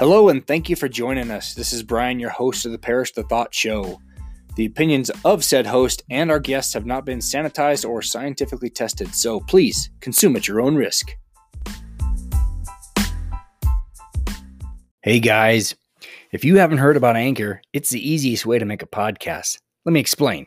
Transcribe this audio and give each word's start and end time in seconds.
Hello, 0.00 0.30
and 0.30 0.46
thank 0.46 0.70
you 0.70 0.76
for 0.76 0.88
joining 0.88 1.30
us. 1.30 1.52
This 1.52 1.74
is 1.74 1.82
Brian, 1.82 2.18
your 2.18 2.30
host 2.30 2.64
of 2.64 2.72
the 2.72 2.78
Parrish 2.78 3.12
the 3.12 3.22
Thought 3.22 3.54
Show. 3.54 4.00
The 4.56 4.64
opinions 4.64 5.10
of 5.26 5.44
said 5.44 5.66
host 5.66 6.02
and 6.08 6.30
our 6.30 6.40
guests 6.40 6.72
have 6.72 6.86
not 6.86 7.04
been 7.04 7.18
sanitized 7.18 7.86
or 7.86 8.00
scientifically 8.00 8.70
tested, 8.70 9.14
so 9.14 9.40
please 9.40 9.90
consume 10.00 10.36
at 10.36 10.48
your 10.48 10.62
own 10.62 10.74
risk. 10.74 11.10
Hey 15.02 15.20
guys, 15.20 15.74
if 16.32 16.46
you 16.46 16.56
haven't 16.56 16.78
heard 16.78 16.96
about 16.96 17.16
Anchor, 17.16 17.60
it's 17.74 17.90
the 17.90 18.00
easiest 18.00 18.46
way 18.46 18.58
to 18.58 18.64
make 18.64 18.82
a 18.82 18.86
podcast. 18.86 19.58
Let 19.84 19.92
me 19.92 20.00
explain. 20.00 20.46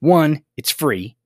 One, 0.00 0.42
it's 0.56 0.72
free. 0.72 1.16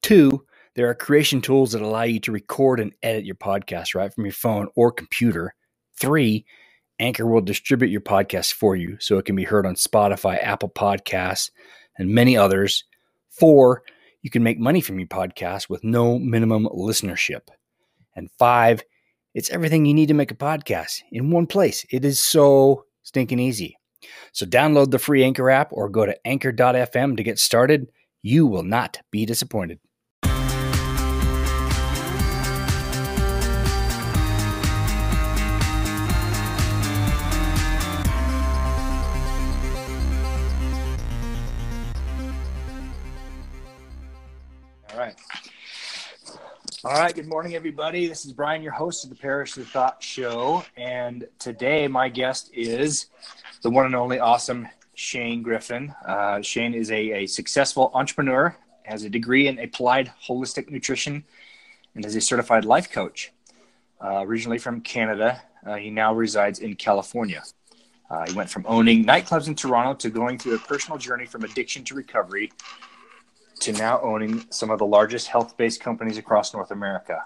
Two, 0.00 0.46
there 0.74 0.88
are 0.88 0.94
creation 0.94 1.42
tools 1.42 1.72
that 1.72 1.82
allow 1.82 2.04
you 2.04 2.20
to 2.20 2.32
record 2.32 2.80
and 2.80 2.94
edit 3.02 3.26
your 3.26 3.34
podcast 3.34 3.94
right 3.94 4.10
from 4.10 4.24
your 4.24 4.32
phone 4.32 4.68
or 4.74 4.90
computer. 4.90 5.54
Three, 5.98 6.46
Anchor 7.00 7.26
will 7.26 7.40
distribute 7.40 7.90
your 7.90 8.02
podcast 8.02 8.52
for 8.52 8.76
you 8.76 8.96
so 9.00 9.16
it 9.16 9.24
can 9.24 9.34
be 9.34 9.44
heard 9.44 9.66
on 9.66 9.74
Spotify, 9.74 10.38
Apple 10.40 10.68
Podcasts, 10.68 11.50
and 11.98 12.10
many 12.10 12.36
others. 12.36 12.84
Four, 13.30 13.82
you 14.22 14.30
can 14.30 14.42
make 14.42 14.58
money 14.58 14.82
from 14.82 14.98
your 14.98 15.08
podcast 15.08 15.70
with 15.70 15.82
no 15.82 16.18
minimum 16.18 16.66
listenership. 16.66 17.48
And 18.14 18.30
five, 18.38 18.82
it's 19.34 19.50
everything 19.50 19.86
you 19.86 19.94
need 19.94 20.08
to 20.08 20.14
make 20.14 20.30
a 20.30 20.36
podcast 20.36 21.00
in 21.10 21.30
one 21.30 21.46
place. 21.46 21.86
It 21.90 22.04
is 22.04 22.20
so 22.20 22.84
stinking 23.02 23.38
easy. 23.38 23.78
So 24.32 24.44
download 24.44 24.90
the 24.90 24.98
free 24.98 25.24
Anchor 25.24 25.50
app 25.50 25.72
or 25.72 25.88
go 25.88 26.04
to 26.04 26.26
anchor.fm 26.26 27.16
to 27.16 27.22
get 27.22 27.38
started. 27.38 27.90
You 28.22 28.46
will 28.46 28.62
not 28.62 28.98
be 29.10 29.24
disappointed. 29.24 29.80
All 46.82 46.92
right. 46.92 47.14
Good 47.14 47.26
morning, 47.26 47.54
everybody. 47.54 48.08
This 48.08 48.24
is 48.24 48.32
Brian, 48.32 48.62
your 48.62 48.72
host 48.72 49.04
of 49.04 49.10
the 49.10 49.16
Parrish 49.16 49.54
of 49.58 49.68
Thought 49.68 50.02
Show. 50.02 50.64
And 50.78 51.28
today, 51.38 51.86
my 51.88 52.08
guest 52.08 52.50
is 52.54 53.08
the 53.60 53.68
one 53.68 53.84
and 53.84 53.94
only 53.94 54.18
awesome 54.18 54.66
Shane 54.94 55.42
Griffin. 55.42 55.94
Uh, 56.06 56.40
Shane 56.40 56.72
is 56.72 56.90
a, 56.90 57.12
a 57.12 57.26
successful 57.26 57.90
entrepreneur, 57.92 58.56
has 58.84 59.04
a 59.04 59.10
degree 59.10 59.46
in 59.46 59.58
applied 59.58 60.10
holistic 60.26 60.70
nutrition, 60.70 61.22
and 61.94 62.02
is 62.02 62.16
a 62.16 62.20
certified 62.22 62.64
life 62.64 62.90
coach. 62.90 63.30
Uh, 64.02 64.22
originally 64.22 64.56
from 64.56 64.80
Canada, 64.80 65.42
uh, 65.66 65.74
he 65.74 65.90
now 65.90 66.14
resides 66.14 66.60
in 66.60 66.76
California. 66.76 67.42
Uh, 68.08 68.26
he 68.26 68.32
went 68.32 68.48
from 68.48 68.64
owning 68.66 69.04
nightclubs 69.04 69.48
in 69.48 69.54
Toronto 69.54 69.92
to 69.92 70.08
going 70.08 70.38
through 70.38 70.54
a 70.54 70.58
personal 70.60 70.96
journey 70.96 71.26
from 71.26 71.44
addiction 71.44 71.84
to 71.84 71.94
recovery 71.94 72.50
to 73.60 73.72
now 73.72 74.00
owning 74.00 74.44
some 74.50 74.70
of 74.70 74.78
the 74.78 74.86
largest 74.86 75.28
health 75.28 75.56
based 75.56 75.80
companies 75.80 76.18
across 76.18 76.52
North 76.52 76.70
America. 76.70 77.24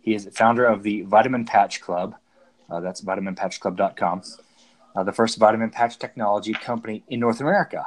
He 0.00 0.14
is 0.14 0.24
the 0.24 0.30
founder 0.30 0.64
of 0.64 0.82
the 0.82 1.02
Vitamin 1.02 1.44
Patch 1.44 1.80
Club. 1.80 2.16
Uh, 2.70 2.80
that's 2.80 3.02
vitaminpatchclub.com, 3.02 4.22
uh, 4.96 5.04
the 5.04 5.12
first 5.12 5.38
vitamin 5.38 5.70
patch 5.70 5.98
technology 5.98 6.52
company 6.52 7.04
in 7.08 7.20
North 7.20 7.40
America. 7.40 7.86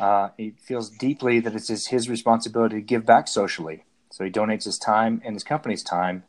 Uh, 0.00 0.30
he 0.36 0.54
feels 0.60 0.90
deeply 0.90 1.40
that 1.40 1.54
it's 1.54 1.68
his, 1.68 1.88
his 1.88 2.08
responsibility 2.08 2.76
to 2.76 2.82
give 2.82 3.06
back 3.06 3.28
socially. 3.28 3.84
So 4.10 4.24
he 4.24 4.30
donates 4.30 4.64
his 4.64 4.78
time 4.78 5.20
and 5.24 5.34
his 5.34 5.44
company's 5.44 5.82
time, 5.82 6.24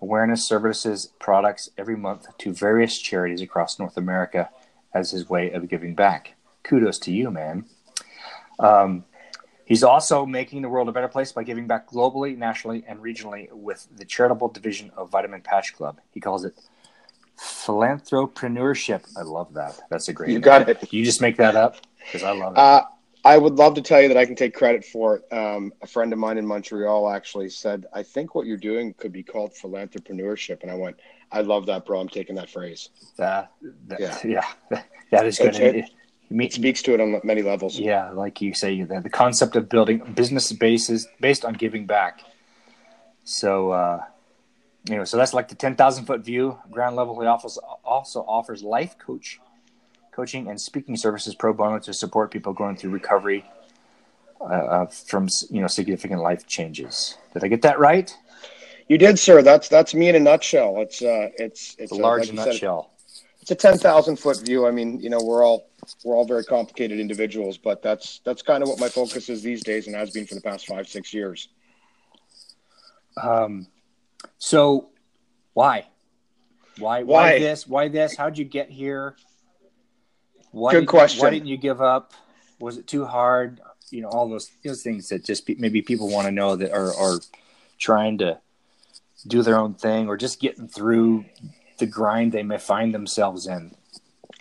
awareness, 0.00 0.46
services, 0.46 1.12
products 1.18 1.70
every 1.76 1.96
month 1.96 2.26
to 2.38 2.52
various 2.52 2.98
charities 2.98 3.42
across 3.42 3.78
North 3.78 3.96
America 3.96 4.50
as 4.94 5.10
his 5.10 5.28
way 5.28 5.50
of 5.50 5.68
giving 5.68 5.94
back. 5.94 6.34
Kudos 6.62 6.98
to 7.00 7.12
you, 7.12 7.30
man. 7.30 7.64
Um, 8.58 9.04
He's 9.68 9.84
also 9.84 10.24
making 10.24 10.62
the 10.62 10.68
world 10.70 10.88
a 10.88 10.92
better 10.92 11.08
place 11.08 11.30
by 11.30 11.42
giving 11.42 11.66
back 11.66 11.90
globally, 11.90 12.38
nationally, 12.38 12.84
and 12.88 13.00
regionally 13.00 13.52
with 13.52 13.86
the 13.94 14.06
charitable 14.06 14.48
division 14.48 14.90
of 14.96 15.10
Vitamin 15.10 15.42
Patch 15.42 15.74
Club. 15.76 16.00
He 16.10 16.20
calls 16.20 16.46
it 16.46 16.54
philanthropreneurship. 17.38 19.02
I 19.14 19.22
love 19.22 19.52
that. 19.52 19.78
That's 19.90 20.08
a 20.08 20.14
great. 20.14 20.28
You 20.30 20.36
name. 20.36 20.40
got 20.40 20.68
it. 20.70 20.90
You 20.90 21.04
just 21.04 21.20
make 21.20 21.36
that 21.36 21.54
up 21.54 21.76
because 22.02 22.22
I 22.22 22.30
love 22.30 22.54
it. 22.54 22.58
Uh, 22.58 22.82
I 23.26 23.36
would 23.36 23.56
love 23.56 23.74
to 23.74 23.82
tell 23.82 24.00
you 24.00 24.08
that 24.08 24.16
I 24.16 24.24
can 24.24 24.36
take 24.36 24.54
credit 24.54 24.86
for 24.86 25.16
it. 25.16 25.32
Um, 25.36 25.70
a 25.82 25.86
friend 25.86 26.14
of 26.14 26.18
mine 26.18 26.38
in 26.38 26.46
Montreal 26.46 27.10
actually 27.10 27.50
said, 27.50 27.84
"I 27.92 28.02
think 28.02 28.34
what 28.34 28.46
you're 28.46 28.56
doing 28.56 28.94
could 28.94 29.12
be 29.12 29.22
called 29.22 29.52
philanthropreneurship," 29.52 30.62
and 30.62 30.70
I 30.70 30.76
went, 30.76 30.96
"I 31.30 31.42
love 31.42 31.66
that, 31.66 31.84
bro. 31.84 32.00
I'm 32.00 32.08
taking 32.08 32.36
that 32.36 32.48
phrase." 32.48 32.88
That, 33.18 33.52
that, 33.88 34.00
Yeah. 34.00 34.18
yeah. 34.70 34.82
that 35.10 35.26
is 35.26 35.36
good. 35.36 35.56
It- 35.56 35.74
it- 35.76 35.90
It- 36.30 36.52
speaks 36.52 36.82
to 36.82 36.94
it 36.94 37.00
on 37.00 37.20
many 37.24 37.42
levels. 37.42 37.78
yeah, 37.78 38.10
like 38.10 38.40
you 38.40 38.52
say, 38.54 38.82
the, 38.82 39.00
the 39.00 39.10
concept 39.10 39.56
of 39.56 39.68
building 39.68 39.98
business 40.14 40.52
bases 40.52 41.06
based 41.20 41.44
on 41.44 41.54
giving 41.54 41.86
back. 41.86 42.20
So, 43.24 43.70
uh, 43.70 44.04
anyway, 44.88 45.04
so 45.04 45.16
that's 45.16 45.34
like 45.34 45.48
the 45.48 45.54
ten 45.54 45.74
thousand 45.74 46.06
foot 46.06 46.20
view. 46.24 46.58
Ground 46.70 46.96
level, 46.96 47.18
he 47.20 47.26
offers, 47.26 47.58
also 47.84 48.20
offers 48.22 48.62
life 48.62 48.96
coach, 48.98 49.40
coaching 50.12 50.48
and 50.48 50.60
speaking 50.60 50.96
services 50.96 51.34
pro 51.34 51.52
bono 51.52 51.78
to 51.80 51.92
support 51.92 52.30
people 52.30 52.52
going 52.52 52.76
through 52.76 52.90
recovery 52.90 53.44
uh, 54.40 54.44
uh, 54.44 54.86
from 54.86 55.28
you 55.50 55.60
know 55.60 55.66
significant 55.66 56.20
life 56.22 56.46
changes. 56.46 57.16
Did 57.34 57.44
I 57.44 57.48
get 57.48 57.62
that 57.62 57.78
right? 57.78 58.14
You 58.88 58.96
did, 58.96 59.18
sir. 59.18 59.42
That's 59.42 59.68
that's 59.68 59.94
me 59.94 60.08
in 60.08 60.14
a 60.14 60.20
nutshell. 60.20 60.76
It's 60.80 61.02
uh, 61.02 61.28
it's 61.38 61.74
it's 61.74 61.76
It's 61.78 61.92
a 61.92 61.96
large 61.96 62.20
like 62.22 62.32
you 62.32 62.38
said, 62.38 62.46
nutshell. 62.46 62.90
it's 63.42 63.50
a 63.50 63.54
ten 63.54 63.76
thousand 63.76 64.16
foot 64.16 64.40
view. 64.40 64.66
I 64.66 64.70
mean, 64.70 65.00
you 65.00 65.10
know, 65.10 65.20
we're 65.22 65.44
all 65.44 65.67
we're 66.04 66.16
all 66.16 66.24
very 66.24 66.44
complicated 66.44 66.98
individuals, 67.00 67.58
but 67.58 67.82
that's 67.82 68.20
that's 68.24 68.42
kind 68.42 68.62
of 68.62 68.68
what 68.68 68.78
my 68.80 68.88
focus 68.88 69.28
is 69.28 69.42
these 69.42 69.62
days, 69.62 69.86
and 69.86 69.96
has 69.96 70.10
been 70.10 70.26
for 70.26 70.34
the 70.34 70.40
past 70.40 70.66
five 70.66 70.88
six 70.88 71.12
years. 71.14 71.48
Um, 73.20 73.66
so 74.38 74.90
why? 75.54 75.86
why? 76.78 77.02
Why 77.02 77.32
Why? 77.32 77.38
this? 77.38 77.66
Why 77.66 77.88
this? 77.88 78.16
How'd 78.16 78.38
you 78.38 78.44
get 78.44 78.70
here? 78.70 79.16
Why 80.52 80.72
Good 80.72 80.80
did- 80.80 80.88
question. 80.88 81.22
Why 81.22 81.30
didn't 81.30 81.48
you 81.48 81.56
give 81.56 81.80
up? 81.80 82.12
Was 82.60 82.78
it 82.78 82.86
too 82.86 83.04
hard? 83.04 83.60
You 83.90 84.02
know, 84.02 84.08
all 84.08 84.28
those 84.28 84.50
those 84.64 84.82
things 84.82 85.08
that 85.08 85.24
just 85.24 85.46
pe- 85.46 85.56
maybe 85.58 85.82
people 85.82 86.08
want 86.10 86.26
to 86.26 86.32
know 86.32 86.54
that 86.56 86.72
are 86.72 86.94
are 86.94 87.18
trying 87.78 88.18
to 88.18 88.38
do 89.26 89.42
their 89.42 89.58
own 89.58 89.74
thing 89.74 90.08
or 90.08 90.16
just 90.16 90.40
getting 90.40 90.68
through 90.68 91.24
the 91.78 91.86
grind 91.86 92.32
they 92.32 92.42
may 92.42 92.58
find 92.58 92.94
themselves 92.94 93.46
in. 93.46 93.74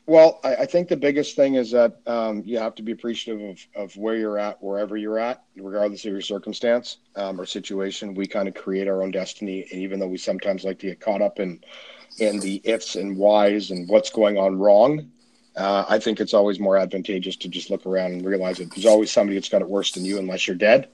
Well, 0.08 0.40
I, 0.42 0.56
I 0.56 0.66
think 0.66 0.88
the 0.88 0.96
biggest 0.96 1.36
thing 1.36 1.56
is 1.56 1.72
that 1.72 1.98
um, 2.08 2.42
you 2.46 2.58
have 2.60 2.76
to 2.76 2.82
be 2.82 2.94
appreciative 2.94 3.42
of, 3.50 3.60
of 3.76 3.98
where 3.98 4.16
you're 4.16 4.40
at, 4.40 4.64
wherever 4.64 4.96
you're 4.96 5.20
at, 5.20 5.44
regardless 5.58 6.06
of 6.06 6.14
your 6.14 6.22
circumstance 6.22 7.00
um, 7.18 7.40
or 7.40 7.46
situation. 7.46 8.14
We 8.16 8.26
kind 8.26 8.48
of 8.48 8.54
create 8.54 8.88
our 8.88 9.04
own 9.04 9.12
destiny, 9.12 9.68
and 9.70 9.82
even 9.82 10.00
though 10.00 10.08
we 10.08 10.18
sometimes 10.18 10.64
like 10.64 10.80
to 10.80 10.88
get 10.88 11.02
caught 11.02 11.22
up 11.22 11.40
in 11.40 11.62
in 12.20 12.40
the 12.40 12.62
ifs 12.64 12.96
and 12.96 13.16
whys 13.18 13.70
and 13.70 13.88
what's 13.90 14.10
going 14.10 14.38
on 14.38 14.58
wrong, 14.58 15.12
uh, 15.58 15.86
I 15.88 16.00
think 16.00 16.20
it's 16.20 16.34
always 16.34 16.60
more 16.60 16.78
advantageous 16.78 17.36
to 17.36 17.50
just 17.50 17.70
look 17.70 17.86
around 17.86 18.14
and 18.14 18.26
realize 18.26 18.58
that 18.58 18.72
there's 18.72 18.86
always 18.86 19.12
somebody 19.12 19.36
that's 19.36 19.50
got 19.50 19.62
it 19.62 19.70
worse 19.70 19.92
than 19.92 20.06
you, 20.06 20.20
unless 20.20 20.48
you're 20.48 20.56
dead. 20.56 20.88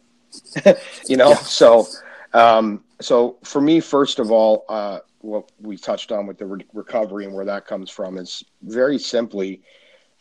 you 1.07 1.17
know, 1.17 1.29
Yeah. 1.29 1.43
so 1.43 1.87
um, 2.33 2.83
so 2.99 3.37
for 3.43 3.61
me, 3.61 3.79
first 3.79 4.17
of 4.17 4.31
all, 4.31 4.65
uh, 4.67 4.99
what 5.23 5.51
we 5.61 5.77
touched 5.77 6.11
on 6.11 6.27
with 6.27 6.37
the 6.37 6.45
re- 6.45 6.65
recovery 6.73 7.25
and 7.25 7.33
where 7.33 7.45
that 7.45 7.65
comes 7.65 7.89
from 7.89 8.17
is 8.17 8.43
very 8.61 8.99
simply, 8.99 9.61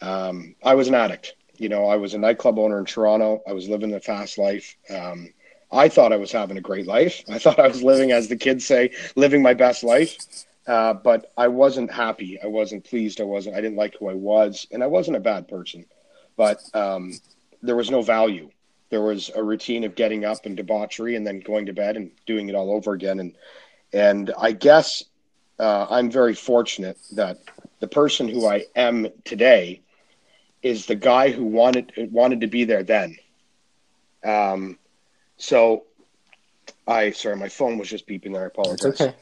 um, 0.01 0.55
I 0.65 0.75
was 0.75 0.89
an 0.89 0.95
addict. 0.95 1.35
You 1.59 1.69
know, 1.69 1.87
I 1.87 1.97
was 1.97 2.15
a 2.15 2.19
nightclub 2.19 2.59
owner 2.59 2.79
in 2.79 2.85
Toronto. 2.85 3.43
I 3.47 3.53
was 3.53 3.69
living 3.69 3.91
the 3.91 4.01
fast 4.01 4.39
life. 4.39 4.77
Um, 4.89 5.33
I 5.73 5.89
thought 5.89 6.13
I 6.13 6.17
was 6.17 6.31
having 6.31 6.57
a 6.57 6.61
great 6.63 6.87
life. 6.87 7.25
I 7.29 7.39
thought 7.39 7.59
I 7.59 7.69
was 7.69 7.83
living, 7.83 8.13
as 8.13 8.29
the 8.29 8.37
kids 8.37 8.65
say, 8.65 8.93
living 9.17 9.43
my 9.43 9.55
best 9.55 9.83
life. 9.83 10.17
Uh, 10.67 10.95
but 10.95 11.33
I 11.37 11.49
wasn't 11.49 11.91
happy. 11.91 12.39
I 12.43 12.47
wasn't 12.47 12.85
pleased. 12.85 13.21
I 13.21 13.25
wasn't. 13.25 13.57
I 13.57 13.61
didn't 13.61 13.77
like 13.77 13.97
who 13.99 14.09
I 14.09 14.15
was, 14.15 14.67
and 14.71 14.83
I 14.83 14.87
wasn't 14.87 15.17
a 15.17 15.21
bad 15.21 15.49
person. 15.49 15.85
But 16.37 16.61
um, 16.75 17.15
there 17.61 17.77
was 17.77 17.91
no 17.91 18.03
value. 18.03 18.51
There 18.91 19.03
was 19.03 19.31
a 19.35 19.43
routine 19.43 19.85
of 19.85 19.95
getting 19.95 20.25
up 20.25 20.47
and 20.47 20.57
debauchery, 20.57 21.17
and 21.17 21.27
then 21.27 21.41
going 21.41 21.67
to 21.67 21.73
bed 21.73 21.97
and 21.97 22.13
doing 22.27 22.49
it 22.49 22.55
all 22.55 22.71
over 22.71 22.93
again. 22.93 23.19
And 23.19 23.35
and 23.93 24.33
I 24.39 24.53
guess 24.53 25.05
uh, 25.59 25.87
I'm 25.91 26.11
very 26.11 26.35
fortunate 26.35 26.99
that 27.13 27.39
the 27.81 27.89
person 27.89 28.29
who 28.29 28.47
I 28.47 28.65
am 28.75 29.09
today 29.25 29.83
is 30.63 30.87
the 30.87 30.95
guy 30.95 31.31
who 31.31 31.45
wanted 31.45 31.93
wanted 32.13 32.41
to 32.43 32.47
be 32.47 32.65
there 32.65 32.83
then. 32.83 33.17
Um, 34.25 34.79
so 35.37 35.85
I 36.87 37.11
sorry, 37.11 37.37
my 37.37 37.49
phone 37.49 37.79
was 37.79 37.89
just 37.89 38.07
beeping 38.07 38.33
there. 38.33 38.45
I 38.45 38.47
apologize. 38.47 39.15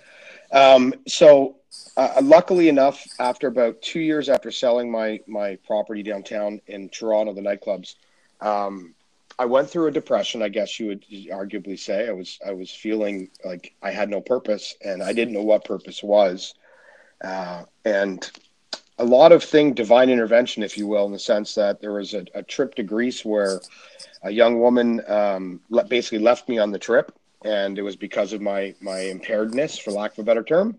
Um, 0.52 0.94
so, 1.06 1.56
uh, 1.96 2.20
luckily 2.22 2.68
enough, 2.68 3.06
after 3.18 3.46
about 3.46 3.80
two 3.82 4.00
years 4.00 4.28
after 4.28 4.50
selling 4.50 4.90
my 4.90 5.20
my 5.26 5.56
property 5.66 6.02
downtown 6.02 6.60
in 6.66 6.88
Toronto, 6.88 7.32
the 7.32 7.40
nightclubs, 7.40 7.94
um, 8.40 8.94
I 9.40 9.46
went 9.46 9.70
through 9.70 9.86
a 9.86 9.90
depression. 9.90 10.42
I 10.42 10.50
guess 10.50 10.78
you 10.78 10.88
would 10.88 11.06
arguably 11.32 11.78
say 11.78 12.06
I 12.06 12.12
was 12.12 12.38
I 12.46 12.52
was 12.52 12.70
feeling 12.70 13.30
like 13.42 13.74
I 13.82 13.90
had 13.90 14.10
no 14.10 14.20
purpose, 14.20 14.76
and 14.84 15.02
I 15.02 15.14
didn't 15.14 15.32
know 15.32 15.42
what 15.42 15.64
purpose 15.64 16.02
was. 16.02 16.52
Uh, 17.24 17.64
and 17.86 18.30
a 18.98 19.04
lot 19.04 19.32
of 19.32 19.42
thing 19.42 19.72
divine 19.72 20.10
intervention, 20.10 20.62
if 20.62 20.76
you 20.76 20.86
will, 20.86 21.06
in 21.06 21.12
the 21.12 21.18
sense 21.18 21.54
that 21.54 21.80
there 21.80 21.94
was 21.94 22.12
a, 22.12 22.26
a 22.34 22.42
trip 22.42 22.74
to 22.74 22.82
Greece 22.82 23.24
where 23.24 23.62
a 24.22 24.30
young 24.30 24.60
woman 24.60 25.00
um, 25.08 25.60
le- 25.70 25.84
basically 25.84 26.18
left 26.18 26.46
me 26.46 26.58
on 26.58 26.70
the 26.70 26.78
trip, 26.78 27.10
and 27.42 27.78
it 27.78 27.82
was 27.82 27.96
because 27.96 28.34
of 28.34 28.42
my 28.42 28.74
my 28.82 28.98
impairedness, 28.98 29.80
for 29.80 29.90
lack 29.90 30.12
of 30.12 30.18
a 30.18 30.22
better 30.22 30.44
term. 30.44 30.76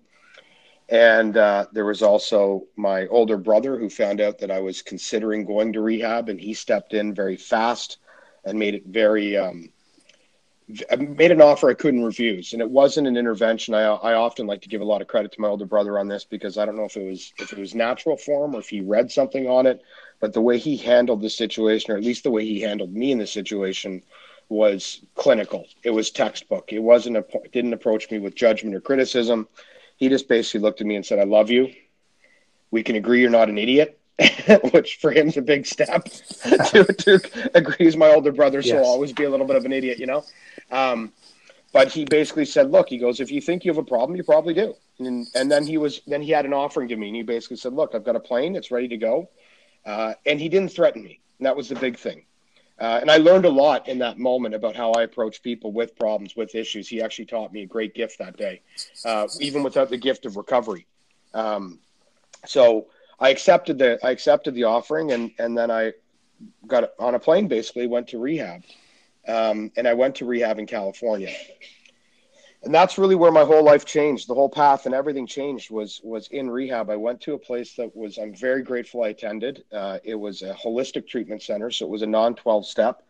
And 0.87 1.35
uh, 1.35 1.65
there 1.71 1.85
was 1.85 2.03
also 2.03 2.65
my 2.75 3.07
older 3.07 3.37
brother 3.37 3.75
who 3.79 3.89
found 3.89 4.21
out 4.21 4.37
that 4.37 4.51
I 4.51 4.59
was 4.59 4.83
considering 4.83 5.45
going 5.45 5.73
to 5.73 5.81
rehab, 5.81 6.29
and 6.29 6.39
he 6.39 6.53
stepped 6.53 6.93
in 6.93 7.15
very 7.15 7.37
fast 7.37 7.97
and 8.43 8.57
made 8.57 8.75
it 8.75 8.85
very 8.85 9.37
um, 9.37 9.69
made 10.97 11.31
an 11.31 11.41
offer 11.41 11.69
I 11.69 11.73
couldn't 11.73 12.03
refuse, 12.03 12.53
and 12.53 12.61
it 12.61 12.69
wasn't 12.69 13.07
an 13.07 13.17
intervention. 13.17 13.73
I, 13.73 13.81
I 13.81 14.13
often 14.13 14.47
like 14.47 14.61
to 14.61 14.69
give 14.69 14.81
a 14.81 14.85
lot 14.85 15.01
of 15.01 15.07
credit 15.07 15.31
to 15.33 15.41
my 15.41 15.47
older 15.47 15.65
brother 15.65 15.99
on 15.99 16.07
this 16.07 16.23
because 16.23 16.57
I 16.57 16.65
don't 16.65 16.77
know 16.77 16.85
if 16.85 16.95
it 16.95 17.07
was 17.07 17.33
if 17.39 17.51
it 17.51 17.59
was 17.59 17.75
natural 17.75 18.17
for 18.17 18.45
him 18.45 18.55
or 18.55 18.59
if 18.59 18.69
he 18.69 18.81
read 18.81 19.11
something 19.11 19.47
on 19.47 19.65
it, 19.65 19.81
but 20.19 20.33
the 20.33 20.41
way 20.41 20.57
he 20.57 20.77
handled 20.77 21.21
the 21.21 21.29
situation, 21.29 21.91
or 21.91 21.97
at 21.97 22.03
least 22.03 22.23
the 22.23 22.31
way 22.31 22.45
he 22.45 22.61
handled 22.61 22.93
me 22.93 23.11
in 23.11 23.17
the 23.17 23.27
situation, 23.27 24.01
was 24.49 25.01
clinical. 25.15 25.65
It 25.83 25.91
was 25.91 26.11
textbook. 26.11 26.71
It 26.71 26.79
wasn't 26.79 27.17
a 27.17 27.25
didn't 27.51 27.73
approach 27.73 28.09
me 28.11 28.19
with 28.19 28.35
judgment 28.35 28.75
or 28.75 28.81
criticism. 28.81 29.47
He 29.97 30.09
just 30.09 30.27
basically 30.27 30.61
looked 30.61 30.81
at 30.81 30.87
me 30.87 30.95
and 30.95 31.05
said, 31.05 31.19
"I 31.19 31.23
love 31.23 31.49
you. 31.49 31.73
We 32.69 32.83
can 32.83 32.95
agree 32.95 33.21
you're 33.21 33.29
not 33.29 33.49
an 33.49 33.57
idiot." 33.57 34.00
which 34.71 34.97
for 34.97 35.11
him's 35.11 35.37
a 35.37 35.41
big 35.41 35.65
step 35.65 36.03
to, 36.05 37.49
agree 37.55 37.75
he's 37.79 37.97
my 37.97 38.09
older 38.09 38.31
brother, 38.31 38.59
yes. 38.59 38.69
so 38.69 38.77
I'll 38.77 38.85
always 38.85 39.11
be 39.11 39.23
a 39.23 39.29
little 39.29 39.47
bit 39.47 39.55
of 39.55 39.65
an 39.65 39.73
idiot, 39.73 39.99
you 39.99 40.05
know. 40.05 40.23
Um, 40.71 41.11
but 41.73 41.87
he 41.87 42.05
basically 42.05 42.45
said, 42.45 42.69
"Look," 42.69 42.89
he 42.89 42.97
goes, 42.97 43.19
"If 43.19 43.31
you 43.31 43.41
think 43.41 43.63
you 43.63 43.71
have 43.71 43.77
a 43.77 43.83
problem, 43.83 44.15
you 44.15 44.23
probably 44.23 44.53
do." 44.53 44.75
And, 44.99 45.27
and 45.35 45.49
then 45.49 45.65
he 45.65 45.77
was 45.77 46.01
then 46.05 46.21
he 46.21 46.31
had 46.31 46.45
an 46.45 46.53
offering 46.53 46.89
to 46.89 46.95
me, 46.95 47.07
and 47.07 47.15
he 47.15 47.23
basically 47.23 47.57
said, 47.57 47.73
"Look, 47.73 47.95
I've 47.95 48.03
got 48.03 48.15
a 48.15 48.19
plane; 48.19 48.55
it's 48.55 48.71
ready 48.71 48.89
to 48.89 48.97
go," 48.97 49.29
uh, 49.85 50.13
and 50.25 50.39
he 50.39 50.49
didn't 50.49 50.71
threaten 50.71 51.03
me. 51.03 51.19
And 51.39 51.45
that 51.45 51.55
was 51.55 51.69
the 51.69 51.75
big 51.75 51.97
thing. 51.97 52.25
Uh, 52.79 52.97
and 52.99 53.11
I 53.11 53.17
learned 53.17 53.45
a 53.45 53.49
lot 53.49 53.87
in 53.87 53.99
that 53.99 54.17
moment 54.17 54.55
about 54.55 54.75
how 54.75 54.91
I 54.93 55.03
approach 55.03 55.43
people 55.43 55.71
with 55.71 55.95
problems, 55.95 56.35
with 56.35 56.55
issues. 56.55 56.87
He 56.87 57.01
actually 57.01 57.25
taught 57.25 57.53
me 57.53 57.61
a 57.61 57.65
great 57.67 57.93
gift 57.93 58.17
that 58.17 58.37
day, 58.37 58.61
uh, 59.05 59.27
even 59.39 59.61
without 59.61 59.89
the 59.89 59.97
gift 59.97 60.25
of 60.25 60.35
recovery. 60.35 60.87
Um, 61.33 61.79
so 62.45 62.87
I 63.21 63.29
accepted 63.29 63.77
the 63.77 63.99
I 64.03 64.09
accepted 64.09 64.55
the 64.55 64.63
offering, 64.63 65.11
and 65.11 65.31
and 65.37 65.55
then 65.55 65.69
I 65.69 65.93
got 66.67 66.91
on 66.99 67.13
a 67.13 67.19
plane. 67.19 67.47
Basically, 67.47 67.85
went 67.85 68.07
to 68.09 68.17
rehab, 68.17 68.63
um, 69.27 69.71
and 69.77 69.87
I 69.87 69.93
went 69.93 70.15
to 70.15 70.25
rehab 70.25 70.57
in 70.57 70.65
California, 70.65 71.31
and 72.63 72.73
that's 72.73 72.97
really 72.97 73.13
where 73.13 73.31
my 73.31 73.43
whole 73.43 73.63
life 73.63 73.85
changed. 73.85 74.27
The 74.27 74.33
whole 74.33 74.49
path 74.49 74.87
and 74.87 74.95
everything 74.95 75.27
changed 75.27 75.69
was 75.69 76.01
was 76.03 76.29
in 76.29 76.49
rehab. 76.49 76.89
I 76.89 76.95
went 76.95 77.21
to 77.21 77.35
a 77.35 77.39
place 77.39 77.75
that 77.75 77.95
was 77.95 78.17
I'm 78.17 78.33
very 78.33 78.63
grateful 78.63 79.03
I 79.03 79.09
attended. 79.09 79.65
Uh, 79.71 79.99
it 80.03 80.15
was 80.15 80.41
a 80.41 80.55
holistic 80.55 81.07
treatment 81.07 81.43
center, 81.43 81.69
so 81.69 81.85
it 81.85 81.91
was 81.91 82.01
a 82.01 82.07
non 82.07 82.33
twelve 82.33 82.65
step. 82.65 83.03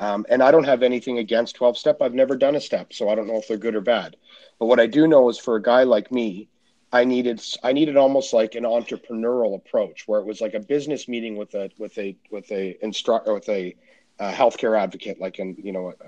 Um, 0.00 0.24
and 0.28 0.42
I 0.42 0.52
don't 0.52 0.64
have 0.64 0.84
anything 0.84 1.18
against 1.18 1.56
12 1.56 1.76
step. 1.76 2.00
I've 2.00 2.14
never 2.14 2.36
done 2.36 2.54
a 2.54 2.60
step, 2.60 2.92
so 2.92 3.08
I 3.08 3.16
don't 3.16 3.26
know 3.26 3.38
if 3.38 3.48
they're 3.48 3.56
good 3.56 3.74
or 3.74 3.80
bad. 3.80 4.14
But 4.60 4.66
what 4.66 4.78
I 4.78 4.86
do 4.86 5.08
know 5.08 5.28
is 5.28 5.38
for 5.38 5.56
a 5.56 5.62
guy 5.62 5.82
like 5.82 6.12
me, 6.12 6.48
I 6.92 7.04
needed 7.04 7.42
I 7.62 7.72
needed 7.72 7.96
almost 7.96 8.32
like 8.32 8.54
an 8.54 8.64
entrepreneurial 8.64 9.54
approach 9.54 10.08
where 10.08 10.20
it 10.20 10.26
was 10.26 10.40
like 10.40 10.54
a 10.54 10.60
business 10.60 11.06
meeting 11.08 11.36
with 11.36 11.54
a 11.54 11.70
with 11.78 11.96
a 11.98 12.16
with 12.30 12.50
a 12.50 12.82
instructor 12.82 13.34
with 13.34 13.48
a, 13.48 13.74
healthcare 14.20 14.76
advocate 14.76 15.20
like 15.20 15.38
an 15.38 15.54
you 15.62 15.70
know 15.70 15.92
a, 16.00 16.06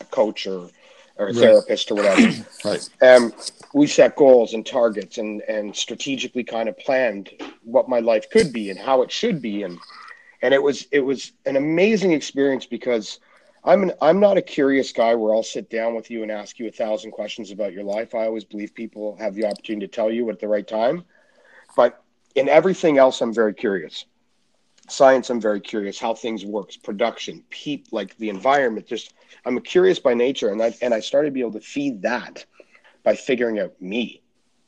a 0.00 0.04
coach 0.06 0.46
or 0.46 0.68
or 1.16 1.28
a 1.28 1.32
right. 1.32 1.36
therapist 1.36 1.90
or 1.92 1.94
whatever. 1.94 2.44
right. 2.64 2.88
And 3.00 3.32
we 3.72 3.86
set 3.86 4.16
goals 4.16 4.54
and 4.54 4.66
targets 4.66 5.18
and 5.18 5.42
and 5.42 5.76
strategically 5.76 6.42
kind 6.42 6.68
of 6.68 6.76
planned 6.78 7.30
what 7.62 7.88
my 7.88 8.00
life 8.00 8.28
could 8.30 8.52
be 8.52 8.70
and 8.70 8.78
how 8.78 9.02
it 9.02 9.12
should 9.12 9.40
be 9.40 9.62
and 9.62 9.78
and 10.42 10.52
it 10.52 10.62
was 10.62 10.86
it 10.90 11.00
was 11.00 11.32
an 11.46 11.56
amazing 11.56 12.12
experience 12.12 12.66
because 12.66 13.20
I'm 13.66 13.82
an, 13.82 13.92
I'm 14.02 14.20
not 14.20 14.36
a 14.36 14.42
curious 14.42 14.92
guy 14.92 15.14
where 15.14 15.34
I'll 15.34 15.42
sit 15.42 15.70
down 15.70 15.94
with 15.94 16.10
you 16.10 16.22
and 16.22 16.30
ask 16.30 16.58
you 16.58 16.68
a 16.68 16.70
thousand 16.70 17.12
questions 17.12 17.50
about 17.50 17.72
your 17.72 17.82
life. 17.82 18.14
I 18.14 18.26
always 18.26 18.44
believe 18.44 18.74
people 18.74 19.16
have 19.16 19.34
the 19.34 19.46
opportunity 19.46 19.86
to 19.86 19.92
tell 19.92 20.10
you 20.10 20.28
at 20.28 20.38
the 20.38 20.48
right 20.48 20.66
time. 20.66 21.04
But 21.74 22.02
in 22.34 22.50
everything 22.50 22.98
else, 22.98 23.22
I'm 23.22 23.32
very 23.32 23.54
curious. 23.54 24.04
Science, 24.90 25.30
I'm 25.30 25.40
very 25.40 25.60
curious. 25.60 25.98
How 25.98 26.12
things 26.12 26.44
works, 26.44 26.76
production, 26.76 27.42
peep, 27.48 27.86
like 27.90 28.14
the 28.18 28.28
environment. 28.28 28.86
Just 28.86 29.14
I'm 29.46 29.58
curious 29.60 29.98
by 29.98 30.12
nature, 30.12 30.50
and 30.50 30.62
I 30.62 30.74
and 30.82 30.92
I 30.92 31.00
started 31.00 31.28
to 31.28 31.32
be 31.32 31.40
able 31.40 31.52
to 31.52 31.60
feed 31.60 32.02
that 32.02 32.44
by 33.02 33.16
figuring 33.16 33.60
out 33.60 33.80
me. 33.80 34.20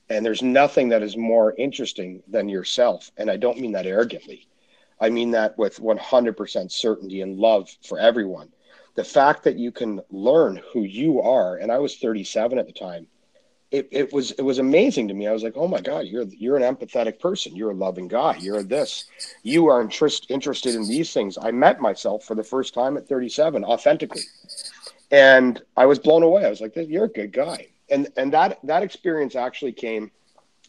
And 0.08 0.24
there's 0.24 0.40
nothing 0.40 0.88
that 0.88 1.02
is 1.02 1.18
more 1.18 1.54
interesting 1.58 2.22
than 2.28 2.48
yourself. 2.48 3.10
And 3.18 3.30
I 3.30 3.36
don't 3.36 3.60
mean 3.60 3.72
that 3.72 3.84
arrogantly. 3.84 4.48
I 4.98 5.10
mean 5.10 5.32
that 5.32 5.58
with 5.58 5.80
100% 5.80 6.72
certainty 6.72 7.20
and 7.20 7.36
love 7.36 7.68
for 7.82 7.98
everyone 7.98 8.50
the 8.96 9.04
fact 9.04 9.44
that 9.44 9.56
you 9.56 9.70
can 9.70 10.00
learn 10.10 10.60
who 10.72 10.82
you 10.82 11.20
are 11.20 11.56
and 11.56 11.70
i 11.70 11.78
was 11.78 11.96
37 11.96 12.58
at 12.58 12.66
the 12.66 12.72
time 12.72 13.06
it, 13.70 13.88
it 13.90 14.12
was 14.12 14.30
it 14.32 14.42
was 14.42 14.58
amazing 14.58 15.08
to 15.08 15.14
me. 15.14 15.26
I 15.26 15.32
was 15.32 15.42
like 15.42 15.56
oh 15.56 15.66
my 15.66 15.80
god 15.80 16.06
you're 16.06 16.24
you're 16.24 16.56
an 16.56 16.62
empathetic 16.62 17.18
person. 17.18 17.56
You're 17.56 17.72
a 17.72 17.74
loving 17.74 18.08
guy 18.08 18.36
you're 18.36 18.62
this. 18.62 19.06
You 19.42 19.66
are 19.66 19.80
interest, 19.80 20.26
interested 20.30 20.74
in 20.74 20.86
these 20.86 21.12
things. 21.12 21.36
I 21.40 21.50
met 21.50 21.80
myself 21.80 22.24
for 22.24 22.34
the 22.34 22.44
first 22.44 22.74
time 22.74 22.96
at 22.96 23.08
37 23.08 23.64
authentically. 23.64 24.22
And 25.10 25.62
i 25.76 25.86
was 25.86 25.98
blown 25.98 26.22
away. 26.22 26.44
I 26.44 26.50
was 26.50 26.60
like 26.60 26.76
you're 26.76 27.04
a 27.04 27.08
good 27.08 27.32
guy. 27.32 27.68
And 27.90 28.08
and 28.16 28.32
that 28.32 28.60
that 28.64 28.82
experience 28.82 29.34
actually 29.34 29.72
came 29.72 30.10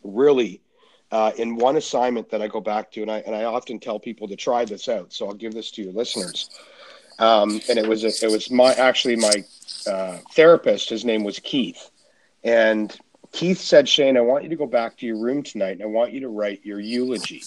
really 0.04 0.62
uh, 1.10 1.32
in 1.38 1.56
one 1.56 1.78
assignment 1.78 2.30
that 2.30 2.42
i 2.42 2.48
go 2.48 2.60
back 2.60 2.92
to 2.92 3.02
and 3.02 3.10
i 3.10 3.20
and 3.20 3.36
i 3.36 3.46
often 3.46 3.80
tell 3.80 4.00
people 4.00 4.28
to 4.28 4.36
try 4.36 4.66
this 4.66 4.90
out. 4.90 5.14
So 5.14 5.28
i'll 5.28 5.34
give 5.34 5.54
this 5.54 5.72
to 5.72 5.84
your 5.84 5.94
listeners 5.94 6.50
um, 7.20 7.62
and 7.70 7.80
it 7.80 7.88
was 7.88 8.04
a, 8.04 8.12
it 8.26 8.32
was 8.32 8.52
my 8.52 8.74
actually 8.74 9.16
my 9.16 9.44
uh, 9.86 10.18
therapist. 10.34 10.90
His 10.90 11.06
name 11.06 11.24
was 11.24 11.40
Keith, 11.40 11.90
and 12.44 12.96
Keith 13.32 13.60
said, 13.60 13.90
"Shane, 13.90 14.18
I 14.18 14.22
want 14.22 14.44
you 14.44 14.50
to 14.50 14.56
go 14.56 14.68
back 14.68 14.98
to 14.98 15.06
your 15.06 15.18
room 15.18 15.44
tonight, 15.44 15.74
and 15.74 15.84
I 15.84 15.88
want 15.88 16.14
you 16.14 16.22
to 16.22 16.30
write 16.30 16.66
your 16.66 16.80
eulogy 16.80 17.44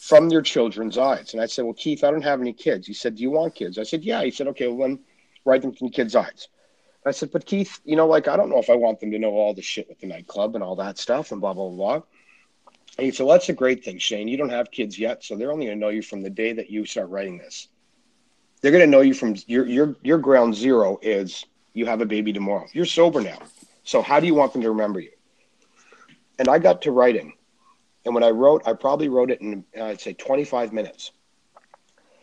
from 0.00 0.30
your 0.30 0.42
children's 0.42 0.98
eyes." 0.98 1.32
And 1.32 1.42
I 1.42 1.46
said, 1.46 1.64
"Well, 1.64 1.74
Keith, 1.74 2.04
I 2.04 2.10
don't 2.10 2.22
have 2.22 2.40
any 2.40 2.52
kids." 2.52 2.86
He 2.86 2.94
said, 2.94 3.16
"Do 3.16 3.22
you 3.22 3.30
want 3.30 3.54
kids?" 3.54 3.78
I 3.78 3.82
said, 3.82 4.04
"Yeah." 4.04 4.22
He 4.22 4.30
said, 4.30 4.48
"Okay, 4.48 4.68
well 4.68 4.88
then 4.88 5.00
write 5.44 5.62
them 5.62 5.72
from 5.72 5.90
kids' 5.90 6.14
eyes." 6.14 6.48
I 7.06 7.10
said, 7.10 7.32
"But 7.32 7.46
Keith, 7.46 7.80
you 7.84 7.96
know, 7.96 8.06
like 8.06 8.28
I 8.28 8.36
don't 8.36 8.48
know 8.48 8.58
if 8.58 8.70
I 8.70 8.76
want 8.76 9.00
them 9.00 9.10
to 9.10 9.18
know 9.18 9.32
all 9.32 9.54
the 9.54 9.62
shit 9.62 9.88
with 9.88 10.00
the 10.00 10.06
nightclub 10.06 10.54
and 10.54 10.64
all 10.64 10.76
that 10.76 10.98
stuff 10.98 11.32
and 11.32 11.40
blah 11.40 11.52
blah 11.52 11.68
blah." 11.68 12.02
And 12.96 13.06
he 13.06 13.10
said, 13.10 13.26
well, 13.26 13.34
"That's 13.34 13.48
a 13.48 13.54
great 13.54 13.84
thing, 13.84 13.98
Shane. 13.98 14.28
You 14.28 14.36
don't 14.36 14.50
have 14.50 14.70
kids 14.70 14.98
yet, 14.98 15.24
so 15.24 15.36
they're 15.36 15.52
only 15.52 15.66
going 15.66 15.78
to 15.78 15.84
know 15.84 15.90
you 15.90 16.02
from 16.02 16.22
the 16.22 16.30
day 16.30 16.52
that 16.52 16.70
you 16.70 16.86
start 16.86 17.08
writing 17.08 17.38
this." 17.38 17.68
They're 18.64 18.72
going 18.72 18.80
to 18.80 18.90
know 18.90 19.02
you 19.02 19.12
from 19.12 19.36
your 19.46 19.66
your 19.66 19.94
your 20.02 20.16
ground 20.16 20.54
zero 20.54 20.98
is 21.02 21.44
you 21.74 21.84
have 21.84 22.00
a 22.00 22.06
baby 22.06 22.32
tomorrow. 22.32 22.66
You're 22.72 22.86
sober 22.86 23.20
now. 23.20 23.36
So 23.82 24.00
how 24.00 24.20
do 24.20 24.26
you 24.26 24.34
want 24.34 24.54
them 24.54 24.62
to 24.62 24.70
remember 24.70 25.00
you? 25.00 25.10
And 26.38 26.48
I 26.48 26.58
got 26.58 26.80
to 26.80 26.90
writing. 26.90 27.34
And 28.06 28.14
when 28.14 28.24
I 28.24 28.30
wrote, 28.30 28.62
I 28.66 28.72
probably 28.72 29.10
wrote 29.10 29.30
it 29.30 29.42
in 29.42 29.66
I'd 29.78 30.00
say 30.00 30.14
25 30.14 30.72
minutes. 30.72 31.12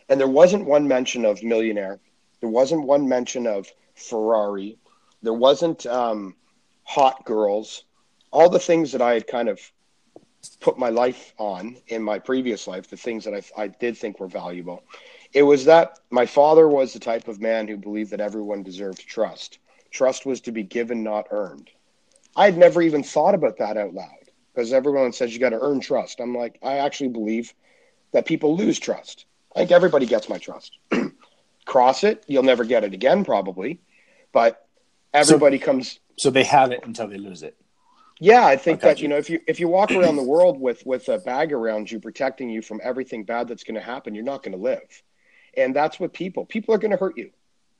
And 0.08 0.18
there 0.18 0.26
wasn't 0.26 0.64
one 0.64 0.88
mention 0.88 1.24
of 1.24 1.44
millionaire. 1.44 2.00
There 2.40 2.50
wasn't 2.50 2.88
one 2.88 3.08
mention 3.08 3.46
of 3.46 3.68
Ferrari. 3.94 4.78
There 5.22 5.32
wasn't 5.32 5.86
um, 5.86 6.34
hot 6.82 7.24
girls. 7.24 7.84
All 8.32 8.48
the 8.48 8.58
things 8.58 8.90
that 8.90 9.00
I 9.00 9.12
had 9.12 9.28
kind 9.28 9.48
of 9.48 9.60
put 10.58 10.76
my 10.76 10.88
life 10.88 11.34
on 11.38 11.76
in 11.86 12.02
my 12.02 12.18
previous 12.18 12.66
life, 12.66 12.90
the 12.90 12.96
things 12.96 13.24
that 13.26 13.32
I, 13.32 13.42
I 13.56 13.68
did 13.68 13.96
think 13.96 14.18
were 14.18 14.26
valuable 14.26 14.82
it 15.32 15.42
was 15.42 15.64
that 15.64 15.98
my 16.10 16.26
father 16.26 16.68
was 16.68 16.92
the 16.92 16.98
type 16.98 17.28
of 17.28 17.40
man 17.40 17.68
who 17.68 17.76
believed 17.76 18.10
that 18.10 18.20
everyone 18.20 18.62
deserved 18.62 19.06
trust. 19.06 19.58
Trust 19.90 20.26
was 20.26 20.40
to 20.42 20.52
be 20.52 20.62
given, 20.62 21.02
not 21.02 21.28
earned. 21.30 21.70
I 22.36 22.46
had 22.46 22.56
never 22.56 22.82
even 22.82 23.02
thought 23.02 23.34
about 23.34 23.58
that 23.58 23.76
out 23.76 23.94
loud 23.94 24.08
because 24.54 24.72
everyone 24.72 25.12
says 25.12 25.32
you 25.32 25.40
got 25.40 25.50
to 25.50 25.60
earn 25.60 25.80
trust. 25.80 26.20
I'm 26.20 26.34
like, 26.34 26.58
I 26.62 26.78
actually 26.78 27.10
believe 27.10 27.54
that 28.12 28.26
people 28.26 28.56
lose 28.56 28.78
trust. 28.78 29.26
I 29.54 29.60
think 29.60 29.70
everybody 29.70 30.06
gets 30.06 30.28
my 30.28 30.38
trust. 30.38 30.72
Cross 31.64 32.04
it, 32.04 32.24
you'll 32.26 32.42
never 32.42 32.64
get 32.64 32.84
it 32.84 32.94
again, 32.94 33.24
probably. 33.24 33.80
But 34.32 34.66
everybody 35.12 35.58
so, 35.58 35.64
comes. 35.64 36.00
So 36.16 36.30
they 36.30 36.44
have 36.44 36.72
it 36.72 36.80
until 36.84 37.06
they 37.06 37.18
lose 37.18 37.42
it. 37.42 37.56
Yeah, 38.18 38.46
I 38.46 38.56
think 38.56 38.80
that 38.80 38.98
you. 38.98 39.04
you 39.04 39.08
know 39.08 39.16
if 39.16 39.28
you 39.28 39.40
if 39.46 39.60
you 39.60 39.68
walk 39.68 39.90
around 39.90 40.16
the 40.16 40.22
world 40.22 40.60
with 40.60 40.84
with 40.86 41.08
a 41.08 41.18
bag 41.18 41.52
around 41.52 41.90
you 41.90 41.98
protecting 41.98 42.48
you 42.48 42.62
from 42.62 42.80
everything 42.82 43.24
bad 43.24 43.48
that's 43.48 43.64
going 43.64 43.74
to 43.74 43.80
happen, 43.80 44.14
you're 44.14 44.24
not 44.24 44.42
going 44.42 44.56
to 44.56 44.62
live. 44.62 45.02
And 45.56 45.74
that's 45.76 46.00
what 46.00 46.12
people, 46.12 46.46
people 46.46 46.74
are 46.74 46.78
going 46.78 46.90
to 46.92 46.96
hurt 46.96 47.16
you. 47.18 47.30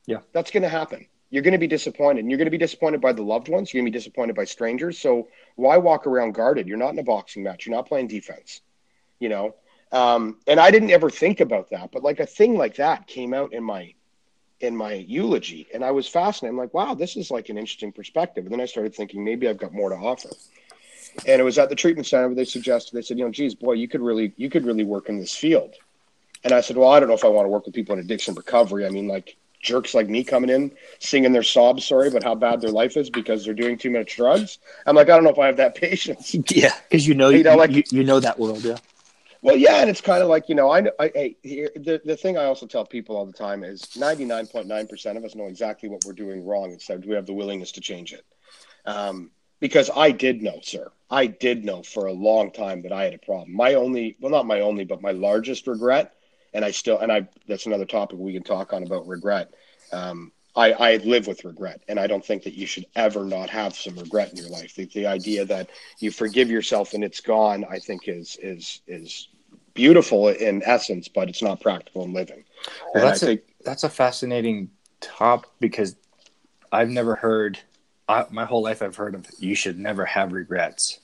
Yeah. 0.07 0.19
That's 0.33 0.51
going 0.51 0.63
to 0.63 0.69
happen. 0.69 1.07
You're 1.31 1.43
going 1.43 1.53
to 1.53 1.59
be 1.59 1.67
disappointed. 1.67 2.21
And 2.21 2.31
you're 2.31 2.39
going 2.39 2.47
to 2.47 2.51
be 2.51 2.59
disappointed 2.59 3.01
by 3.01 3.13
the 3.13 3.23
loved 3.23 3.49
ones. 3.49 3.73
You're 3.73 3.81
going 3.81 3.91
to 3.91 3.93
be 3.93 3.99
disappointed 3.99 4.37
by 4.37 4.45
strangers. 4.45 4.99
So 4.99 5.29
why 5.57 5.79
walk 5.79 6.07
around 6.07 6.33
guarded? 6.33 6.69
You're 6.69 6.77
not 6.77 6.91
in 6.91 6.99
a 6.99 7.03
boxing 7.03 7.43
match. 7.43 7.67
You're 7.67 7.75
not 7.75 7.89
playing 7.89 8.09
defense, 8.09 8.61
you 9.19 9.29
know? 9.29 9.55
Um, 9.91 10.39
and 10.47 10.59
I 10.59 10.71
didn't 10.71 10.91
ever 10.91 11.11
think 11.11 11.41
about 11.41 11.71
that, 11.71 11.93
but 11.93 12.03
like 12.03 12.21
a 12.21 12.27
thing 12.27 12.57
like 12.57 12.77
that 12.77 13.07
came 13.07 13.35
out 13.35 13.53
in 13.53 13.63
my, 13.63 13.95
in 14.61 14.77
my 14.77 14.95
eulogy 14.95 15.67
and 15.75 15.85
I 15.85 15.91
was 15.91 16.07
fascinated. 16.09 16.55
I'm 16.55 16.59
like, 16.59 16.73
wow, 16.73 16.95
this 16.95 17.17
is 17.17 17.31
like 17.31 17.49
an 17.49 17.59
interesting 17.59 17.93
perspective. 17.93 18.45
And 18.45 18.53
then 18.53 18.61
I 18.61 18.67
started 18.67 18.95
thinking 18.95 19.25
maybe 19.25 19.49
I've 19.49 19.59
got 19.59 19.73
more 19.73 19.91
to 19.91 19.97
offer. 19.97 20.31
and 21.27 21.41
it 21.41 21.45
was 21.45 21.59
at 21.59 21.69
the 21.69 21.75
treatment 21.75 22.07
center 22.07 22.29
where 22.29 22.35
they 22.35 22.45
suggested 22.45 22.95
they 22.95 23.03
said, 23.03 23.19
you 23.19 23.25
know, 23.25 23.31
geez, 23.31 23.55
boy, 23.55 23.73
you 23.73 23.89
could 23.89 24.01
really 24.01 24.33
you 24.37 24.49
could 24.49 24.65
really 24.65 24.85
work 24.85 25.09
in 25.09 25.19
this 25.19 25.35
field. 25.35 25.75
And 26.45 26.53
I 26.53 26.61
said, 26.61 26.77
well, 26.77 26.91
I 26.91 26.99
don't 27.01 27.09
know 27.09 27.15
if 27.15 27.25
I 27.25 27.29
want 27.29 27.47
to 27.47 27.51
work 27.51 27.67
with 27.67 27.75
people 27.75 27.95
in 27.95 28.01
addiction 28.01 28.35
recovery. 28.35 28.87
I 28.87 28.91
mean, 28.91 29.09
like 29.09 29.37
jerks 29.63 29.95
like 29.95 30.09
me 30.09 30.25
coming 30.25 30.51
in 30.51 30.73
singing 30.99 31.33
their 31.33 31.43
sob 31.43 31.81
story 31.81 32.09
about 32.09 32.25
how 32.25 32.35
bad 32.35 32.61
their 32.61 32.71
life 32.71 32.97
is 32.97 33.09
because 33.09 33.45
they're 33.45 33.55
doing 33.55 33.79
too 33.79 33.91
much 33.91 34.17
drugs. 34.17 34.59
I'm 34.87 34.97
like, 34.97 35.09
I 35.09 35.15
don't 35.15 35.25
know 35.25 35.31
if 35.31 35.39
I 35.39 35.47
have 35.47 35.57
that 35.57 35.75
patience. 35.81 36.35
Yeah, 36.51 36.75
because 36.89 37.07
you 37.07 37.15
know, 37.15 37.31
you, 37.31 37.45
know, 37.45 37.57
like 37.57 37.71
you, 37.71 37.83
you, 37.91 38.05
know 38.05 38.21
that 38.21 38.39
world, 38.39 38.65
yeah. 38.65 38.77
Well, 39.41 39.57
yeah, 39.57 39.81
and 39.81 39.91
it's 39.91 40.01
kind 40.01 40.23
of 40.23 40.29
like 40.29 40.49
you 40.49 40.55
know, 40.55 40.71
I, 40.71 40.85
I, 41.01 41.37
here, 41.43 41.71
the 41.75 42.01
the 42.05 42.17
thing 42.17 42.37
I 42.37 42.45
also 42.45 42.67
tell 42.67 42.85
people 42.85 43.17
all 43.17 43.27
the 43.27 43.33
time 43.33 43.65
is 43.65 43.83
99.9 43.97 44.89
percent 44.89 45.19
of 45.19 45.25
us 45.25 45.35
know 45.35 45.47
exactly 45.47 45.89
what 45.89 46.05
we're 46.05 46.13
doing 46.13 46.45
wrong, 46.45 46.73
except 46.73 47.07
we 47.07 47.15
have 47.15 47.27
the 47.27 47.33
willingness 47.33 47.73
to 47.73 47.81
change 47.81 48.13
it. 48.13 48.25
Um, 48.85 49.31
because 49.59 49.91
I 49.95 50.11
did 50.11 50.43
know, 50.43 50.59
sir, 50.63 50.91
I 51.09 51.27
did 51.27 51.65
know 51.65 51.83
for 51.83 52.07
a 52.07 52.13
long 52.13 52.51
time 52.51 52.83
that 52.83 52.93
I 52.93 53.05
had 53.05 53.15
a 53.15 53.19
problem. 53.19 53.55
My 53.55 53.75
only, 53.75 54.17
well, 54.21 54.33
not 54.33 54.47
my 54.47 54.61
only, 54.61 54.85
but 54.85 55.01
my 55.01 55.13
largest 55.13 55.69
regret 55.69 56.15
and 56.55 56.65
I 56.65 56.71
still 56.71 56.99
and 56.99 57.11
I 57.11 57.29
that's 57.47 57.67
another 57.67 57.85
topic 57.85 58.19
we 58.19 58.33
can 58.33 58.43
talk 58.43 58.73
on 58.73 58.83
about 58.83 59.07
regret. 59.07 59.53
Um, 59.93 60.33
I, 60.55 60.73
I 60.73 60.97
live 60.97 61.27
with 61.27 61.45
regret, 61.45 61.81
and 61.89 61.99
I 61.99 62.07
don't 62.07 62.25
think 62.25 62.43
that 62.43 62.53
you 62.53 62.67
should 62.67 62.85
ever 62.95 63.25
not 63.25 63.49
have 63.49 63.75
some 63.75 63.97
regret 63.97 64.33
in 64.33 64.37
your 64.37 64.51
life. 64.51 64.75
The, 64.75 64.85
the 64.85 65.07
idea 65.07 65.47
that 65.47 65.71
you 65.99 66.11
forgive 66.11 66.51
yourself 66.51 66.93
and 66.93 67.03
it's 67.03 67.21
gone, 67.21 67.65
I 67.71 67.79
think, 67.79 68.07
is 68.07 68.37
is 68.43 68.83
is 68.87 69.29
beautiful 69.75 70.29
in 70.29 70.63
essence, 70.65 71.09
but 71.09 71.29
it's 71.29 71.43
not 71.43 71.61
practical 71.61 72.05
in 72.05 72.13
living. 72.13 72.45
Well, 72.95 73.05
that's 73.05 73.21
think, 73.21 73.41
a 73.41 73.65
that's 73.65 73.85
a 73.85 73.89
fascinating 73.89 74.71
top 75.01 75.47
because 75.59 75.97
I've 76.71 76.91
never 76.91 77.15
heard. 77.15 77.59
I, 78.09 78.27
my 78.31 78.45
whole 78.45 78.63
life, 78.63 78.83
I've 78.83 78.97
heard 78.97 79.15
of 79.15 79.27
you 79.39 79.55
should 79.55 79.79
never 79.79 80.05
have 80.05 80.33
regrets. 80.33 80.99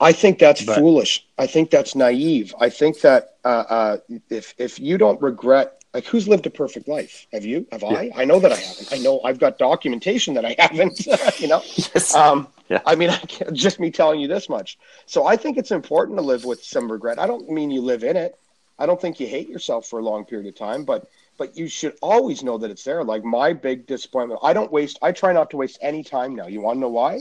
I 0.00 0.12
think 0.12 0.38
that's 0.38 0.62
but, 0.62 0.76
foolish. 0.76 1.26
I 1.38 1.46
think 1.46 1.70
that's 1.70 1.94
naive. 1.94 2.54
I 2.60 2.68
think 2.68 3.00
that 3.00 3.36
uh, 3.44 3.48
uh, 3.48 3.96
if 4.30 4.54
if 4.58 4.78
you 4.78 4.98
don't 4.98 5.20
regret, 5.22 5.82
like 5.94 6.04
who's 6.04 6.28
lived 6.28 6.46
a 6.46 6.50
perfect 6.50 6.88
life? 6.88 7.26
Have 7.32 7.44
you? 7.44 7.66
Have 7.72 7.82
yeah. 7.82 7.88
I? 7.88 8.10
I 8.16 8.24
know 8.24 8.38
that 8.40 8.52
I 8.52 8.56
haven't. 8.56 8.92
I 8.92 8.98
know 8.98 9.20
I've 9.24 9.38
got 9.38 9.58
documentation 9.58 10.34
that 10.34 10.44
I 10.44 10.54
haven't. 10.58 11.06
you 11.40 11.48
know. 11.48 11.62
Yes. 11.76 12.14
Um, 12.14 12.48
yeah. 12.68 12.82
I 12.84 12.94
mean, 12.96 13.10
I 13.10 13.18
just 13.52 13.80
me 13.80 13.90
telling 13.90 14.20
you 14.20 14.28
this 14.28 14.48
much. 14.48 14.78
So 15.06 15.26
I 15.26 15.36
think 15.36 15.56
it's 15.56 15.70
important 15.70 16.18
to 16.18 16.22
live 16.22 16.44
with 16.44 16.62
some 16.62 16.90
regret. 16.90 17.18
I 17.18 17.26
don't 17.26 17.48
mean 17.48 17.70
you 17.70 17.80
live 17.80 18.04
in 18.04 18.16
it. 18.16 18.38
I 18.78 18.84
don't 18.84 19.00
think 19.00 19.20
you 19.20 19.26
hate 19.26 19.48
yourself 19.48 19.86
for 19.86 19.98
a 19.98 20.02
long 20.02 20.26
period 20.26 20.46
of 20.48 20.54
time, 20.54 20.84
but 20.84 21.08
but 21.36 21.56
you 21.56 21.68
should 21.68 21.96
always 22.00 22.42
know 22.42 22.58
that 22.58 22.70
it's 22.70 22.84
there. 22.84 23.04
Like 23.04 23.24
my 23.24 23.52
big 23.52 23.86
disappointment, 23.86 24.40
I 24.42 24.52
don't 24.52 24.72
waste. 24.72 24.98
I 25.02 25.12
try 25.12 25.32
not 25.32 25.50
to 25.50 25.56
waste 25.56 25.78
any 25.80 26.02
time 26.02 26.34
now. 26.34 26.46
You 26.46 26.60
want 26.60 26.76
to 26.76 26.80
know 26.80 26.88
why? 26.88 27.20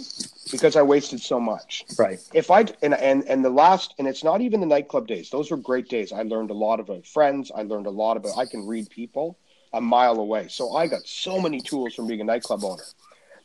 Because 0.51 0.75
I 0.75 0.81
wasted 0.81 1.21
so 1.21 1.39
much. 1.39 1.85
Right. 1.97 2.19
If 2.33 2.51
I 2.51 2.65
and 2.81 2.93
and 2.93 3.23
and 3.25 3.43
the 3.43 3.49
last, 3.49 3.93
and 3.99 4.07
it's 4.07 4.23
not 4.23 4.41
even 4.41 4.59
the 4.59 4.65
nightclub 4.65 5.07
days. 5.07 5.29
Those 5.29 5.51
were 5.51 5.57
great 5.57 5.89
days. 5.89 6.11
I 6.11 6.23
learned 6.23 6.51
a 6.51 6.53
lot 6.53 6.79
about 6.79 6.97
uh, 6.97 7.01
friends. 7.01 7.51
I 7.53 7.63
learned 7.63 7.87
a 7.87 7.91
lot 7.91 8.17
about. 8.17 8.37
I 8.37 8.45
can 8.45 8.67
read 8.67 8.89
people 8.89 9.37
a 9.73 9.81
mile 9.81 10.19
away. 10.19 10.47
So 10.47 10.73
I 10.75 10.87
got 10.87 11.05
so 11.05 11.39
many 11.39 11.59
tools 11.59 11.93
from 11.93 12.07
being 12.07 12.21
a 12.21 12.23
nightclub 12.23 12.63
owner. 12.63 12.83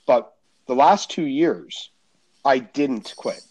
But 0.07 0.35
the 0.67 0.75
last 0.75 1.11
two 1.11 1.27
years, 1.27 1.91
I 2.45 2.59
didn't 2.59 3.15
quit, 3.17 3.43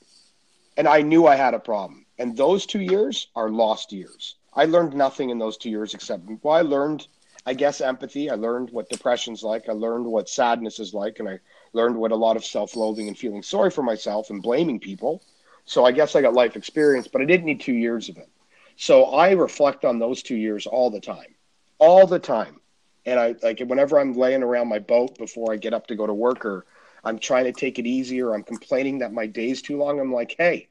and 0.78 0.88
I 0.88 1.02
knew 1.02 1.28
I 1.28 1.36
had 1.36 1.54
a 1.54 1.60
problem. 1.60 2.06
And 2.18 2.36
those 2.36 2.66
two 2.66 2.82
years 2.82 3.28
are 3.36 3.50
lost 3.50 3.94
years 3.94 4.36
I 4.53 4.65
learned 4.65 4.94
nothing 4.94 5.29
in 5.29 5.38
those 5.38 5.58
two 5.58 5.70
years 5.70 5.94
except 5.94 6.24
well, 6.44 6.56
I 6.56 6.62
learned, 6.62 7.08
I 7.46 7.53
guess, 7.53 7.82
empathy. 7.82 8.29
I 8.29 8.36
learned 8.36 8.70
what 8.72 8.89
depression's 8.89 9.44
like. 9.44 9.70
I 9.70 9.74
learned 9.74 10.06
what 10.06 10.29
sadness 10.29 10.79
is 10.79 10.94
like, 10.94 11.20
and 11.20 11.29
I 11.29 11.39
learned 11.74 11.96
what 11.96 12.12
a 12.12 12.15
lot 12.15 12.36
of 12.36 12.46
self-loathing 12.46 13.08
and 13.08 13.18
feeling 13.18 13.44
sorry 13.44 13.72
for 13.72 13.84
myself 13.84 14.29
and 14.29 14.41
blaming 14.41 14.79
people. 14.79 15.22
So 15.65 15.86
I 15.86 15.91
guess 15.91 16.15
I 16.15 16.22
got 16.22 16.34
life 16.34 16.56
experience, 16.56 17.08
but 17.08 17.22
I 17.22 17.25
didn't 17.25 17.46
need 17.46 17.62
two 17.62 17.74
years 17.74 18.10
of 18.10 18.18
it. 18.18 18.29
So 18.75 19.06
I 19.06 19.32
reflect 19.32 19.86
on 19.86 20.00
those 20.00 20.24
two 20.24 20.36
years 20.36 20.65
all 20.65 20.89
the 20.89 21.01
time, 21.01 21.36
all 21.77 22.08
the 22.08 22.18
time. 22.20 22.60
And 23.06 23.20
I 23.20 23.36
like 23.44 23.60
whenever 23.60 24.00
I'm 24.00 24.13
laying 24.13 24.41
around 24.41 24.68
my 24.68 24.79
boat 24.79 25.18
before 25.18 25.53
I 25.53 25.58
get 25.58 25.74
up 25.74 25.88
to 25.88 25.96
go 25.96 26.08
to 26.08 26.13
work, 26.13 26.46
or 26.46 26.65
I'm 27.03 27.20
trying 27.20 27.46
to 27.46 27.51
take 27.51 27.77
it 27.77 27.86
easy, 27.86 28.22
or 28.22 28.34
I'm 28.34 28.44
complaining 28.44 29.00
that 29.00 29.13
my 29.13 29.27
day's 29.27 29.62
too 29.62 29.77
long. 29.77 30.00
I'm 30.00 30.13
like, 30.13 30.36
hey, 30.38 30.70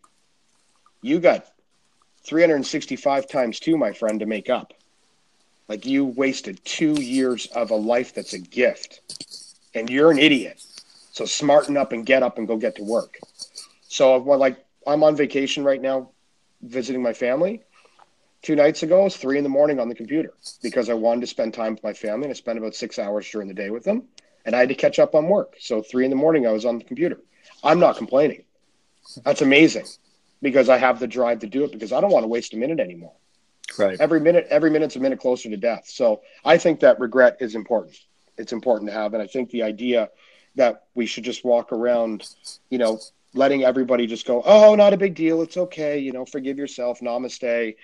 you 1.01 1.21
got 1.21 1.47
365 2.29 3.27
times 3.27 3.59
two, 3.59 3.79
my 3.79 3.93
friend, 3.93 4.21
to 4.21 4.27
make 4.27 4.51
up. 4.51 4.75
Like 5.67 5.87
you 5.87 6.05
wasted 6.05 6.63
two 6.65 7.01
years 7.01 7.47
of 7.47 7.71
a 7.71 7.75
life 7.75 8.15
that's 8.15 8.35
a 8.35 8.39
gift, 8.39 9.01
and 9.75 9.89
you're 9.89 10.11
an 10.11 10.19
idiot. 10.19 10.63
So 11.13 11.25
smarten 11.25 11.77
up 11.77 11.93
and 11.93 12.05
get 12.05 12.23
up 12.23 12.37
and 12.37 12.47
go 12.47 12.59
get 12.59 12.77
to 12.77 12.85
work. 12.85 13.19
So, 13.89 14.19
well, 14.19 14.39
like 14.39 14.63
I'm 14.87 15.03
on 15.03 15.17
vacation 15.17 15.65
right 15.65 15.81
now, 15.81 16.11
visiting 16.63 17.03
my 17.03 17.15
family. 17.15 17.63
Two 18.43 18.55
nights 18.55 18.83
ago, 18.83 19.01
it 19.01 19.05
was 19.05 19.17
three 19.17 19.39
in 19.39 19.43
the 19.43 19.51
morning 19.51 19.81
on 19.81 19.89
the 19.89 19.95
computer 19.95 20.33
because 20.63 20.91
I 20.91 20.95
wanted 20.95 21.23
to 21.23 21.27
spend 21.27 21.55
time 21.55 21.75
with 21.75 21.83
my 21.83 21.95
family, 21.95 22.25
and 22.25 22.31
I 22.31 22.35
spent 22.35 22.59
about 22.59 22.75
six 22.75 22.99
hours 22.99 23.29
during 23.29 23.49
the 23.49 23.55
day 23.55 23.71
with 23.71 23.85
them, 23.85 24.05
and 24.45 24.55
I 24.55 24.61
had 24.61 24.69
to 24.69 24.75
catch 24.75 24.99
up 24.99 25.15
on 25.15 25.29
work. 25.29 25.55
So 25.61 25.83
three 25.83 26.05
in 26.05 26.11
the 26.11 26.17
morning, 26.17 26.47
I 26.47 26.53
was 26.53 26.67
on 26.67 26.79
the 26.79 26.85
computer. 26.85 27.21
I'm 27.65 27.81
not 27.81 27.97
complaining. 27.97 28.45
That's 29.25 29.41
amazing 29.41 29.87
because 30.43 30.69
I 30.69 30.79
have 30.79 30.99
the 31.01 31.07
drive 31.07 31.41
to 31.41 31.47
do 31.47 31.65
it 31.65 31.73
because 31.73 31.93
I 31.93 32.01
don't 32.01 32.11
want 32.11 32.25
to 32.25 32.29
waste 32.29 32.55
a 32.55 32.57
minute 32.57 32.81
anymore. 32.81 33.13
Right. 33.79 34.01
Every 34.01 34.21
minute, 34.21 34.47
every 34.51 34.71
minute's 34.71 34.97
a 34.97 35.01
minute 35.01 35.21
closer 35.21 35.51
to 35.51 35.57
death. 35.57 35.85
So 35.87 36.23
I 36.45 36.59
think 36.59 36.81
that 36.81 36.99
regret 37.01 37.37
is 37.41 37.55
important. 37.55 37.99
It's 38.37 38.53
important 38.53 38.89
to 38.91 38.95
have, 38.95 39.15
and 39.15 39.23
I 39.23 39.27
think 39.27 39.51
the 39.51 39.63
idea 39.63 40.11
that 40.55 40.85
we 40.95 41.07
should 41.07 41.25
just 41.25 41.45
walk 41.45 41.73
around, 41.73 42.29
you 42.71 42.79
know, 42.79 43.01
letting 43.35 43.65
everybody 43.65 44.07
just 44.07 44.27
go, 44.27 44.43
oh, 44.45 44.75
not 44.75 44.93
a 44.93 44.97
big 44.97 45.15
deal, 45.15 45.43
it's 45.43 45.57
okay, 45.57 45.99
you 45.99 46.13
know, 46.13 46.25
forgive 46.25 46.57
yourself, 46.57 47.01
namaste, 47.01 47.77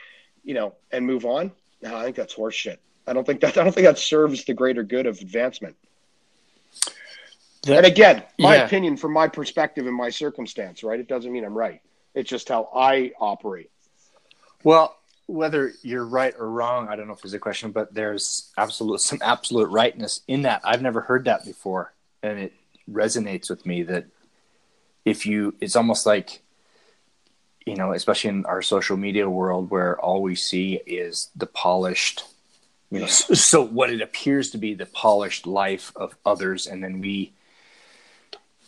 you 0.43 0.55
know, 0.55 0.75
and 0.91 1.07
move 1.07 1.25
on. 1.25 1.53
No, 1.83 1.97
I 1.97 2.05
think 2.05 2.17
that's 2.17 2.35
horseshit. 2.35 2.79
I 3.07 3.13
don't 3.13 3.27
think 3.27 3.41
that 3.41 3.59
I 3.59 3.65
don't 3.65 3.73
think 3.73 3.87
that 3.87 3.99
serves 3.99 4.45
the 4.45 4.55
greater 4.55 4.83
good 4.83 5.07
of 5.07 5.21
advancement. 5.21 5.77
That, 7.65 7.79
and 7.79 7.87
again, 7.87 8.23
my 8.39 8.57
yeah. 8.57 8.65
opinion 8.65 8.97
from 8.97 9.13
my 9.13 9.29
perspective 9.29 9.87
and 9.87 9.95
my 9.95 10.11
circumstance, 10.11 10.83
right? 10.83 10.99
It 10.99 11.09
doesn't 11.09 11.31
mean 11.31 11.45
I'm 11.45 11.57
right. 11.57 11.81
It's 12.15 12.31
just 12.31 12.49
how 12.49 12.69
I 12.75 13.13
operate. 13.21 13.71
Well, 14.63 14.97
whether 15.27 15.73
you're 15.83 16.05
right 16.05 16.35
or 16.39 16.49
wrong, 16.49 16.89
I 16.89 16.97
don't 16.97 17.07
know 17.07 17.15
if 17.15 17.23
there's 17.23 17.35
a 17.35 17.39
question, 17.39 17.71
but 17.71 17.95
there's 17.95 18.53
absolute 18.57 19.01
some 19.01 19.21
absolute 19.23 19.71
rightness 19.71 20.21
in 20.29 20.43
that. 20.43 20.61
I've 20.65 20.83
never 20.83 21.01
heard 21.01 21.25
that 21.25 21.45
before, 21.45 21.93
and 22.23 22.39
it 22.39 22.53
resonates 22.91 23.49
with 23.51 23.65
me 23.65 23.83
that 23.85 24.07
if 25.05 25.27
you, 25.27 25.55
it's 25.61 25.77
almost 25.77 26.07
like, 26.07 26.43
you 27.67 27.75
know, 27.75 27.93
especially 27.93 28.31
in 28.31 28.45
our 28.45 28.63
social 28.63 28.97
media 28.97 29.29
world 29.29 29.71
where 29.71 29.99
all 29.99 30.23
we 30.23 30.35
see 30.35 30.81
is 30.87 31.31
the 31.35 31.47
polished, 31.47 32.25
you 32.91 33.01
know, 33.01 33.07
so, 33.07 33.35
so 33.35 33.63
what 33.63 33.91
it 33.91 34.03
appears 34.03 34.51
to 34.51 34.59
be 34.59 34.75
the 34.75 34.87
polished 34.87 35.47
life 35.47 35.93
of 35.97 36.15
others, 36.25 36.67
and 36.67 36.85
then 36.85 37.01
we 37.01 37.33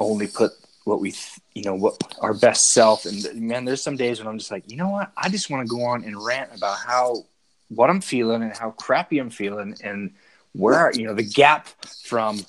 only 0.00 0.26
put 0.26 0.53
what 0.85 1.00
we 1.00 1.15
you 1.56 1.62
know 1.62 1.75
what 1.75 1.96
our 2.20 2.34
best 2.34 2.72
self. 2.72 3.06
And 3.06 3.34
man 3.40 3.64
there's 3.64 3.82
some 3.82 3.96
days 3.96 4.18
when 4.18 4.28
i'm 4.28 4.38
just 4.38 4.50
like 4.50 4.70
you 4.70 4.76
know 4.76 4.90
what? 4.90 5.10
I 5.16 5.30
just 5.30 5.48
want 5.48 5.66
to 5.66 5.75
go 5.75 5.82
on 5.84 6.04
and 6.04 6.22
rant 6.22 6.50
about 6.54 6.76
how 6.78 7.25
what 7.68 7.88
i'm 7.88 8.02
feeling 8.02 8.42
and 8.42 8.54
how 8.54 8.70
crappy 8.72 9.18
i'm 9.18 9.30
feeling 9.30 9.75
and 9.82 10.12
where 10.52 10.92
you 10.92 11.06
know 11.06 11.14
the 11.14 11.25
gap 11.25 11.66
from 12.04 12.44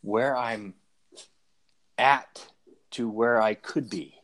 where 0.00 0.34
i'm 0.34 0.72
at 1.98 2.46
to 2.92 3.08
where 3.08 3.42
i 3.42 3.52
could 3.52 3.90
be. 3.90 4.14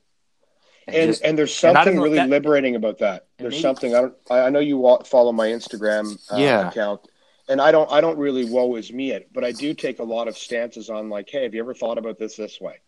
And 0.86 0.96
and, 0.96 1.10
just, 1.10 1.22
and 1.22 1.38
there's 1.38 1.54
something 1.54 2.00
really 2.00 2.16
that, 2.16 2.30
liberating 2.30 2.74
about 2.74 2.98
that. 2.98 3.26
There's 3.36 3.52
maybe, 3.52 3.62
something 3.62 3.94
i 3.94 4.00
don't 4.00 4.14
i 4.30 4.48
know 4.48 4.60
you 4.60 4.98
follow 5.04 5.32
my 5.32 5.48
instagram 5.48 6.18
uh, 6.32 6.36
yeah. 6.38 6.70
account 6.70 7.02
and 7.50 7.60
i 7.60 7.70
don't 7.70 7.92
i 7.92 8.00
don't 8.00 8.16
really 8.16 8.48
woe 8.50 8.76
is 8.76 8.90
me 8.90 9.10
it 9.10 9.28
but 9.34 9.44
i 9.44 9.52
do 9.52 9.74
take 9.74 9.98
a 9.98 10.04
lot 10.04 10.26
of 10.26 10.38
stances 10.38 10.88
on 10.88 11.10
like 11.10 11.28
hey 11.28 11.42
have 11.42 11.52
you 11.52 11.60
ever 11.60 11.74
thought 11.74 11.98
about 11.98 12.18
this 12.18 12.36
this 12.36 12.58
way 12.62 12.78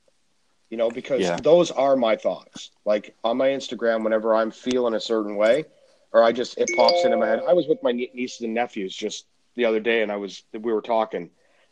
you 0.71 0.77
know, 0.77 0.91
because 0.91 1.23
yeah. 1.23 1.37
those 1.37 1.71
are 1.71 1.97
my 1.97 2.17
thoughts. 2.17 2.71
Like 2.85 3.15
on 3.25 3.37
my 3.37 3.49
Instagram, 3.49 4.05
whenever 4.05 4.35
I'm 4.35 4.51
feeling 4.51 4.95
a 4.95 5.01
certain 5.01 5.37
way, 5.37 5.65
or 6.13 6.23
I 6.23 6.33
just 6.33 6.59
it 6.59 6.71
pops 6.77 7.05
into 7.05 7.17
my 7.17 7.27
head. 7.27 7.43
I 7.49 7.53
was 7.53 7.67
with 7.67 7.83
my 7.83 7.93
nieces 7.93 8.43
and 8.43 8.55
nephews 8.55 8.95
just 8.95 9.27
the 9.55 9.65
other 9.65 9.81
day, 9.81 10.03
and 10.03 10.13
I 10.13 10.17
was 10.17 10.43
we 10.53 10.73
were 10.73 10.83
talking, 10.83 11.31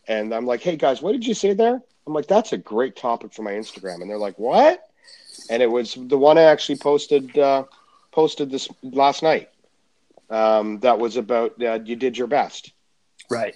and 0.08 0.34
I'm 0.34 0.46
like, 0.46 0.62
"Hey 0.62 0.76
guys, 0.76 1.02
what 1.02 1.12
did 1.12 1.26
you 1.26 1.34
say 1.34 1.54
there?" 1.54 1.80
I'm 2.06 2.12
like, 2.12 2.26
"That's 2.26 2.52
a 2.52 2.58
great 2.58 2.96
topic 2.96 3.32
for 3.32 3.42
my 3.42 3.52
Instagram," 3.52 4.00
and 4.00 4.10
they're 4.10 4.18
like, 4.18 4.38
"What?" 4.38 4.88
And 5.50 5.62
it 5.62 5.70
was 5.70 5.94
the 5.94 6.18
one 6.18 6.38
I 6.38 6.42
actually 6.42 6.78
posted 6.78 7.36
uh, 7.38 7.64
posted 8.12 8.50
this 8.50 8.68
last 8.82 9.22
night. 9.22 9.50
Um, 10.28 10.80
that 10.80 10.98
was 10.98 11.16
about 11.16 11.62
uh, 11.62 11.78
you 11.84 11.96
did 11.96 12.18
your 12.18 12.26
best, 12.26 12.72
right? 13.30 13.54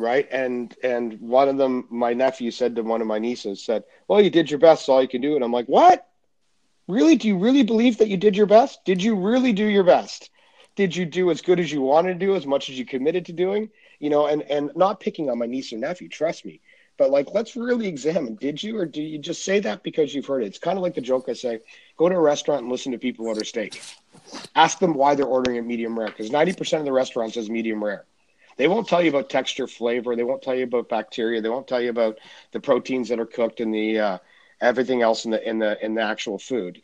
Right? 0.00 0.26
And 0.30 0.74
and 0.82 1.20
one 1.20 1.48
of 1.48 1.56
them, 1.56 1.86
my 1.90 2.14
nephew 2.14 2.50
said 2.50 2.76
to 2.76 2.82
one 2.82 3.00
of 3.00 3.06
my 3.06 3.18
nieces, 3.18 3.62
said, 3.62 3.84
"Well, 4.08 4.20
you 4.20 4.30
did 4.30 4.50
your 4.50 4.58
best. 4.58 4.88
all 4.88 5.02
you 5.02 5.08
can 5.08 5.20
do." 5.20 5.34
And 5.34 5.44
I'm 5.44 5.52
like, 5.52 5.66
"What? 5.66 6.06
Really? 6.88 7.16
Do 7.16 7.28
you 7.28 7.38
really 7.38 7.62
believe 7.62 7.98
that 7.98 8.08
you 8.08 8.16
did 8.16 8.36
your 8.36 8.46
best? 8.46 8.84
Did 8.84 9.02
you 9.02 9.14
really 9.14 9.52
do 9.52 9.64
your 9.64 9.84
best? 9.84 10.30
Did 10.76 10.96
you 10.96 11.04
do 11.04 11.30
as 11.30 11.42
good 11.42 11.60
as 11.60 11.70
you 11.70 11.82
wanted 11.82 12.14
to 12.18 12.26
do, 12.26 12.34
as 12.34 12.46
much 12.46 12.70
as 12.70 12.78
you 12.78 12.84
committed 12.84 13.26
to 13.26 13.32
doing? 13.32 13.70
You 13.98 14.10
know, 14.10 14.26
and 14.26 14.42
and 14.42 14.70
not 14.74 15.00
picking 15.00 15.30
on 15.30 15.38
my 15.38 15.46
niece 15.46 15.72
or 15.72 15.78
nephew. 15.78 16.08
Trust 16.08 16.44
me, 16.44 16.60
but 16.96 17.10
like 17.10 17.28
let's 17.32 17.56
really 17.56 17.86
examine. 17.86 18.36
Did 18.36 18.62
you 18.62 18.78
or 18.78 18.86
do 18.86 19.02
you 19.02 19.18
just 19.18 19.44
say 19.44 19.60
that 19.60 19.82
because 19.82 20.14
you've 20.14 20.26
heard 20.26 20.42
it? 20.42 20.46
It's 20.46 20.58
kind 20.58 20.78
of 20.78 20.82
like 20.82 20.94
the 20.94 21.00
joke 21.00 21.26
I 21.28 21.34
say: 21.34 21.60
go 21.96 22.08
to 22.08 22.14
a 22.14 22.20
restaurant 22.20 22.62
and 22.62 22.72
listen 22.72 22.92
to 22.92 22.98
people 22.98 23.26
order 23.26 23.44
steak. 23.44 23.80
Ask 24.54 24.78
them 24.78 24.94
why 24.94 25.14
they're 25.14 25.26
ordering 25.26 25.56
it 25.58 25.62
medium 25.62 25.98
rare 25.98 26.08
because 26.08 26.30
ninety 26.30 26.52
percent 26.52 26.80
of 26.80 26.86
the 26.86 26.92
restaurants 26.92 27.36
is 27.36 27.50
medium 27.50 27.82
rare. 27.82 28.04
They 28.56 28.68
won't 28.68 28.88
tell 28.88 29.02
you 29.02 29.10
about 29.10 29.30
texture, 29.30 29.66
flavor. 29.66 30.16
They 30.16 30.24
won't 30.24 30.42
tell 30.42 30.54
you 30.54 30.64
about 30.64 30.88
bacteria. 30.88 31.40
They 31.40 31.48
won't 31.48 31.66
tell 31.66 31.80
you 31.80 31.90
about 31.90 32.18
the 32.52 32.60
proteins 32.60 33.08
that 33.08 33.20
are 33.20 33.26
cooked 33.26 33.60
and 33.60 33.74
the 33.74 33.98
uh, 33.98 34.18
everything 34.60 35.02
else 35.02 35.24
in 35.24 35.30
the 35.30 35.48
in 35.48 35.58
the 35.58 35.82
in 35.84 35.94
the 35.94 36.02
actual 36.02 36.38
food. 36.38 36.82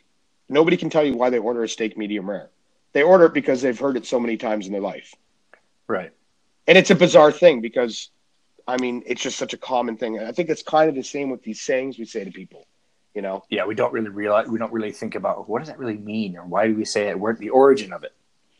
Nobody 0.49 0.77
can 0.77 0.89
tell 0.89 1.05
you 1.05 1.15
why 1.15 1.29
they 1.29 1.39
order 1.39 1.63
a 1.63 1.69
steak 1.69 1.97
medium 1.97 2.29
rare. 2.29 2.49
They 2.93 3.03
order 3.03 3.25
it 3.25 3.33
because 3.33 3.61
they've 3.61 3.77
heard 3.77 3.97
it 3.97 4.05
so 4.05 4.19
many 4.19 4.37
times 4.37 4.65
in 4.65 4.71
their 4.71 4.81
life. 4.81 5.13
Right. 5.87 6.11
And 6.67 6.77
it's 6.77 6.89
a 6.89 6.95
bizarre 6.95 7.31
thing 7.31 7.61
because 7.61 8.09
I 8.67 8.77
mean, 8.77 9.03
it's 9.05 9.21
just 9.21 9.37
such 9.37 9.53
a 9.53 9.57
common 9.57 9.97
thing. 9.97 10.19
I 10.19 10.31
think 10.31 10.49
it's 10.49 10.63
kind 10.63 10.89
of 10.89 10.95
the 10.95 11.03
same 11.03 11.29
with 11.29 11.41
these 11.41 11.61
sayings 11.61 11.97
we 11.97 12.05
say 12.05 12.25
to 12.25 12.31
people. 12.31 12.67
You 13.15 13.21
know? 13.21 13.43
Yeah, 13.49 13.65
we 13.65 13.73
don't 13.73 13.93
really 13.93 14.09
realize. 14.09 14.47
We 14.47 14.59
don't 14.59 14.73
really 14.73 14.91
think 14.91 15.15
about 15.15 15.49
what 15.49 15.59
does 15.59 15.69
that 15.69 15.79
really 15.79 15.97
mean, 15.97 16.37
or 16.37 16.45
why 16.45 16.67
do 16.67 16.75
we 16.75 16.85
say 16.85 17.07
it? 17.07 17.19
Where 17.19 17.33
the 17.33 17.49
origin 17.49 17.93
of 17.93 18.03
it? 18.03 18.13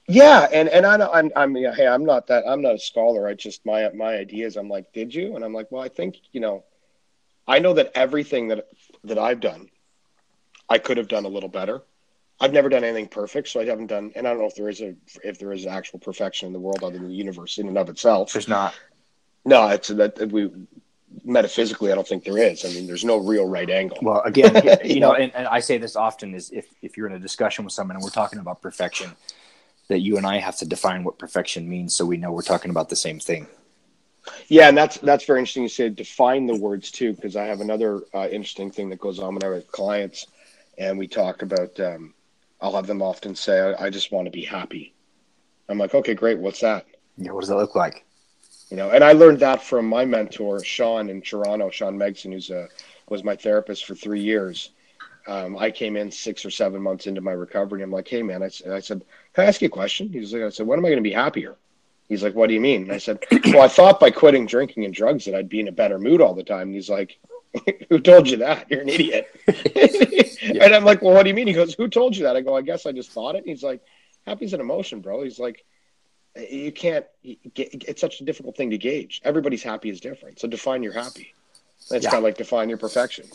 Yeah, 0.07 0.47
and 0.53 0.69
and 0.69 0.85
I 0.85 1.05
I'm 1.11 1.31
I'm 1.35 1.55
yeah, 1.57 1.75
hey, 1.75 1.85
I'm 1.85 2.05
not 2.05 2.27
that 2.27 2.45
I'm 2.47 2.61
not 2.61 2.75
a 2.75 2.79
scholar. 2.79 3.27
I 3.27 3.33
just 3.33 3.65
my 3.65 3.89
my 3.89 4.15
ideas. 4.15 4.55
I'm 4.55 4.69
like, 4.69 4.93
did 4.93 5.13
you? 5.13 5.35
And 5.35 5.43
I'm 5.43 5.53
like, 5.53 5.69
well, 5.69 5.83
I 5.83 5.89
think 5.89 6.17
you 6.31 6.39
know, 6.39 6.63
I 7.45 7.59
know 7.59 7.73
that 7.73 7.91
everything 7.93 8.47
that 8.47 8.67
that 9.03 9.17
I've 9.17 9.41
done, 9.41 9.69
I 10.69 10.77
could 10.77 10.95
have 10.95 11.09
done 11.09 11.25
a 11.25 11.29
little 11.29 11.49
better. 11.49 11.83
I've 12.39 12.53
never 12.53 12.69
done 12.69 12.85
anything 12.85 13.07
perfect, 13.07 13.49
so 13.49 13.59
I 13.59 13.65
haven't 13.65 13.87
done. 13.87 14.11
And 14.15 14.25
I 14.25 14.29
don't 14.29 14.39
know 14.39 14.47
if 14.47 14.55
there 14.55 14.69
is 14.69 14.79
a 14.79 14.95
if 15.25 15.39
there 15.39 15.51
is 15.51 15.65
actual 15.65 15.99
perfection 15.99 16.47
in 16.47 16.53
the 16.53 16.59
world 16.59 16.83
other 16.83 16.97
than 16.97 17.09
the 17.09 17.13
universe 17.13 17.57
in 17.57 17.67
and 17.67 17.77
of 17.77 17.89
itself. 17.89 18.31
There's 18.31 18.47
not. 18.47 18.75
No, 19.43 19.67
it's 19.67 19.89
that 19.89 20.31
we 20.31 20.49
metaphysically, 21.25 21.91
I 21.91 21.95
don't 21.95 22.07
think 22.07 22.23
there 22.23 22.37
is. 22.37 22.63
I 22.63 22.69
mean, 22.69 22.87
there's 22.87 23.03
no 23.03 23.17
real 23.17 23.45
right 23.45 23.69
angle. 23.69 23.97
Well, 24.01 24.21
again, 24.21 24.79
you 24.85 24.99
know, 25.01 25.13
and, 25.13 25.33
and 25.35 25.47
I 25.47 25.59
say 25.59 25.77
this 25.77 25.97
often 25.97 26.33
is 26.33 26.49
if 26.51 26.67
if 26.81 26.95
you're 26.95 27.07
in 27.07 27.13
a 27.13 27.19
discussion 27.19 27.65
with 27.65 27.73
someone 27.73 27.97
and 27.97 28.03
we're 28.03 28.09
talking 28.09 28.39
about 28.39 28.61
perfection 28.61 29.11
that 29.87 29.99
you 29.99 30.17
and 30.17 30.25
I 30.25 30.37
have 30.37 30.57
to 30.57 30.65
define 30.65 31.03
what 31.03 31.17
perfection 31.17 31.67
means 31.69 31.95
so 31.95 32.05
we 32.05 32.17
know 32.17 32.31
we're 32.31 32.41
talking 32.41 32.71
about 32.71 32.89
the 32.89 32.95
same 32.95 33.19
thing. 33.19 33.47
Yeah, 34.47 34.67
and 34.67 34.77
that's 34.77 34.97
that's 34.97 35.25
very 35.25 35.39
interesting. 35.39 35.63
You 35.63 35.69
said 35.69 35.95
define 35.95 36.47
the 36.47 36.55
words 36.55 36.91
too, 36.91 37.13
because 37.13 37.35
I 37.35 37.45
have 37.45 37.61
another 37.61 38.01
uh, 38.13 38.27
interesting 38.29 38.71
thing 38.71 38.89
that 38.89 38.99
goes 38.99 39.19
on 39.19 39.33
when 39.33 39.43
I 39.43 39.49
with 39.49 39.71
clients, 39.71 40.27
and 40.77 40.97
we 40.97 41.07
talk 41.07 41.41
about. 41.41 41.79
Um, 41.79 42.13
I'll 42.59 42.75
have 42.75 42.87
them 42.87 43.01
often 43.01 43.35
say, 43.35 43.59
I, 43.59 43.85
"I 43.85 43.89
just 43.89 44.11
want 44.11 44.25
to 44.25 44.31
be 44.31 44.43
happy." 44.43 44.93
I'm 45.69 45.77
like, 45.77 45.95
"Okay, 45.95 46.13
great. 46.13 46.39
What's 46.39 46.59
that?" 46.59 46.85
Yeah, 47.17 47.31
what 47.31 47.41
does 47.41 47.49
that 47.49 47.55
look 47.55 47.75
like? 47.75 48.03
You 48.69 48.75
know, 48.75 48.89
and 48.89 49.03
I 49.03 49.13
learned 49.13 49.39
that 49.39 49.63
from 49.63 49.87
my 49.87 50.03
mentor, 50.03 50.61
Sean 50.61 51.09
in 51.09 51.21
Toronto, 51.21 51.69
Sean 51.69 51.97
Megson, 51.97 52.33
who's 52.33 52.49
a 52.49 52.67
was 53.07 53.23
my 53.23 53.35
therapist 53.35 53.85
for 53.85 53.95
three 53.95 54.19
years 54.19 54.71
um, 55.27 55.57
I 55.57 55.71
came 55.71 55.97
in 55.97 56.09
six 56.09 56.45
or 56.45 56.49
seven 56.49 56.81
months 56.81 57.05
into 57.05 57.19
my 57.19 57.33
recovery. 57.33 57.83
I'm 57.83 57.91
like, 57.91 58.07
hey, 58.07 58.23
man, 58.23 58.41
I, 58.41 58.45
I 58.45 58.79
said, 58.79 59.03
can 59.33 59.43
I 59.43 59.47
ask 59.47 59.61
you 59.61 59.67
a 59.67 59.69
question? 59.69 60.09
He's 60.09 60.33
like, 60.33 60.43
I 60.43 60.49
said, 60.49 60.65
when 60.65 60.79
am 60.79 60.85
I 60.85 60.89
going 60.89 61.03
to 61.03 61.09
be 61.09 61.13
happier? 61.13 61.55
He's 62.07 62.23
like, 62.23 62.33
what 62.33 62.47
do 62.47 62.53
you 62.53 62.61
mean? 62.61 62.83
And 62.83 62.93
I 62.93 62.97
said, 62.97 63.19
well, 63.47 63.61
I 63.61 63.67
thought 63.67 63.99
by 63.99 64.09
quitting 64.09 64.45
drinking 64.45 64.85
and 64.85 64.93
drugs 64.93 65.25
that 65.25 65.35
I'd 65.35 65.49
be 65.49 65.59
in 65.59 65.67
a 65.67 65.73
better 65.73 65.99
mood 65.99 66.21
all 66.21 66.33
the 66.33 66.43
time. 66.43 66.67
And 66.67 66.75
he's 66.75 66.89
like, 66.89 67.19
who 67.89 67.99
told 67.99 68.29
you 68.29 68.37
that? 68.37 68.71
You're 68.71 68.81
an 68.81 68.89
idiot. 68.89 69.27
yeah. 69.75 70.63
And 70.63 70.73
I'm 70.73 70.85
like, 70.85 71.01
well, 71.01 71.13
what 71.13 71.23
do 71.23 71.29
you 71.29 71.35
mean? 71.35 71.47
He 71.47 71.53
goes, 71.53 71.73
who 71.73 71.89
told 71.89 72.15
you 72.15 72.23
that? 72.23 72.37
I 72.37 72.41
go, 72.41 72.55
I 72.55 72.61
guess 72.61 72.85
I 72.85 72.93
just 72.93 73.11
thought 73.11 73.35
it. 73.35 73.39
And 73.39 73.47
he's 73.47 73.63
like, 73.63 73.81
happy's 74.25 74.53
an 74.53 74.61
emotion, 74.61 75.01
bro. 75.01 75.23
He's 75.23 75.39
like, 75.39 75.65
you 76.49 76.71
can't, 76.71 77.05
it's 77.23 77.99
such 77.99 78.21
a 78.21 78.23
difficult 78.23 78.55
thing 78.55 78.69
to 78.69 78.77
gauge. 78.77 79.21
Everybody's 79.25 79.63
happy 79.63 79.89
is 79.89 79.99
different. 79.99 80.39
So 80.39 80.47
define 80.47 80.83
your 80.83 80.93
happy. 80.93 81.33
It's 81.91 82.05
yeah. 82.05 82.11
kind 82.11 82.19
of 82.19 82.23
like 82.23 82.37
define 82.37 82.69
your 82.69 82.77
perfection 82.77 83.25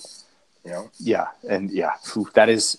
you 0.64 0.70
know 0.70 0.90
yeah 0.98 1.28
and 1.48 1.70
yeah 1.70 1.92
that 2.34 2.48
is 2.48 2.78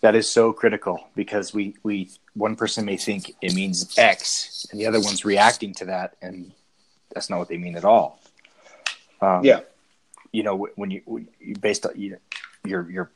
that 0.00 0.14
is 0.14 0.30
so 0.30 0.52
critical 0.52 1.08
because 1.14 1.52
we 1.52 1.74
we 1.82 2.10
one 2.34 2.54
person 2.54 2.84
may 2.84 2.96
think 2.96 3.34
it 3.42 3.54
means 3.54 3.98
x 3.98 4.66
and 4.70 4.80
the 4.80 4.86
other 4.86 5.00
one's 5.00 5.24
reacting 5.24 5.74
to 5.74 5.86
that 5.86 6.16
and 6.22 6.52
that's 7.12 7.30
not 7.30 7.38
what 7.38 7.48
they 7.48 7.58
mean 7.58 7.76
at 7.76 7.84
all. 7.84 8.20
Um, 9.20 9.44
yeah. 9.44 9.60
you 10.30 10.42
know 10.42 10.68
when 10.76 10.90
you, 10.90 11.02
when 11.04 11.28
you 11.40 11.56
based 11.56 11.84
on 11.84 11.98
you 11.98 12.10
know, 12.12 12.18
your 12.64 12.90
your 12.90 13.10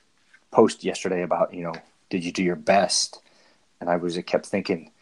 post 0.51 0.83
yesterday 0.83 1.23
about 1.23 1.55
you 1.55 1.63
know 1.63 1.75
did 2.11 2.25
you 2.25 2.33
do 2.33 2.43
your 2.43 2.57
best? 2.57 3.21
And 3.81 3.91
i 3.91 3.97
was 3.97 4.17
I 4.17 4.23
kept 4.23 4.47
thinking 4.47 4.93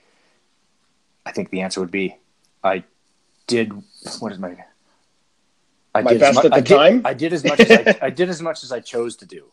i 1.26 1.33
think 1.33 1.50
the 1.50 1.61
answer 1.61 1.81
would 1.81 1.90
be 1.90 2.16
i 2.64 2.83
did 3.46 3.72
what 4.20 4.33
is 4.33 4.38
my 4.38 4.57
I 5.94 6.03
my 6.03 6.12
did 6.12 6.20
best 6.20 6.44
at 6.44 6.50
the 6.50 6.57
I 6.57 6.61
time. 6.61 6.96
Did, 6.98 7.07
I 7.07 7.14
did 7.14 7.33
as 7.33 7.44
much 7.44 7.61
as 7.61 7.70
I, 7.70 7.98
I 8.07 8.11
did 8.11 8.29
as 8.29 8.42
much 8.42 8.62
as 8.64 8.72
I 8.72 8.81
chose 8.81 9.16
to 9.16 9.26
do. 9.26 9.50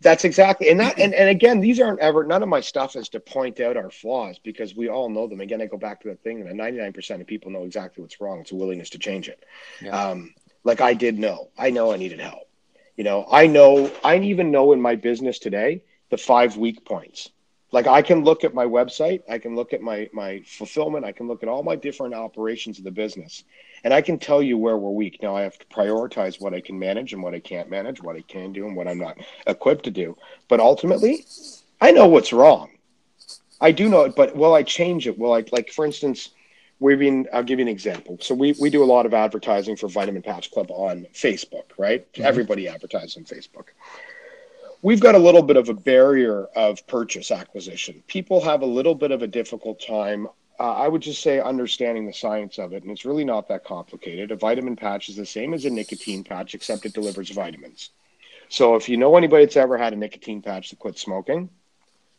That's 0.00 0.24
exactly, 0.24 0.68
and 0.68 0.80
that, 0.80 0.98
and, 0.98 1.14
and 1.14 1.28
again, 1.28 1.60
these 1.60 1.78
aren't 1.78 2.00
ever. 2.00 2.24
None 2.24 2.42
of 2.42 2.48
my 2.48 2.60
stuff 2.60 2.96
is 2.96 3.08
to 3.10 3.20
point 3.20 3.60
out 3.60 3.76
our 3.76 3.90
flaws 3.90 4.40
because 4.42 4.74
we 4.74 4.88
all 4.88 5.08
know 5.08 5.28
them. 5.28 5.40
Again, 5.40 5.62
I 5.62 5.66
go 5.66 5.76
back 5.76 6.00
to 6.00 6.08
the 6.08 6.16
thing 6.16 6.44
that 6.44 6.56
ninety 6.56 6.80
nine 6.80 6.92
percent 6.92 7.20
of 7.20 7.28
people 7.28 7.52
know 7.52 7.62
exactly 7.64 8.02
what's 8.02 8.20
wrong. 8.20 8.40
It's 8.40 8.50
a 8.50 8.56
willingness 8.56 8.90
to 8.90 8.98
change 8.98 9.28
it. 9.28 9.44
Yeah. 9.80 9.90
Um, 9.90 10.34
like 10.64 10.80
I 10.80 10.94
did 10.94 11.18
know, 11.18 11.50
I 11.58 11.70
know 11.70 11.92
I 11.92 11.96
needed 11.96 12.20
help. 12.20 12.48
You 12.96 13.04
know, 13.04 13.26
I 13.30 13.46
know, 13.46 13.90
I 14.04 14.18
even 14.18 14.50
know 14.50 14.72
in 14.72 14.80
my 14.80 14.96
business 14.96 15.38
today 15.38 15.82
the 16.10 16.18
five 16.18 16.56
weak 16.56 16.84
points. 16.84 17.30
Like 17.72 17.86
I 17.86 18.02
can 18.02 18.22
look 18.22 18.44
at 18.44 18.52
my 18.52 18.66
website, 18.66 19.22
I 19.30 19.38
can 19.38 19.56
look 19.56 19.72
at 19.72 19.80
my 19.80 20.10
my 20.12 20.42
fulfillment, 20.46 21.06
I 21.06 21.12
can 21.12 21.26
look 21.26 21.42
at 21.42 21.48
all 21.48 21.62
my 21.62 21.76
different 21.76 22.14
operations 22.14 22.78
of 22.78 22.84
the 22.84 22.90
business, 22.90 23.44
and 23.84 23.92
I 23.92 24.00
can 24.00 24.18
tell 24.18 24.42
you 24.42 24.56
where 24.58 24.76
we're 24.76 24.90
weak. 24.90 25.20
Now 25.22 25.36
I 25.36 25.42
have 25.42 25.58
to 25.58 25.66
prioritize 25.66 26.40
what 26.40 26.54
I 26.54 26.60
can 26.60 26.78
manage 26.78 27.12
and 27.12 27.22
what 27.22 27.34
I 27.34 27.40
can't 27.40 27.70
manage, 27.70 28.02
what 28.02 28.16
I 28.16 28.22
can 28.22 28.52
do 28.52 28.66
and 28.66 28.76
what 28.76 28.88
I'm 28.88 28.98
not 28.98 29.18
equipped 29.46 29.84
to 29.84 29.90
do. 29.90 30.16
But 30.48 30.60
ultimately, 30.60 31.24
I 31.80 31.92
know 31.92 32.06
what's 32.06 32.32
wrong. 32.32 32.70
I 33.60 33.72
do 33.72 33.88
know 33.88 34.02
it, 34.02 34.16
but 34.16 34.36
will 34.36 34.54
I 34.54 34.62
change 34.62 35.06
it? 35.06 35.18
Will 35.18 35.32
I 35.32 35.44
like 35.52 35.70
for 35.70 35.84
instance, 35.84 36.30
we've 36.80 36.98
been 36.98 37.28
I'll 37.32 37.42
give 37.42 37.58
you 37.58 37.64
an 37.64 37.68
example. 37.68 38.18
So 38.20 38.34
we 38.34 38.54
we 38.60 38.70
do 38.70 38.82
a 38.82 38.86
lot 38.86 39.06
of 39.06 39.14
advertising 39.14 39.76
for 39.76 39.88
Vitamin 39.88 40.22
Patch 40.22 40.50
Club 40.50 40.70
on 40.70 41.06
Facebook, 41.14 41.70
right? 41.78 42.10
Mm-hmm. 42.12 42.24
Everybody 42.24 42.68
advertises 42.68 43.16
on 43.16 43.24
Facebook 43.24 43.68
we've 44.82 45.00
got 45.00 45.14
a 45.14 45.18
little 45.18 45.42
bit 45.42 45.56
of 45.56 45.68
a 45.68 45.74
barrier 45.74 46.44
of 46.56 46.86
purchase 46.86 47.30
acquisition. 47.30 48.02
People 48.08 48.40
have 48.42 48.62
a 48.62 48.66
little 48.66 48.94
bit 48.94 49.12
of 49.12 49.22
a 49.22 49.26
difficult 49.26 49.80
time. 49.80 50.28
Uh, 50.60 50.74
I 50.74 50.86
would 50.86 51.02
just 51.02 51.22
say 51.22 51.40
understanding 51.40 52.06
the 52.06 52.12
science 52.12 52.58
of 52.58 52.72
it, 52.72 52.82
and 52.82 52.92
it's 52.92 53.04
really 53.04 53.24
not 53.24 53.48
that 53.48 53.64
complicated. 53.64 54.30
A 54.30 54.36
vitamin 54.36 54.76
patch 54.76 55.08
is 55.08 55.16
the 55.16 55.26
same 55.26 55.54
as 55.54 55.64
a 55.64 55.70
nicotine 55.70 56.22
patch, 56.24 56.54
except 56.54 56.86
it 56.86 56.92
delivers 56.92 57.30
vitamins. 57.30 57.90
So 58.48 58.76
if 58.76 58.88
you 58.88 58.96
know 58.96 59.16
anybody 59.16 59.44
that's 59.44 59.56
ever 59.56 59.78
had 59.78 59.92
a 59.92 59.96
nicotine 59.96 60.42
patch 60.42 60.68
to 60.70 60.76
quit 60.76 60.98
smoking, 60.98 61.48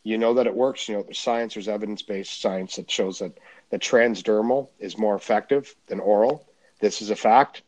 you 0.03 0.17
know 0.17 0.33
that 0.33 0.47
it 0.47 0.55
works. 0.55 0.89
You 0.89 0.95
know 0.95 1.03
there's 1.03 1.19
science, 1.19 1.53
there's 1.53 1.67
evidence-based 1.67 2.41
science 2.41 2.75
that 2.75 2.89
shows 2.89 3.19
that 3.19 3.37
the 3.69 3.79
transdermal 3.79 4.69
is 4.79 4.97
more 4.97 5.15
effective 5.15 5.75
than 5.87 5.99
oral. 5.99 6.45
This 6.79 7.01
is 7.01 7.11
a 7.11 7.15
fact, 7.15 7.61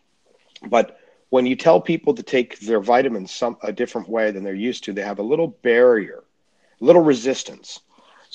but 0.66 1.00
when 1.30 1.46
you 1.46 1.56
tell 1.56 1.80
people 1.80 2.14
to 2.16 2.24
take 2.24 2.60
their 2.60 2.80
vitamins 2.80 3.32
some 3.32 3.58
a 3.62 3.72
different 3.72 4.10
way 4.10 4.32
than 4.32 4.44
they're 4.44 4.54
used 4.54 4.84
to, 4.86 4.94
they 4.94 5.02
have 5.02 5.20
a 5.20 5.24
little 5.24 5.48
barrier, 5.48 6.24
little 6.80 7.02
resistance. 7.02 7.80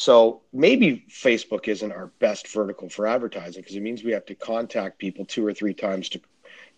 So 0.01 0.41
maybe 0.51 1.05
Facebook 1.11 1.69
isn't 1.69 1.93
our 1.93 2.07
best 2.21 2.49
vertical 2.49 2.89
for 2.89 3.07
advertising 3.07 3.61
because 3.61 3.77
it 3.77 3.83
means 3.83 4.03
we 4.03 4.13
have 4.13 4.25
to 4.25 4.35
contact 4.35 4.99
people 4.99 5.27
two 5.27 5.47
or 5.47 5.53
three 5.53 5.75
times 5.75 6.09
to 6.09 6.21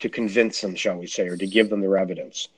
to 0.01 0.09
convince 0.09 0.61
them, 0.61 0.75
shall 0.75 0.97
we 0.97 1.07
say, 1.07 1.29
or 1.29 1.37
to 1.37 1.47
give 1.47 1.71
them 1.71 1.81
their 1.81 1.97
evidence. 1.97 2.49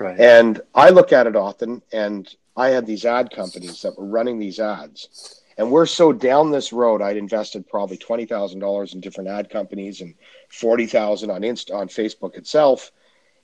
Right. 0.00 0.18
And 0.18 0.62
I 0.74 0.88
look 0.88 1.12
at 1.12 1.26
it 1.26 1.36
often, 1.36 1.82
and 1.92 2.34
I 2.56 2.68
had 2.68 2.86
these 2.86 3.04
ad 3.04 3.32
companies 3.32 3.82
that 3.82 3.98
were 3.98 4.06
running 4.06 4.38
these 4.38 4.58
ads, 4.58 5.42
and 5.58 5.70
we're 5.70 5.84
so 5.84 6.10
down 6.10 6.50
this 6.50 6.72
road. 6.72 7.02
I'd 7.02 7.18
invested 7.18 7.68
probably 7.68 7.98
twenty 7.98 8.24
thousand 8.24 8.60
dollars 8.60 8.94
in 8.94 9.00
different 9.00 9.28
ad 9.28 9.50
companies 9.50 10.00
and 10.00 10.14
forty 10.48 10.86
thousand 10.86 11.32
on 11.32 11.44
Inst 11.44 11.70
on 11.70 11.88
Facebook 11.88 12.36
itself 12.36 12.90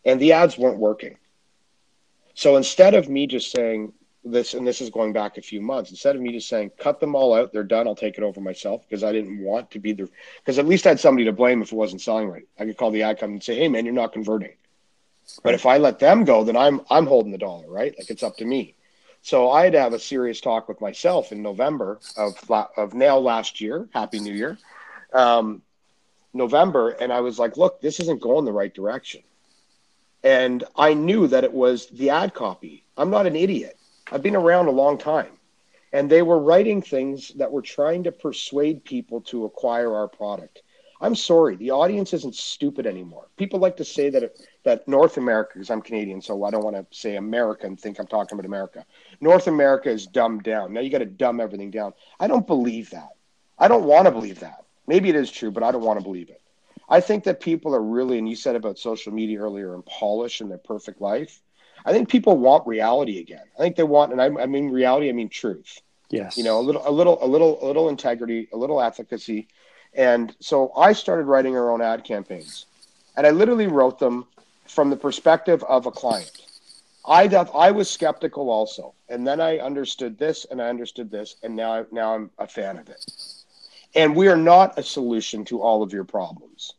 and 0.07 0.19
the 0.19 0.33
ads 0.33 0.57
weren't 0.57 0.79
working. 0.79 1.19
So 2.33 2.57
instead 2.57 2.95
of 2.95 3.11
me 3.11 3.27
just 3.27 3.51
saying 3.51 3.93
this, 4.25 4.55
and 4.55 4.67
this 4.67 4.81
is 4.81 4.91
going 4.91 5.13
back 5.13 5.39
a 5.39 5.43
few 5.43 5.61
months, 5.61 5.91
instead 5.91 6.15
of 6.15 6.23
me 6.23 6.33
just 6.33 6.49
saying, 6.49 6.71
cut 6.79 7.01
them 7.01 7.15
all 7.15 7.35
out, 7.35 7.53
they're 7.53 7.65
done, 7.65 7.87
I'll 7.87 7.95
take 7.95 8.19
it 8.19 8.25
over 8.25 8.41
myself 8.41 8.83
because 8.89 9.03
I 9.03 9.13
didn't 9.13 9.43
want 9.43 9.71
to 9.71 9.79
be 9.79 9.93
the, 9.93 10.09
because 10.39 10.59
at 10.59 10.67
least 10.67 10.87
I 10.87 10.91
had 10.91 11.01
somebody 11.01 11.25
to 11.25 11.33
blame 11.33 11.63
if 11.63 11.73
it 11.73 11.77
wasn't 11.77 12.03
selling 12.03 12.29
right. 12.29 12.47
I 12.59 12.65
could 12.65 12.77
call 12.77 12.91
the 12.91 13.03
ad 13.03 13.19
company 13.19 13.37
and 13.37 13.45
say, 13.45 13.57
hey 13.57 13.69
man, 13.69 13.85
you're 13.85 13.95
not 13.95 14.13
converting. 14.13 14.53
But 15.43 15.55
if 15.55 15.65
I 15.65 15.79
let 15.79 15.99
them 15.99 16.25
go, 16.25 16.45
then 16.45 16.57
I'm 16.57 16.81
I'm 16.91 17.07
holding 17.07 17.33
the 17.33 17.39
dollar, 17.39 17.69
right? 17.69 17.95
Like 17.97 18.11
it's 18.11 18.23
up 18.23 18.37
to 18.39 18.45
me. 18.45 18.75
So 19.23 19.51
I 19.51 19.65
had 19.65 19.73
to 19.75 19.81
have 19.81 19.93
a 19.93 19.99
serious 19.99 20.41
talk 20.41 20.69
with 20.69 20.81
myself 20.81 21.31
in 21.31 21.43
November 21.43 22.01
of 22.17 22.35
of 22.77 22.95
now 22.95 23.19
last 23.19 23.61
year. 23.61 23.89
Happy 23.93 24.19
New 24.19 24.33
Year, 24.33 24.59
um, 25.13 25.63
November, 26.33 26.91
and 26.91 27.13
I 27.13 27.21
was 27.21 27.39
like, 27.39 27.57
look, 27.57 27.81
this 27.81 28.01
isn't 28.01 28.21
going 28.21 28.45
the 28.45 28.53
right 28.53 28.73
direction. 28.75 29.23
And 30.23 30.65
I 30.77 30.95
knew 30.95 31.27
that 31.29 31.45
it 31.45 31.53
was 31.53 31.87
the 31.87 32.11
ad 32.11 32.35
copy. 32.35 32.85
I'm 32.97 33.11
not 33.11 33.27
an 33.27 33.37
idiot. 33.37 33.79
I've 34.11 34.23
been 34.23 34.37
around 34.37 34.66
a 34.66 34.73
long 34.73 34.99
time. 34.99 35.33
And 35.92 36.09
they 36.09 36.23
were 36.23 36.38
writing 36.38 36.83
things 36.83 37.33
that 37.37 37.51
were 37.51 37.62
trying 37.62 38.05
to 38.05 38.12
persuade 38.12 38.85
people 38.85 39.20
to 39.23 39.44
acquire 39.44 39.94
our 39.94 40.07
product. 40.09 40.62
I'm 41.03 41.14
sorry, 41.14 41.57
the 41.57 41.70
audience 41.70 42.12
isn't 42.12 42.35
stupid 42.35 42.87
anymore. 42.87 43.27
People 43.38 43.59
like 43.59 43.79
to 43.79 43.85
say 43.85 44.11
that 44.11 44.37
that 44.64 44.87
North 44.87 45.16
America, 45.16 45.53
because 45.55 45.70
I'm 45.70 45.81
Canadian, 45.81 46.20
so 46.20 46.44
I 46.44 46.51
don't 46.51 46.62
want 46.62 46.77
to 46.77 46.87
say 46.96 47.16
America 47.16 47.66
and 47.66 47.81
think 47.81 47.99
I'm 47.99 48.07
talking 48.07 48.37
about 48.37 48.46
America. 48.46 48.85
North 49.20 49.46
America 49.46 49.88
is 49.88 50.07
dumbed 50.07 50.42
down. 50.42 50.75
Now 50.75 50.81
you 50.81 50.90
got 50.90 50.99
to 50.99 51.07
dumb 51.07 51.40
everything 51.40 51.70
down. 51.70 51.94
I 52.20 52.27
don't 52.27 52.46
believe 52.46 52.90
that. 52.90 53.09
I 53.59 53.66
don't 53.66 53.85
want 53.85 54.05
to 54.07 54.11
believe 54.11 54.40
that. 54.40 54.64
Maybe 54.87 55.09
it 55.09 55.16
is 55.16 55.31
true, 55.31 55.51
but 55.51 55.62
I 55.62 55.73
don't 55.73 55.83
want 55.83 55.99
to 55.99 56.05
believe 56.05 56.29
it. 56.29 56.42
I 56.88 57.01
think 57.01 57.25
that 57.25 57.40
people 57.40 57.75
are 57.75 57.83
really, 57.83 58.18
and 58.18 58.29
you 58.29 58.37
said 58.37 58.57
about 58.57 58.79
social 58.79 59.12
media 59.12 59.38
earlier, 59.40 59.75
and 59.75 59.87
polish 59.87 60.40
in 60.40 60.49
their 60.49 60.59
perfect 60.59 61.01
life. 61.01 61.40
I 61.85 61.93
think 61.93 62.09
people 62.09 62.37
want 62.37 62.66
reality 62.66 63.19
again. 63.21 63.45
I 63.57 63.62
think 63.62 63.77
they 63.77 63.83
want, 63.83 64.12
and 64.12 64.21
I, 64.21 64.27
I 64.43 64.47
mean 64.47 64.71
reality. 64.71 65.09
I 65.09 65.12
mean 65.12 65.29
truth. 65.29 65.81
Yes. 66.11 66.37
You 66.37 66.45
know, 66.45 66.59
a 66.59 66.62
little, 66.62 66.83
a 66.87 66.90
little, 66.90 67.19
a 67.23 67.27
little, 67.27 67.59
a 67.62 67.66
little 67.66 67.88
integrity, 67.88 68.49
a 68.53 68.57
little 68.57 68.81
efficacy. 68.81 69.49
And 69.95 70.35
so 70.40 70.73
I 70.77 70.93
started 70.93 71.25
writing 71.25 71.57
our 71.57 71.71
own 71.71 71.83
ad 71.83 72.05
campaigns, 72.05 72.66
and 73.16 73.27
I 73.27 73.31
literally 73.31 73.66
wrote 73.66 73.99
them 73.99 74.27
from 74.66 74.90
the 74.90 74.97
perspective 74.97 75.64
of 75.64 75.87
a 75.87 75.90
client. 75.90 76.47
I 77.05 77.27
I 77.55 77.71
was 77.71 77.90
skeptical 77.90 78.51
also, 78.51 78.95
and 79.09 79.27
then 79.27 79.40
I 79.40 79.59
understood 79.59 80.19
this, 80.19 80.47
and 80.51 80.61
I 80.61 80.69
understood 80.69 81.11
this, 81.11 81.37
and 81.43 81.57
now 81.57 81.87
now 81.90 82.14
I'm 82.14 82.31
a 82.38 82.47
fan 82.47 82.79
of 82.79 82.88
it. 82.88 83.05
And 83.95 84.14
we 84.14 84.29
are 84.29 84.37
not 84.37 84.79
a 84.79 84.83
solution 84.83 85.45
to 85.47 85.61
all 85.61 85.83
of 85.83 85.93
your 85.93 86.05
problems. 86.05 86.75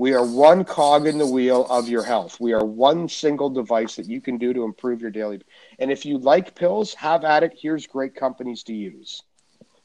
We 0.00 0.14
are 0.14 0.24
one 0.24 0.64
cog 0.64 1.06
in 1.06 1.18
the 1.18 1.26
wheel 1.26 1.66
of 1.68 1.86
your 1.90 2.02
health. 2.02 2.40
We 2.40 2.54
are 2.54 2.64
one 2.64 3.06
single 3.06 3.50
device 3.50 3.96
that 3.96 4.08
you 4.08 4.22
can 4.22 4.38
do 4.38 4.54
to 4.54 4.64
improve 4.64 5.02
your 5.02 5.10
daily. 5.10 5.42
And 5.78 5.92
if 5.92 6.06
you 6.06 6.16
like 6.16 6.54
pills, 6.54 6.94
have 6.94 7.22
at 7.22 7.42
it. 7.42 7.52
Here's 7.54 7.86
great 7.86 8.14
companies 8.14 8.62
to 8.62 8.72
use. 8.72 9.22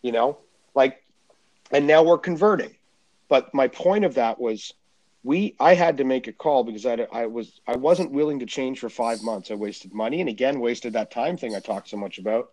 You 0.02 0.14
know, 0.14 0.38
like, 0.74 1.04
and 1.70 1.86
now 1.86 2.02
we're 2.02 2.18
converting. 2.18 2.78
But 3.28 3.54
my 3.54 3.68
point 3.68 4.06
of 4.06 4.14
that 4.14 4.40
was, 4.40 4.74
we 5.26 5.54
I 5.60 5.74
had 5.76 5.98
to 5.98 6.06
make 6.06 6.28
a 6.28 6.32
call 6.32 6.64
because 6.64 6.86
I, 6.86 7.06
I 7.12 7.26
was 7.26 7.60
I 7.68 7.76
wasn't 7.76 8.14
willing 8.14 8.40
to 8.40 8.46
change 8.46 8.80
for 8.80 8.88
five 8.88 9.22
months. 9.22 9.52
I 9.52 9.56
wasted 9.56 9.94
money 9.94 10.22
and 10.22 10.30
again 10.30 10.62
wasted 10.62 10.94
that 10.94 11.12
time 11.12 11.36
thing 11.36 11.58
I 11.58 11.60
talked 11.60 11.90
so 11.90 11.98
much 11.98 12.20
about. 12.20 12.52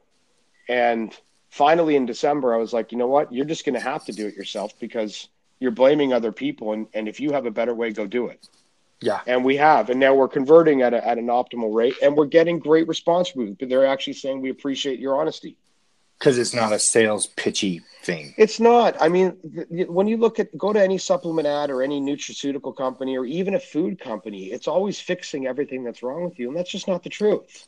And 0.69 1.17
finally 1.51 1.95
in 1.95 2.07
December, 2.07 2.55
I 2.55 2.59
was 2.59 2.73
like, 2.73 2.91
you 2.91 2.99
know 2.99 3.07
what? 3.07 3.33
You're 3.33 3.45
just 3.45 3.65
going 3.65 3.77
to 3.77 3.81
have 3.81 4.05
to 4.07 4.13
do 4.13 4.27
it 4.27 4.35
yourself 4.35 4.77
because 4.81 5.29
you're 5.63 5.71
blaming 5.71 6.13
other 6.13 6.33
people 6.33 6.73
and, 6.73 6.89
and 6.93 7.09
if 7.09 7.21
you 7.21 7.31
have 7.31 7.47
a 7.47 7.51
better 7.51 7.73
way 7.73 7.93
go 7.93 8.07
do 8.07 8.27
it. 8.27 8.49
Yeah. 9.01 9.21
And 9.27 9.45
we 9.45 9.57
have 9.57 9.91
and 9.91 10.01
now 10.01 10.15
we're 10.15 10.29
converting 10.29 10.83
at, 10.83 10.93
a, 10.93 11.07
at 11.07 11.19
an 11.19 11.27
optimal 11.27 11.75
rate 11.75 11.95
and 12.03 12.17
we're 12.17 12.27
getting 12.27 12.59
great 12.59 12.89
response. 12.89 13.29
From 13.29 13.55
but 13.55 13.69
they're 13.69 13.87
actually 13.87 14.15
saying 14.15 14.41
we 14.41 14.51
appreciate 14.51 14.99
your 14.99 15.21
honesty. 15.21 15.57
Because 16.19 16.39
it's 16.39 16.55
not 16.55 16.73
a 16.73 16.79
sales 16.79 17.27
pitchy 17.27 17.81
thing. 18.03 18.35
It's 18.37 18.61
not. 18.61 18.97
I 19.01 19.09
mean 19.09 19.37
th- 19.71 19.89
when 19.89 20.09
you 20.09 20.17
look 20.17 20.41
at 20.41 20.57
go 20.59 20.73
to 20.73 20.83
any 20.83 20.99
supplement 20.99 21.47
ad 21.47 21.71
or 21.71 21.83
any 21.83 22.01
nutraceutical 22.01 22.77
company 22.77 23.17
or 23.17 23.25
even 23.25 23.55
a 23.55 23.61
food 23.61 24.01
company 24.01 24.47
it's 24.47 24.67
always 24.67 24.99
fixing 25.01 25.47
everything 25.47 25.85
that's 25.85 26.03
wrong 26.03 26.25
with 26.25 26.39
you 26.39 26.49
and 26.49 26.57
that's 26.57 26.71
just 26.71 26.89
not 26.89 27.05
the 27.05 27.11
truth. 27.11 27.67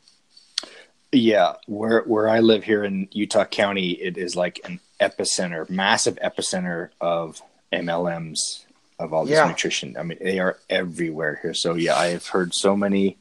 Yeah. 1.13 1.55
Where 1.67 2.03
where 2.03 2.29
i 2.29 2.41
live 2.41 2.65
here 2.65 2.83
in 2.85 3.09
utah 3.13 3.45
county 3.45 3.91
it 3.91 4.19
is 4.19 4.35
like 4.35 4.61
an 4.65 4.81
epicenter 5.01 5.69
massive 5.69 6.17
epicenter 6.17 6.91
of 7.01 7.43
MLMs 7.75 8.65
of 8.99 9.13
all 9.13 9.25
this 9.25 9.35
yeah. 9.35 9.49
nutrition. 9.49 9.97
I 9.99 10.03
mean, 10.03 10.19
they 10.21 10.39
are 10.39 10.59
everywhere 10.71 11.39
here. 11.43 11.55
So 11.55 11.75
yeah, 11.75 11.97
I 11.97 12.07
have 12.09 12.29
heard 12.29 12.55
so 12.55 12.77
many. 12.77 13.19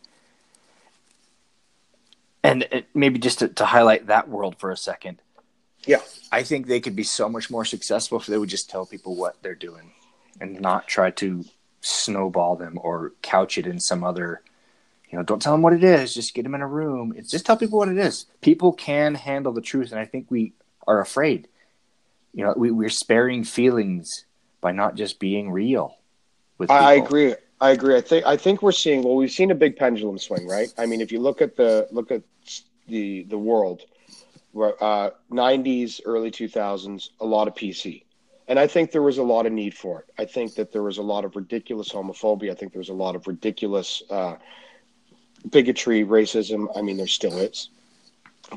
And 2.43 2.63
it, 2.71 2.87
maybe 2.93 3.19
just 3.19 3.39
to, 3.39 3.47
to 3.47 3.65
highlight 3.65 4.07
that 4.07 4.29
world 4.29 4.57
for 4.57 4.71
a 4.71 4.77
second. 4.77 5.19
Yeah, 5.85 5.99
I 6.31 6.43
think 6.43 6.67
they 6.67 6.79
could 6.79 6.95
be 6.95 7.03
so 7.03 7.27
much 7.27 7.49
more 7.49 7.65
successful 7.65 8.19
if 8.19 8.25
they 8.25 8.37
would 8.37 8.49
just 8.49 8.69
tell 8.69 8.85
people 8.85 9.15
what 9.15 9.41
they're 9.41 9.55
doing, 9.55 9.91
and 10.39 10.61
not 10.61 10.87
try 10.87 11.11
to 11.11 11.43
snowball 11.81 12.55
them 12.55 12.79
or 12.81 13.11
couch 13.21 13.57
it 13.57 13.67
in 13.67 13.79
some 13.79 14.03
other. 14.03 14.41
You 15.09 15.17
know, 15.17 15.23
don't 15.23 15.41
tell 15.41 15.51
them 15.51 15.61
what 15.61 15.73
it 15.73 15.83
is. 15.83 16.13
Just 16.13 16.33
get 16.33 16.43
them 16.43 16.55
in 16.55 16.61
a 16.61 16.67
room. 16.67 17.13
It's 17.17 17.29
just 17.29 17.45
tell 17.45 17.57
people 17.57 17.79
what 17.79 17.89
it 17.89 17.97
is. 17.97 18.25
People 18.41 18.71
can 18.71 19.15
handle 19.15 19.51
the 19.51 19.61
truth, 19.61 19.91
and 19.91 19.99
I 19.99 20.05
think 20.05 20.27
we 20.29 20.53
are 20.87 21.01
afraid. 21.01 21.49
You 22.33 22.45
know, 22.45 22.53
we, 22.55 22.71
we're 22.71 22.89
sparing 22.89 23.43
feelings 23.43 24.25
by 24.63 24.71
not 24.71 24.95
just 24.95 25.19
being 25.19 25.51
real. 25.51 25.97
With 26.57 26.69
people. 26.69 26.83
I 26.83 26.93
agree. 26.93 27.35
I 27.61 27.71
agree. 27.71 27.95
I 27.95 28.01
think 28.01 28.25
I 28.25 28.35
think 28.35 28.63
we're 28.63 28.71
seeing 28.71 29.03
well, 29.03 29.15
we've 29.15 29.31
seen 29.31 29.51
a 29.51 29.55
big 29.55 29.75
pendulum 29.75 30.17
swing, 30.17 30.47
right? 30.47 30.73
I 30.77 30.87
mean, 30.87 31.01
if 31.01 31.11
you 31.11 31.19
look 31.19 31.41
at 31.41 31.55
the 31.55 31.87
look 31.91 32.09
at 32.09 32.23
the 32.87 33.23
the 33.23 33.37
world, 33.37 33.81
uh, 34.55 35.11
90s, 35.31 36.01
early 36.05 36.31
2000s, 36.31 37.09
a 37.19 37.25
lot 37.25 37.47
of 37.47 37.53
PC. 37.53 38.05
And 38.47 38.59
I 38.59 38.67
think 38.67 38.91
there 38.91 39.01
was 39.01 39.17
a 39.17 39.23
lot 39.23 39.45
of 39.45 39.53
need 39.53 39.73
for 39.73 40.01
it. 40.01 40.05
I 40.17 40.25
think 40.25 40.55
that 40.55 40.73
there 40.73 40.83
was 40.83 40.97
a 40.97 41.01
lot 41.01 41.23
of 41.23 41.35
ridiculous 41.35 41.89
homophobia. 41.89 42.51
I 42.51 42.55
think 42.55 42.73
there 42.73 42.79
was 42.79 42.89
a 42.89 42.93
lot 42.93 43.15
of 43.15 43.25
ridiculous 43.25 44.03
uh, 44.09 44.35
bigotry, 45.49 46.03
racism. 46.03 46.67
I 46.75 46.81
mean, 46.81 46.97
there 46.97 47.07
still 47.07 47.37
is. 47.37 47.69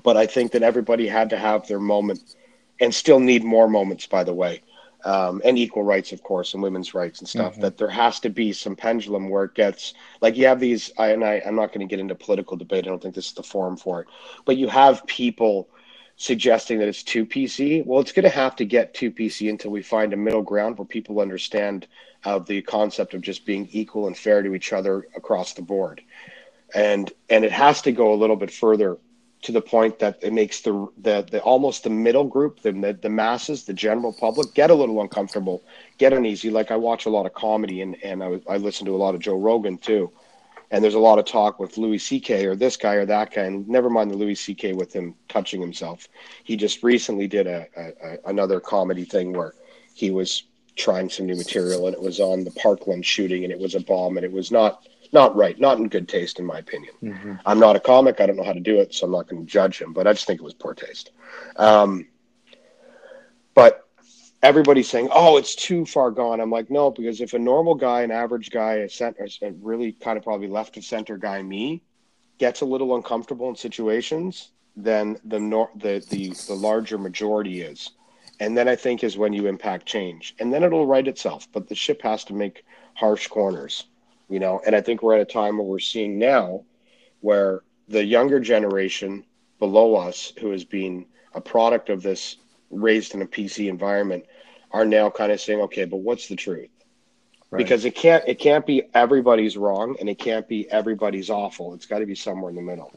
But 0.03 0.17
I 0.17 0.27
think 0.27 0.51
that 0.53 0.65
everybody 0.65 1.07
had 1.07 1.31
to 1.31 1.39
have 1.39 1.69
their 1.69 1.79
moment 1.79 2.35
and 2.81 2.93
still 2.93 3.21
need 3.21 3.45
more 3.45 3.69
moments, 3.69 4.07
by 4.07 4.25
the 4.25 4.35
way 4.35 4.63
um, 5.05 5.41
and 5.45 5.59
equal 5.59 5.83
rights, 5.83 6.13
of 6.13 6.23
course, 6.23 6.55
and 6.55 6.63
women's 6.63 6.95
rights 6.95 7.21
and 7.21 7.29
stuff. 7.29 7.53
Mm-hmm. 7.53 7.63
That 7.63 7.79
there 7.79 7.89
has 7.89 8.21
to 8.21 8.31
be 8.31 8.53
some 8.53 8.77
pendulum 8.77 9.29
where 9.29 9.45
it 9.45 9.55
gets 9.55 9.95
like 10.21 10.37
you 10.37 10.47
have 10.47 10.61
these. 10.61 10.91
I, 10.99 11.09
and 11.09 11.25
I, 11.25 11.43
I'm 11.47 11.55
not 11.55 11.69
going 11.69 11.87
to 11.87 11.91
get 11.91 12.01
into 12.01 12.15
political 12.15 12.57
debate. 12.57 12.85
I 12.85 12.89
don't 12.89 13.03
think 13.03 13.15
this 13.15 13.29
is 13.29 13.35
the 13.35 13.43
forum 13.43 13.77
for 13.77 14.01
it. 14.01 14.09
But 14.45 14.57
you 14.57 14.69
have 14.69 15.07
people 15.07 15.69
suggesting 16.17 16.79
that 16.79 16.89
it's 16.89 17.03
too 17.03 17.27
PC. 17.27 17.85
Well, 17.85 18.01
it's 18.01 18.13
going 18.13 18.25
to 18.25 18.31
have 18.31 18.57
to 18.57 18.65
get 18.65 18.95
too 18.95 19.11
PC 19.11 19.51
until 19.51 19.71
we 19.71 19.83
find 19.83 20.13
a 20.13 20.17
middle 20.17 20.43
ground 20.43 20.79
where 20.79 20.87
people 20.87 21.21
understand 21.21 21.87
uh, 22.25 22.39
the 22.39 22.63
concept 22.63 23.15
of 23.15 23.21
just 23.21 23.45
being 23.45 23.69
equal 23.71 24.07
and 24.07 24.17
fair 24.17 24.43
to 24.43 24.55
each 24.55 24.73
other 24.73 25.07
across 25.15 25.53
the 25.53 25.63
board. 25.63 26.01
And 26.75 27.13
and 27.31 27.45
it 27.45 27.53
has 27.53 27.83
to 27.83 27.93
go 27.93 28.13
a 28.13 28.17
little 28.17 28.35
bit 28.35 28.51
further 28.51 28.99
to 29.47 29.53
the 29.53 29.61
point 29.61 30.01
that 30.01 30.19
it 30.23 30.33
makes 30.33 30.61
the 30.63 30.89
the, 30.99 31.25
the 31.31 31.41
almost 31.43 31.85
the 31.85 31.91
middle 31.91 32.25
group, 32.25 32.63
the, 32.63 32.99
the, 33.01 33.09
masses, 33.09 33.63
the 33.63 33.73
general 33.73 34.13
public 34.13 34.53
get 34.55 34.71
a 34.71 34.75
little 34.75 35.01
uncomfortable, 35.01 35.63
get 35.99 36.13
uneasy. 36.13 36.51
Like 36.51 36.73
I 36.73 36.77
watch 36.77 37.07
a 37.07 37.11
lot 37.11 37.27
of 37.27 37.33
comedy 37.35 37.81
and 37.81 37.97
and 38.03 38.25
I, 38.25 38.41
I 38.49 38.57
listen 38.57 38.87
to 38.87 38.97
a 38.97 38.99
lot 39.05 39.15
of 39.15 39.21
Joe 39.21 39.39
Rogan 39.39 39.79
too, 39.79 40.11
and 40.73 40.83
there's 40.83 40.95
a 40.95 40.99
lot 40.99 41.21
of 41.21 41.27
talk 41.27 41.61
with 41.61 41.79
Louis 41.79 41.99
C.K. 41.99 42.45
or 42.47 42.57
this 42.57 42.77
guy 42.77 42.95
or 42.95 43.07
that 43.07 43.33
guy, 43.33 43.45
and 43.45 43.69
never 43.69 43.89
mind 43.89 44.11
the 44.11 44.17
Louis 44.17 44.35
C.K. 44.35 44.73
with 44.73 44.93
him 44.93 45.15
touching 45.29 45.61
himself. 45.61 46.09
He 46.43 46.57
just 46.57 46.83
recently 46.83 47.29
did 47.29 47.47
a, 47.47 47.69
a, 47.77 47.83
a 47.85 48.19
another 48.27 48.59
comedy 48.59 49.05
thing 49.05 49.33
where 49.33 49.55
he 49.95 50.11
was 50.11 50.43
trying 50.75 51.09
some 51.09 51.27
new 51.27 51.37
material 51.37 51.87
and 51.87 51.95
it 51.95 52.03
was 52.03 52.19
on 52.19 52.43
the 52.43 52.51
Parkland 52.51 53.07
shooting 53.07 53.45
and 53.45 53.53
it 53.53 53.61
was 53.61 53.77
a 53.77 53.81
bomb 53.81 54.17
and 54.19 54.27
it 54.27 54.33
was 54.33 54.51
not 54.51 54.87
not 55.13 55.37
right, 55.37 55.59
not 55.59 55.79
in 55.79 55.89
good 55.89 56.09
taste, 56.09 56.39
in 56.39 56.47
my 56.47 56.59
opinion. 56.59 56.95
Mm-hmm. 57.03 57.35
I'm 57.45 57.59
not 57.59 57.77
a 57.77 57.81
comic. 57.81 58.21
I 58.21 58.27
don't 58.27 58.37
know 58.37 58.45
how 58.45 58.53
to 58.53 58.61
do 58.61 58.81
it, 58.81 58.95
so 58.95 59.07
I'm 59.07 59.13
not 59.13 59.29
going 59.29 59.45
to 59.45 59.51
judge 59.51 59.81
him. 59.81 59.93
But 59.93 60.07
I 60.07 60.13
just 60.13 60.27
think 60.27 60.41
it 60.41 60.45
was 60.45 60.55
poor 60.55 60.75
taste. 60.75 61.11
Um, 61.57 62.09
but 63.55 63.89
everybody's 64.43 64.89
saying, 64.89 65.09
"Oh, 65.13 65.37
it's 65.37 65.55
too 65.55 65.85
far 65.87 66.11
gone." 66.11 66.41
I'm 66.41 66.51
like, 66.51 66.71
no, 66.71 66.91
because 66.91 67.21
if 67.21 67.35
a 67.35 67.39
normal 67.39 67.75
guy, 67.75 68.03
an 68.03 68.11
average 68.11 68.51
guy, 68.51 68.75
a 68.75 68.89
center, 68.89 69.27
a 69.43 69.53
really 69.53 69.93
kind 69.93 70.17
of 70.17 70.25
probably 70.25 70.49
left 70.49 70.77
of 70.77 70.85
center 70.85 71.17
guy, 71.17 71.43
me, 71.43 71.83
gets 72.39 72.61
a 72.61 72.67
little 72.67 72.95
uncomfortable 72.97 73.49
in 73.49 73.57
situations, 73.57 74.53
then 74.77 75.19
the 75.25 75.41
nor- 75.41 75.71
the 75.77 76.05
the 76.11 76.31
the 76.47 76.55
larger 76.55 76.99
majority 76.99 77.63
is. 77.63 77.91
And 78.39 78.55
then 78.57 78.69
I 78.69 78.77
think 78.77 79.03
is 79.03 79.17
when 79.17 79.33
you 79.33 79.47
impact 79.47 79.87
change, 79.87 80.35
and 80.39 80.53
then 80.53 80.63
it'll 80.63 80.87
right 80.87 81.09
itself. 81.09 81.49
But 81.53 81.69
the 81.69 81.75
ship 81.75 82.03
has 82.03 82.23
to 82.25 82.35
make 82.35 82.65
harsh 82.95 83.29
corners 83.29 83.87
you 84.29 84.39
know 84.39 84.61
and 84.67 84.75
i 84.75 84.81
think 84.81 85.03
we're 85.03 85.15
at 85.15 85.21
a 85.21 85.25
time 85.25 85.59
where 85.59 85.67
we're 85.67 85.79
seeing 85.79 86.19
now 86.19 86.65
where 87.21 87.63
the 87.89 88.05
younger 88.05 88.41
generation 88.41 89.25
below 89.59 89.95
us 89.95 90.33
who 90.41 90.51
has 90.51 90.65
been 90.65 91.07
a 91.35 91.41
product 91.41 91.89
of 91.91 92.03
this 92.03 92.37
raised 92.71 93.15
in 93.15 93.23
a 93.23 93.27
pc 93.27 93.69
environment 93.69 94.25
are 94.73 94.85
now 94.85 95.09
kind 95.09 95.33
of 95.33 95.41
saying 95.41 95.61
okay 95.61 95.85
but 95.85 95.99
what's 95.99 96.29
the 96.29 96.37
truth? 96.37 96.69
Right. 97.51 97.59
because 97.59 97.85
it 97.85 97.95
can't 97.95 98.25
it 98.27 98.41
can't 98.41 98.67
be 98.67 98.83
everybody's 98.95 99.57
wrong 99.57 99.97
and 100.01 100.09
it 100.09 100.19
can't 100.19 100.49
be 100.49 100.69
everybody's 100.71 101.31
awful. 101.31 101.75
It's 101.75 101.87
got 101.87 102.01
to 102.01 102.07
be 102.07 102.17
somewhere 102.17 102.51
in 102.51 102.57
the 102.57 102.63
middle. 102.63 102.93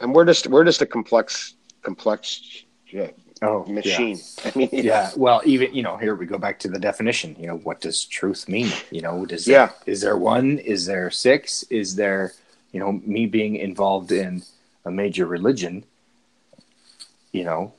And 0.00 0.14
we're 0.14 0.24
just 0.24 0.46
we're 0.46 0.64
just 0.64 0.80
a 0.80 0.86
complex 0.86 1.56
complex 1.82 2.64
yeah, 2.88 3.10
oh, 3.42 3.64
machine. 3.66 4.18
Yeah. 4.18 4.50
I 4.54 4.58
mean, 4.58 4.68
yeah. 4.72 5.10
Well, 5.16 5.42
even 5.44 5.74
you 5.74 5.82
know, 5.82 5.96
here 5.96 6.14
we 6.14 6.26
go 6.26 6.38
back 6.38 6.58
to 6.60 6.68
the 6.68 6.78
definition. 6.78 7.36
You 7.38 7.48
know, 7.48 7.56
what 7.58 7.80
does 7.80 8.04
truth 8.04 8.48
mean? 8.48 8.70
You 8.90 9.02
know, 9.02 9.26
does 9.26 9.46
yeah? 9.46 9.66
There, 9.66 9.94
is 9.94 10.00
there 10.00 10.16
one? 10.16 10.58
Is 10.58 10.86
there 10.86 11.10
six? 11.10 11.62
Is 11.64 11.96
there, 11.96 12.32
you 12.72 12.80
know, 12.80 12.92
me 12.92 13.26
being 13.26 13.56
involved 13.56 14.12
in 14.12 14.42
a 14.84 14.90
major 14.90 15.26
religion? 15.26 15.84
You 17.32 17.44
know, 17.44 17.74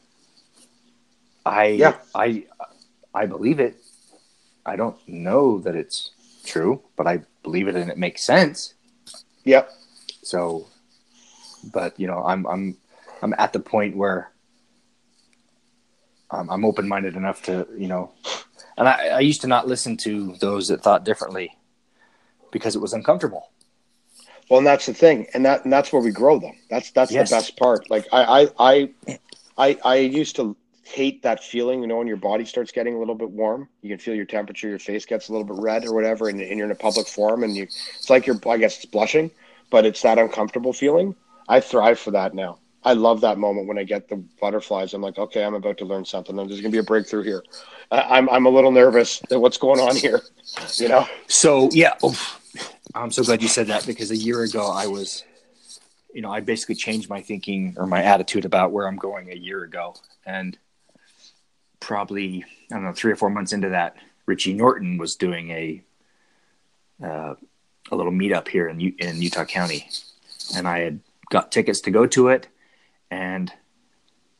I 1.45 1.67
yeah. 1.67 1.97
I 2.13 2.45
I 3.13 3.25
believe 3.25 3.59
it. 3.59 3.77
I 4.65 4.75
don't 4.75 4.97
know 5.07 5.59
that 5.59 5.75
it's 5.75 6.11
true, 6.45 6.81
but 6.95 7.07
I 7.07 7.21
believe 7.43 7.67
it 7.67 7.75
and 7.75 7.89
it 7.89 7.97
makes 7.97 8.23
sense. 8.23 8.73
Yep. 9.45 9.71
So, 10.23 10.67
but 11.71 11.97
you 11.99 12.05
know, 12.05 12.23
I'm 12.23 12.45
I'm 12.47 12.77
I'm 13.21 13.33
at 13.37 13.53
the 13.53 13.59
point 13.59 13.95
where 13.95 14.31
um, 16.31 16.49
I'm 16.49 16.65
open 16.65 16.87
minded 16.87 17.15
enough 17.15 17.41
to, 17.43 17.67
you 17.77 17.87
know, 17.87 18.11
And 18.77 18.87
I, 18.87 19.07
I 19.07 19.19
used 19.21 19.41
to 19.41 19.47
not 19.47 19.67
listen 19.67 19.97
to 19.97 20.35
those 20.39 20.67
that 20.67 20.83
thought 20.83 21.03
differently 21.03 21.57
because 22.51 22.75
it 22.75 22.81
was 22.81 22.93
uncomfortable. 22.93 23.49
Well, 24.49 24.59
and 24.59 24.67
that's 24.67 24.85
the 24.85 24.93
thing, 24.93 25.27
and 25.33 25.45
that 25.45 25.63
and 25.65 25.73
that's 25.73 25.91
where 25.91 26.01
we 26.01 26.11
grow 26.11 26.39
them. 26.39 26.53
That's 26.69 26.91
that's 26.91 27.11
Yes. 27.11 27.29
the 27.29 27.35
best 27.35 27.57
part. 27.57 27.89
Like 27.89 28.07
I, 28.13 28.23
I 28.43 28.47
I 28.59 29.19
I 29.57 29.77
I 29.83 29.95
used 29.97 30.35
to 30.37 30.55
hate 30.83 31.23
that 31.23 31.43
feeling, 31.43 31.81
you 31.81 31.87
know, 31.87 31.97
when 31.97 32.07
your 32.07 32.15
body 32.15 32.45
starts 32.45 32.71
getting 32.71 32.95
a 32.95 32.99
little 32.99 33.15
bit 33.15 33.29
warm. 33.29 33.67
You 33.81 33.89
can 33.89 33.99
feel 33.99 34.15
your 34.15 34.25
temperature, 34.25 34.69
your 34.69 34.79
face 34.79 35.05
gets 35.05 35.27
a 35.27 35.33
little 35.33 35.45
bit 35.45 35.57
red 35.61 35.83
or 35.85 35.93
whatever, 35.93 36.29
and, 36.29 36.39
and 36.39 36.57
you're 36.57 36.65
in 36.65 36.71
a 36.71 36.75
public 36.75 37.07
forum, 37.07 37.43
and 37.43 37.57
you 37.57 37.63
it's 37.63 38.09
like 38.09 38.25
you're 38.25 38.39
I 38.47 38.57
guess 38.57 38.77
it's 38.77 38.85
blushing, 38.85 39.31
but 39.69 39.85
it's 39.85 40.01
that 40.03 40.17
uncomfortable 40.17 40.71
feeling. 40.71 41.15
I 41.49 41.59
thrive 41.59 41.99
for 41.99 42.11
that 42.11 42.33
now. 42.33 42.59
I 42.83 42.93
love 42.93 43.21
that 43.21 43.37
moment 43.37 43.67
when 43.67 43.77
I 43.77 43.83
get 43.83 44.07
the 44.07 44.17
butterflies. 44.39 44.93
I'm 44.93 45.01
like, 45.01 45.17
okay, 45.17 45.43
I'm 45.43 45.55
about 45.55 45.77
to 45.79 45.85
learn 45.85 46.05
something. 46.05 46.35
There's 46.35 46.61
gonna 46.61 46.71
be 46.71 46.77
a 46.77 46.83
breakthrough 46.83 47.23
here. 47.23 47.43
I, 47.91 48.17
I'm 48.17 48.29
I'm 48.29 48.45
a 48.45 48.49
little 48.49 48.71
nervous 48.71 49.19
that 49.29 49.39
what's 49.39 49.57
going 49.57 49.79
on 49.79 49.95
here, 49.95 50.21
you 50.75 50.87
know. 50.87 51.07
So 51.27 51.69
yeah, 51.71 51.93
oof. 52.03 52.41
I'm 52.95 53.11
so 53.11 53.23
glad 53.23 53.41
you 53.41 53.47
said 53.47 53.67
that 53.67 53.85
because 53.85 54.11
a 54.11 54.15
year 54.15 54.41
ago 54.43 54.71
I 54.71 54.87
was, 54.87 55.23
you 56.13 56.21
know, 56.21 56.31
I 56.31 56.39
basically 56.39 56.75
changed 56.75 57.09
my 57.09 57.21
thinking 57.21 57.75
or 57.77 57.85
my 57.85 58.01
attitude 58.03 58.45
about 58.45 58.71
where 58.71 58.87
I'm 58.87 58.97
going 58.97 59.31
a 59.31 59.35
year 59.35 59.63
ago, 59.63 59.95
and 60.25 60.57
probably 61.79 62.45
I 62.71 62.75
don't 62.75 62.83
know 62.83 62.93
three 62.93 63.11
or 63.11 63.15
four 63.15 63.29
months 63.29 63.53
into 63.53 63.69
that, 63.69 63.97
Richie 64.25 64.53
Norton 64.53 64.97
was 64.97 65.15
doing 65.15 65.51
a 65.51 65.81
uh, 67.03 67.35
a 67.91 67.95
little 67.95 68.11
meetup 68.11 68.47
here 68.47 68.67
in 68.67 68.79
in 68.79 69.21
Utah 69.21 69.45
County, 69.45 69.89
and 70.55 70.67
I 70.67 70.79
had 70.79 70.99
got 71.29 71.51
tickets 71.51 71.81
to 71.81 71.91
go 71.91 72.05
to 72.07 72.29
it, 72.29 72.47
and 73.11 73.51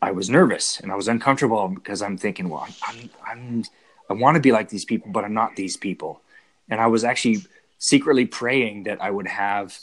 I 0.02 0.12
was 0.12 0.30
nervous 0.30 0.80
and 0.80 0.92
I 0.92 0.96
was 0.96 1.08
uncomfortable 1.08 1.68
because 1.68 2.02
I'm 2.02 2.18
thinking, 2.18 2.50
well, 2.50 2.68
I'm, 2.88 3.10
I'm 3.26 3.64
I 4.10 4.14
want 4.14 4.36
to 4.36 4.42
be 4.42 4.52
like 4.52 4.70
these 4.70 4.86
people, 4.86 5.12
but 5.12 5.26
I'm 5.26 5.34
not 5.34 5.56
these 5.56 5.76
people, 5.76 6.22
and 6.70 6.80
I 6.80 6.88
was 6.88 7.04
actually 7.04 7.40
secretly 7.78 8.26
praying 8.26 8.84
that 8.84 9.02
I 9.02 9.12
would 9.12 9.28
have, 9.28 9.78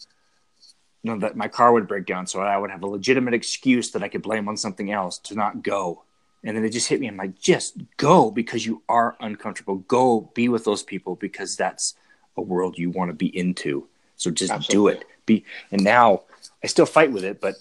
you 1.03 1.13
know, 1.13 1.19
that 1.21 1.37
my 1.37 1.49
car 1.49 1.73
would 1.73 1.87
break 1.87 2.07
down, 2.07 2.27
so 2.27 2.41
I 2.41 2.57
would 2.57 2.71
have 2.71 2.83
a 2.83 2.87
legitimate 2.87 3.35
excuse 3.35 3.91
that 3.91 4.03
I 4.03 4.09
could 4.09 4.23
blame 4.23 4.49
on 4.49 4.57
something 4.57 4.91
else 4.91 5.19
to 5.19 5.35
not 5.35 5.63
go. 5.63 6.05
And 6.43 6.57
then 6.57 6.65
it 6.65 6.71
just 6.71 6.89
hit 6.89 7.01
me. 7.01 7.09
I'm 7.09 7.17
like, 7.17 7.39
just 7.41 7.77
go 7.97 8.31
because 8.31 8.67
you 8.67 8.83
are 8.89 9.17
uncomfortable. 9.21 9.77
Go 9.77 10.31
be 10.35 10.51
with 10.51 10.65
those 10.65 10.83
people 10.83 11.17
because 11.17 11.57
that's 11.57 11.95
a 12.37 12.43
world 12.43 12.79
you 12.79 12.91
want 12.91 13.11
to 13.11 13.15
be 13.15 13.37
into. 13.37 13.87
So 14.17 14.31
just 14.31 14.53
Absolutely. 14.53 14.95
do 14.95 14.99
it. 14.99 15.07
Be 15.27 15.45
and 15.71 15.83
now 15.83 16.23
I 16.63 16.67
still 16.67 16.87
fight 16.87 17.13
with 17.13 17.25
it, 17.25 17.41
but 17.41 17.57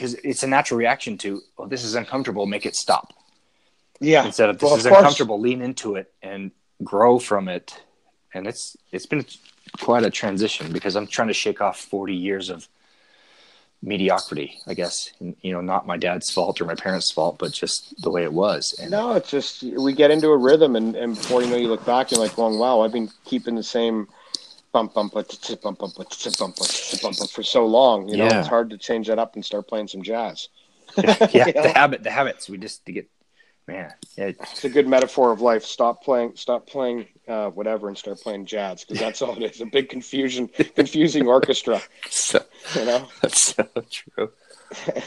because 0.00 0.14
it's 0.14 0.42
a 0.42 0.46
natural 0.46 0.78
reaction 0.78 1.18
to, 1.18 1.42
oh, 1.58 1.66
this 1.66 1.84
is 1.84 1.94
uncomfortable, 1.94 2.46
make 2.46 2.64
it 2.64 2.74
stop. 2.74 3.12
Yeah. 4.00 4.24
Instead 4.24 4.48
of 4.48 4.58
this 4.58 4.62
Well, 4.66 4.76
is 4.78 4.86
course. 4.86 4.96
uncomfortable, 4.96 5.38
lean 5.38 5.60
into 5.60 5.96
it 5.96 6.10
and 6.22 6.52
grow 6.82 7.18
from 7.18 7.48
it. 7.48 7.82
And 8.32 8.46
it's 8.46 8.78
it's 8.92 9.04
been 9.04 9.26
quite 9.78 10.04
a 10.04 10.10
transition 10.10 10.72
because 10.72 10.96
I'm 10.96 11.06
trying 11.06 11.28
to 11.28 11.34
shake 11.34 11.60
off 11.60 11.78
40 11.78 12.14
years 12.14 12.48
of 12.48 12.66
mediocrity, 13.82 14.58
I 14.66 14.72
guess. 14.72 15.12
And, 15.20 15.36
you 15.42 15.52
know, 15.52 15.60
not 15.60 15.86
my 15.86 15.98
dad's 15.98 16.30
fault 16.30 16.62
or 16.62 16.64
my 16.64 16.74
parents' 16.74 17.10
fault, 17.10 17.36
but 17.38 17.52
just 17.52 18.00
the 18.00 18.10
way 18.10 18.22
it 18.22 18.32
was. 18.32 18.74
And 18.80 18.90
No, 18.90 19.12
it's 19.12 19.30
just 19.30 19.62
we 19.62 19.92
get 19.92 20.10
into 20.10 20.28
a 20.28 20.36
rhythm, 20.38 20.76
and, 20.76 20.96
and 20.96 21.14
before 21.14 21.42
you 21.42 21.50
know, 21.50 21.56
you 21.56 21.68
look 21.68 21.84
back, 21.84 22.10
you're 22.10 22.20
like, 22.20 22.38
"Well, 22.38 22.56
wow, 22.56 22.80
I've 22.80 22.92
been 22.92 23.10
keeping 23.26 23.54
the 23.54 23.62
same 23.62 24.08
for 27.30 27.42
so 27.42 27.66
long. 27.66 28.08
You 28.08 28.18
know, 28.18 28.26
yeah. 28.26 28.40
it's 28.40 28.48
hard 28.48 28.70
to 28.70 28.78
change 28.78 29.08
that 29.08 29.18
up 29.18 29.34
and 29.34 29.44
start 29.44 29.68
playing 29.68 29.88
some 29.88 30.02
jazz. 30.02 30.48
yeah, 30.96 31.14
the 31.50 31.72
habit, 31.74 32.02
the 32.02 32.10
habits. 32.10 32.48
We 32.48 32.58
just 32.58 32.84
to 32.86 32.92
get, 32.92 33.08
man. 33.66 33.92
It's 34.16 34.64
a 34.64 34.68
good 34.68 34.88
metaphor 34.88 35.32
of 35.32 35.40
life. 35.40 35.64
Stop 35.64 36.02
playing, 36.02 36.32
stop 36.34 36.66
playing 36.66 37.06
uh, 37.28 37.50
whatever, 37.50 37.88
and 37.88 37.96
start 37.96 38.20
playing 38.20 38.46
jazz 38.46 38.84
because 38.84 39.00
that's 39.00 39.22
all 39.22 39.36
it 39.36 39.50
is—a 39.50 39.66
big 39.66 39.88
confusion, 39.88 40.48
confusing 40.48 41.28
orchestra. 41.28 41.80
So, 42.08 42.44
you 42.74 42.84
know, 42.84 43.08
that's 43.22 43.54
so 43.54 43.68
true. 43.88 44.30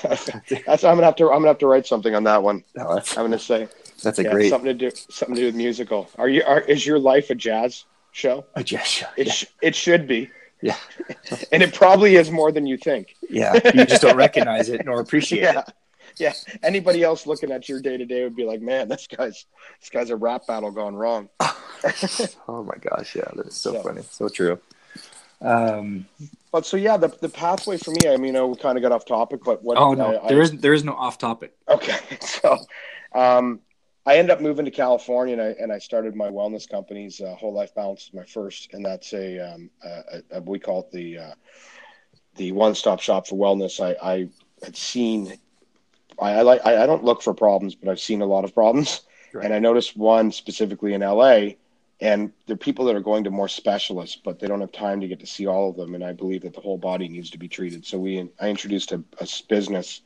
that's, 0.04 0.84
I'm 0.84 0.96
gonna 0.96 1.04
have 1.04 1.16
to. 1.18 1.26
I'm 1.26 1.40
gonna 1.40 1.48
have 1.48 1.58
to 1.60 1.68
write 1.68 1.86
something 1.86 2.16
on 2.16 2.24
that 2.26 2.44
one. 2.44 2.64
No, 2.76 2.90
I'm 2.90 3.04
gonna 3.16 3.40
say 3.40 3.68
that's 4.04 4.20
a 4.20 4.24
yeah, 4.24 4.32
great 4.32 4.50
something 4.50 4.78
to 4.78 4.90
do. 4.90 4.96
Something 5.10 5.36
to 5.36 5.42
do 5.42 5.46
with 5.48 5.56
musical. 5.56 6.10
Are 6.18 6.28
you? 6.28 6.44
Are, 6.44 6.60
is 6.60 6.86
your 6.86 7.00
life 7.00 7.30
a 7.30 7.36
jazz? 7.36 7.86
Show? 8.14 8.46
a 8.56 8.64
gesture. 8.64 9.08
It 9.18 9.28
Yeah, 9.28 9.34
sh- 9.34 9.46
it 9.62 9.76
should 9.76 10.08
be. 10.08 10.30
Yeah. 10.62 10.78
and 11.52 11.62
it 11.62 11.74
probably 11.74 12.16
is 12.16 12.32
more 12.32 12.52
than 12.54 12.66
you 12.66 12.78
think. 12.78 13.16
yeah. 13.30 13.54
You 13.74 13.86
just 13.86 14.02
don't 14.02 14.16
recognize 14.16 14.70
it 14.70 14.86
nor 14.86 15.02
appreciate 15.02 15.42
Yeah. 15.44 15.60
it. 15.60 15.74
Yeah. 16.18 16.34
Anybody 16.62 17.04
else 17.04 17.26
looking 17.28 17.52
at 17.52 17.68
your 17.68 17.82
day 17.82 17.98
to 17.98 18.06
day 18.06 18.24
would 18.24 18.36
be 18.36 18.46
like, 18.46 18.62
man, 18.62 18.88
this 18.88 19.08
guy's 19.08 19.46
this 19.82 19.90
guy's 19.90 20.10
a 20.12 20.16
rap 20.16 20.48
battle 20.48 20.72
gone 20.72 20.96
wrong. 20.96 21.28
Oh 22.48 22.64
my 22.64 22.76
gosh, 22.80 23.14
yeah, 23.16 23.26
that 23.36 23.48
is 23.48 23.56
so 23.56 23.74
So- 23.74 23.84
funny, 23.84 24.02
so 24.10 24.30
true. 24.30 24.58
Um, 25.42 26.06
But 26.52 26.66
so 26.66 26.78
yeah, 26.78 26.96
the 26.98 27.10
the 27.10 27.28
pathway 27.30 27.78
for 27.78 27.92
me. 27.92 28.08
I 28.08 28.16
mean, 28.18 28.36
I 28.36 28.40
know 28.40 28.48
we 28.48 28.56
kind 28.56 28.78
of 28.78 28.82
got 28.84 28.92
off 28.94 29.06
topic, 29.06 29.42
but 29.44 29.62
what? 29.64 29.78
oh 29.78 29.94
no, 29.94 30.16
I, 30.16 30.24
I- 30.26 30.28
there 30.30 30.42
is 30.42 30.52
there 30.52 30.72
is 30.74 30.84
no 30.86 30.94
off 30.94 31.18
topic. 31.18 31.54
Okay, 31.68 31.98
so 32.22 32.58
um, 33.14 33.60
I 34.06 34.18
ended 34.18 34.32
up 34.32 34.42
moving 34.42 34.66
to 34.66 34.72
California, 34.72 35.34
and 35.34 35.42
I 35.42 35.56
and 35.62 35.72
I 35.72 35.78
started 35.80 36.16
my 36.16 36.30
wellness 36.30 36.70
companies. 36.70 37.22
uh, 37.22 37.36
Whole 37.36 37.54
Life 37.54 37.74
Balance 37.74 38.08
is 38.08 38.14
my 38.14 38.26
first, 38.26 38.74
and 38.74 38.86
that's 38.86 39.14
a, 39.14 39.40
um, 39.40 39.70
a, 39.84 40.22
a 40.32 40.42
we 40.42 40.60
call 40.60 40.82
it 40.82 40.92
the 40.92 41.18
uh, 41.20 41.34
the 42.36 42.52
one 42.52 42.76
stop 42.76 43.00
shop 43.00 43.28
for 43.28 43.36
wellness. 43.36 43.80
I, 43.80 43.96
I 44.14 44.30
had 44.64 44.76
seen, 44.76 45.34
I, 46.20 46.32
I 46.34 46.42
like 46.42 46.66
I, 46.66 46.84
I 46.84 46.86
don't 46.86 47.04
look 47.04 47.22
for 47.22 47.34
problems, 47.34 47.76
but 47.76 47.90
I've 47.90 48.00
seen 48.00 48.22
a 48.22 48.26
lot 48.26 48.44
of 48.44 48.54
problems, 48.54 49.02
Right. 49.34 49.46
and 49.46 49.54
I 49.54 49.60
noticed 49.60 49.96
one 49.98 50.32
specifically 50.32 50.94
in 50.94 51.02
LA. 51.02 51.52
And 52.02 52.34
there 52.48 52.56
are 52.56 52.58
people 52.58 52.84
that 52.86 52.96
are 52.98 53.02
going 53.02 53.24
to 53.24 53.30
more 53.30 53.48
specialists, 53.48 54.18
but 54.22 54.38
they 54.38 54.48
don't 54.48 54.60
have 54.60 54.74
time 54.74 55.00
to 55.00 55.08
get 55.08 55.22
to 55.22 55.28
see 55.28 55.48
all 55.48 55.70
of 55.70 55.78
them. 55.78 55.96
And 55.96 56.04
I 56.04 56.12
believe 56.12 56.42
that 56.42 56.54
the 56.54 56.60
whole 56.60 56.78
body 56.78 57.08
needs 57.08 57.30
to 57.30 57.38
be 57.38 57.48
treated. 57.48 57.86
So 57.86 57.98
we, 57.98 58.30
I 58.42 58.50
introduced 58.50 58.92
a, 58.92 59.02
a 59.22 59.28
business 59.48 60.02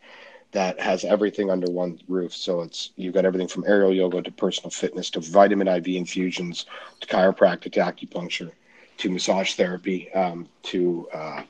that 0.51 0.79
has 0.79 1.03
everything 1.03 1.49
under 1.49 1.69
one 1.69 1.99
roof. 2.07 2.33
So 2.33 2.61
it's 2.61 2.91
you've 2.95 3.13
got 3.13 3.25
everything 3.25 3.47
from 3.47 3.65
aerial 3.67 3.93
yoga 3.93 4.21
to 4.21 4.31
personal 4.31 4.69
fitness 4.69 5.09
to 5.11 5.19
vitamin 5.19 5.67
IV 5.67 5.87
infusions 5.87 6.65
to 7.01 7.07
chiropractic 7.07 7.73
to 7.73 7.79
acupuncture 7.79 8.51
to 8.97 9.09
massage 9.11 9.53
therapy 9.53 10.11
um, 10.13 10.47
to 10.63 11.07
uh, 11.13 11.43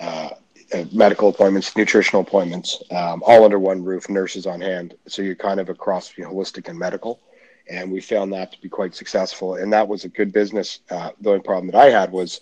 uh, 0.00 0.30
uh, 0.72 0.84
medical 0.92 1.28
appointments, 1.28 1.76
nutritional 1.76 2.22
appointments, 2.22 2.82
um, 2.90 3.22
all 3.26 3.44
under 3.44 3.58
one 3.58 3.82
roof, 3.84 4.08
nurses 4.08 4.46
on 4.46 4.60
hand. 4.60 4.94
So 5.06 5.22
you're 5.22 5.34
kind 5.34 5.60
of 5.60 5.68
across 5.68 6.16
you 6.16 6.24
know, 6.24 6.30
holistic 6.30 6.68
and 6.68 6.78
medical. 6.78 7.20
And 7.68 7.90
we 7.90 8.00
found 8.00 8.32
that 8.32 8.52
to 8.52 8.60
be 8.60 8.68
quite 8.68 8.94
successful. 8.94 9.54
And 9.54 9.72
that 9.72 9.86
was 9.88 10.04
a 10.04 10.08
good 10.08 10.32
business. 10.32 10.80
Uh, 10.90 11.10
the 11.20 11.30
only 11.30 11.42
problem 11.42 11.66
that 11.68 11.76
I 11.76 11.90
had 11.90 12.12
was 12.12 12.40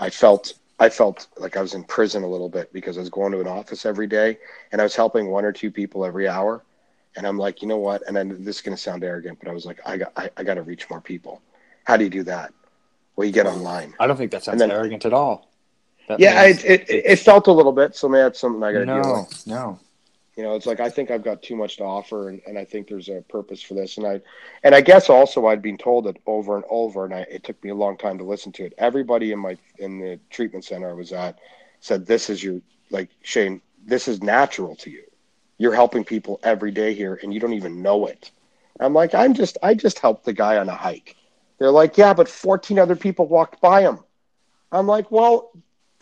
I 0.00 0.10
felt 0.10 0.54
I 0.78 0.88
felt 0.88 1.28
like 1.38 1.56
I 1.56 1.62
was 1.62 1.74
in 1.74 1.84
prison 1.84 2.22
a 2.24 2.28
little 2.28 2.48
bit 2.48 2.72
because 2.72 2.96
I 2.96 3.00
was 3.00 3.10
going 3.10 3.32
to 3.32 3.40
an 3.40 3.46
office 3.46 3.86
every 3.86 4.06
day 4.06 4.38
and 4.72 4.80
I 4.80 4.84
was 4.84 4.96
helping 4.96 5.28
one 5.28 5.44
or 5.44 5.52
two 5.52 5.70
people 5.70 6.04
every 6.04 6.28
hour. 6.28 6.64
And 7.16 7.26
I'm 7.26 7.38
like, 7.38 7.62
you 7.62 7.68
know 7.68 7.78
what? 7.78 8.02
And 8.08 8.16
then 8.16 8.42
this 8.44 8.56
is 8.56 8.62
going 8.62 8.76
to 8.76 8.82
sound 8.82 9.04
arrogant, 9.04 9.38
but 9.38 9.48
I 9.48 9.52
was 9.52 9.64
like, 9.66 9.78
I 9.86 9.96
got, 9.98 10.12
I, 10.16 10.30
I 10.36 10.42
got 10.42 10.54
to 10.54 10.62
reach 10.62 10.90
more 10.90 11.00
people. 11.00 11.40
How 11.84 11.96
do 11.96 12.02
you 12.04 12.10
do 12.10 12.24
that? 12.24 12.52
Well, 13.14 13.24
you 13.24 13.32
get 13.32 13.46
online. 13.46 13.94
I 14.00 14.08
don't 14.08 14.16
think 14.16 14.32
that 14.32 14.42
sounds 14.42 14.58
then- 14.58 14.72
arrogant 14.72 15.04
at 15.04 15.12
all. 15.12 15.48
That 16.08 16.18
Yeah, 16.20 16.44
means- 16.44 16.64
it, 16.64 16.90
it, 16.90 17.02
it 17.06 17.18
felt 17.20 17.46
a 17.46 17.52
little 17.52 17.72
bit. 17.72 17.94
So 17.94 18.08
maybe 18.08 18.22
that's 18.22 18.40
something 18.40 18.62
I 18.62 18.72
got 18.72 18.80
to 18.80 18.86
deal 18.86 18.96
with. 18.96 19.46
no, 19.46 19.54
no. 19.54 19.78
You 20.36 20.42
know, 20.42 20.56
it's 20.56 20.66
like 20.66 20.80
I 20.80 20.90
think 20.90 21.10
I've 21.10 21.22
got 21.22 21.42
too 21.42 21.54
much 21.54 21.76
to 21.76 21.84
offer, 21.84 22.28
and, 22.28 22.40
and 22.46 22.58
I 22.58 22.64
think 22.64 22.88
there's 22.88 23.08
a 23.08 23.22
purpose 23.28 23.62
for 23.62 23.74
this. 23.74 23.98
And 23.98 24.06
I, 24.06 24.20
and 24.64 24.74
I 24.74 24.80
guess 24.80 25.08
also 25.08 25.46
I'd 25.46 25.62
been 25.62 25.78
told 25.78 26.08
it 26.08 26.20
over 26.26 26.56
and 26.56 26.64
over, 26.68 27.04
and 27.04 27.14
I, 27.14 27.20
it 27.30 27.44
took 27.44 27.62
me 27.62 27.70
a 27.70 27.74
long 27.74 27.96
time 27.96 28.18
to 28.18 28.24
listen 28.24 28.50
to 28.52 28.64
it. 28.64 28.74
Everybody 28.78 29.30
in 29.30 29.38
my 29.38 29.56
in 29.78 30.00
the 30.00 30.18
treatment 30.30 30.64
center 30.64 30.90
I 30.90 30.94
was 30.94 31.12
at 31.12 31.38
said, 31.80 32.06
"This 32.06 32.28
is 32.30 32.42
your 32.42 32.60
like 32.90 33.10
Shane. 33.22 33.60
This 33.86 34.08
is 34.08 34.22
natural 34.22 34.74
to 34.76 34.90
you. 34.90 35.04
You're 35.58 35.74
helping 35.74 36.04
people 36.04 36.40
every 36.42 36.72
day 36.72 36.94
here, 36.94 37.20
and 37.22 37.32
you 37.32 37.38
don't 37.38 37.54
even 37.54 37.80
know 37.80 38.06
it." 38.06 38.32
I'm 38.80 38.92
like, 38.92 39.14
I'm 39.14 39.34
just 39.34 39.56
I 39.62 39.74
just 39.74 40.00
helped 40.00 40.24
the 40.24 40.32
guy 40.32 40.56
on 40.56 40.68
a 40.68 40.74
hike. 40.74 41.14
They're 41.58 41.70
like, 41.70 41.96
"Yeah, 41.96 42.12
but 42.12 42.28
14 42.28 42.80
other 42.80 42.96
people 42.96 43.28
walked 43.28 43.60
by 43.60 43.82
him." 43.82 44.00
I'm 44.74 44.88
like, 44.88 45.12
well, 45.12 45.52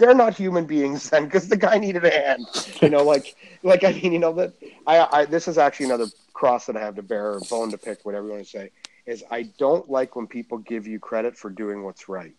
they're 0.03 0.15
not 0.15 0.35
human 0.35 0.67
beings 0.67 1.11
then, 1.11 1.27
because 1.27 1.49
the 1.49 1.57
guy 1.57 1.79
needed 1.79 2.05
a 2.05 2.11
hand. 2.11 2.47
You 2.83 2.91
know, 2.91 3.05
like, 3.05 3.37
like 3.63 3.85
I 3.85 3.93
mean, 3.93 4.13
you 4.13 4.19
know 4.19 4.33
that 4.33 4.53
I, 4.85 4.99
I 5.13 5.25
this 5.27 5.47
is 5.47 5.59
actually 5.59 5.87
another 5.87 6.07
cross 6.33 6.67
that 6.67 6.77
I 6.77 6.81
have 6.81 6.97
to 6.97 7.03
bear, 7.03 7.35
or 7.35 7.41
bone 7.49 7.71
to 7.71 7.79
pick, 7.79 8.05
whatever 8.05 8.27
you 8.27 8.33
want 8.33 8.45
to 8.45 8.51
say. 8.51 8.71
Is 9.07 9.23
I 9.31 9.45
don't 9.59 9.89
like 9.89 10.17
when 10.17 10.27
people 10.27 10.59
give 10.59 10.89
you 10.89 10.99
credit 10.99 11.37
for 11.37 11.51
doing 11.51 11.85
what's 11.85 12.09
right. 12.09 12.35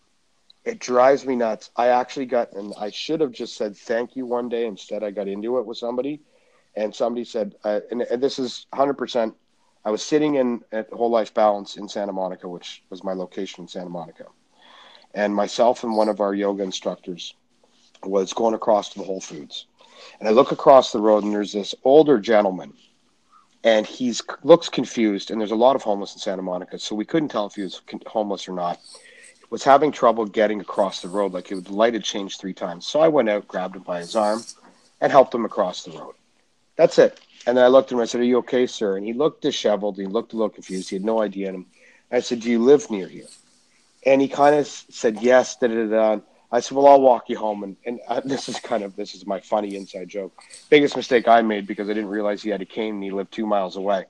It 0.66 0.80
drives 0.80 1.26
me 1.26 1.38
nuts. 1.38 1.72
I 1.76 1.88
actually 1.88 2.26
got, 2.26 2.52
and 2.52 2.74
I 2.78 2.90
should 2.90 3.22
have 3.22 3.32
just 3.32 3.56
said 3.56 3.78
thank 3.78 4.18
you 4.18 4.26
one 4.26 4.50
day. 4.50 4.66
Instead, 4.66 5.02
I 5.02 5.12
got 5.12 5.30
into 5.30 5.58
it 5.58 5.66
with 5.66 5.78
somebody, 5.78 6.20
and 6.76 6.94
somebody 6.94 7.24
said, 7.24 7.56
uh, 7.64 7.80
and, 7.92 8.02
and 8.02 8.22
this 8.22 8.40
is 8.40 8.66
100%. 8.74 9.34
I 9.86 9.92
was 9.92 10.02
sitting 10.02 10.36
in 10.36 10.64
at 10.74 10.90
Whole 10.92 11.10
Life 11.10 11.34
Balance 11.34 11.78
in 11.78 11.88
Santa 11.88 12.14
Monica, 12.14 12.48
which 12.48 12.84
was 12.90 13.04
my 13.06 13.14
location 13.14 13.64
in 13.64 13.68
Santa 13.70 13.90
Monica, 13.90 14.26
and 15.14 15.34
myself 15.34 15.84
and 15.84 15.96
one 15.96 16.10
of 16.10 16.20
our 16.20 16.34
yoga 16.34 16.64
instructors 16.64 17.36
was 18.06 18.34
going 18.34 18.54
across 18.54 18.90
to 18.90 19.00
the 19.00 19.06
Whole 19.06 19.22
Foods, 19.22 19.66
and 20.20 20.28
I 20.28 20.32
look 20.32 20.52
across 20.52 20.92
the 20.92 21.00
road, 21.00 21.24
and 21.24 21.34
there's 21.34 21.54
this 21.54 21.76
older 21.84 22.20
gentleman, 22.20 22.74
and 23.64 23.86
he's 23.86 24.22
looks 24.44 24.70
confused. 24.70 25.32
And 25.32 25.40
there's 25.40 25.52
a 25.52 25.56
lot 25.56 25.76
of 25.76 25.84
homeless 25.84 26.14
in 26.14 26.20
Santa 26.20 26.42
Monica, 26.42 26.80
so 26.80 26.96
we 26.96 27.06
couldn't 27.06 27.30
tell 27.30 27.46
if 27.46 27.56
he 27.56 27.62
was 27.62 27.82
homeless 28.06 28.48
or 28.48 28.54
not. 28.54 28.80
Was 29.50 29.64
having 29.64 29.92
trouble 29.92 30.26
getting 30.26 30.62
across 30.62 31.04
the 31.04 31.08
road, 31.08 31.32
like 31.32 31.50
the 31.50 31.62
light 31.70 31.94
had 31.94 32.04
changed 32.04 32.40
three 32.40 32.56
times. 32.56 32.88
So 32.88 33.00
I 33.00 33.08
went 33.08 33.30
out, 33.30 33.48
grabbed 33.48 33.76
him 33.76 33.84
by 33.84 34.00
his 34.00 34.16
arm, 34.16 34.44
and 35.00 35.12
helped 35.12 35.36
him 35.36 35.46
across 35.46 35.84
the 35.84 35.92
road. 35.92 36.16
That's 36.76 36.98
it. 36.98 37.20
And 37.46 37.56
then 37.56 37.64
I 37.64 37.68
looked 37.68 37.92
at 37.92 37.96
him. 37.96 38.02
I 38.02 38.06
said, 38.06 38.22
"Are 38.22 38.24
you 38.24 38.40
okay, 38.40 38.66
sir?" 38.66 38.98
And 38.98 39.06
he 39.06 39.14
looked 39.14 39.44
disheveled. 39.44 39.98
He 39.98 40.08
looked 40.08 40.34
a 40.34 40.38
little 40.38 40.50
confused. 40.50 40.90
He 40.90 40.96
had 40.96 41.06
no 41.06 41.22
idea. 41.22 41.50
And 41.50 41.66
I 42.12 42.22
said, 42.22 42.40
"Do 42.40 42.50
you 42.50 42.64
live 42.64 42.90
near 42.90 43.08
here?" 43.08 43.28
And 44.08 44.22
he 44.22 44.28
kind 44.28 44.56
of 44.56 44.66
said, 44.66 45.22
"Yes." 45.22 45.56
Da, 45.58 45.68
da, 45.68 45.86
da, 45.86 46.20
I 46.54 46.60
said, 46.60 46.78
"Well, 46.78 46.88
I'll 46.88 47.02
walk 47.02 47.30
you 47.30 47.38
home." 47.38 47.64
And 47.64 47.76
and 47.86 48.00
uh, 48.08 48.22
this 48.26 48.48
is 48.48 48.60
kind 48.60 48.84
of 48.84 48.96
this 48.96 49.16
is 49.16 49.26
my 49.26 49.40
funny 49.40 49.76
inside 49.76 50.08
joke. 50.08 50.32
Biggest 50.70 50.96
mistake 50.96 51.28
I 51.28 51.42
made 51.42 51.68
because 51.68 51.90
I 51.90 51.94
didn't 51.94 52.10
realize 52.10 52.42
he 52.42 52.50
had 52.50 52.62
a 52.62 52.66
cane 52.66 52.96
and 52.96 53.04
he 53.04 53.12
lived 53.12 53.34
two 53.34 53.46
miles 53.46 53.76
away, 53.76 54.06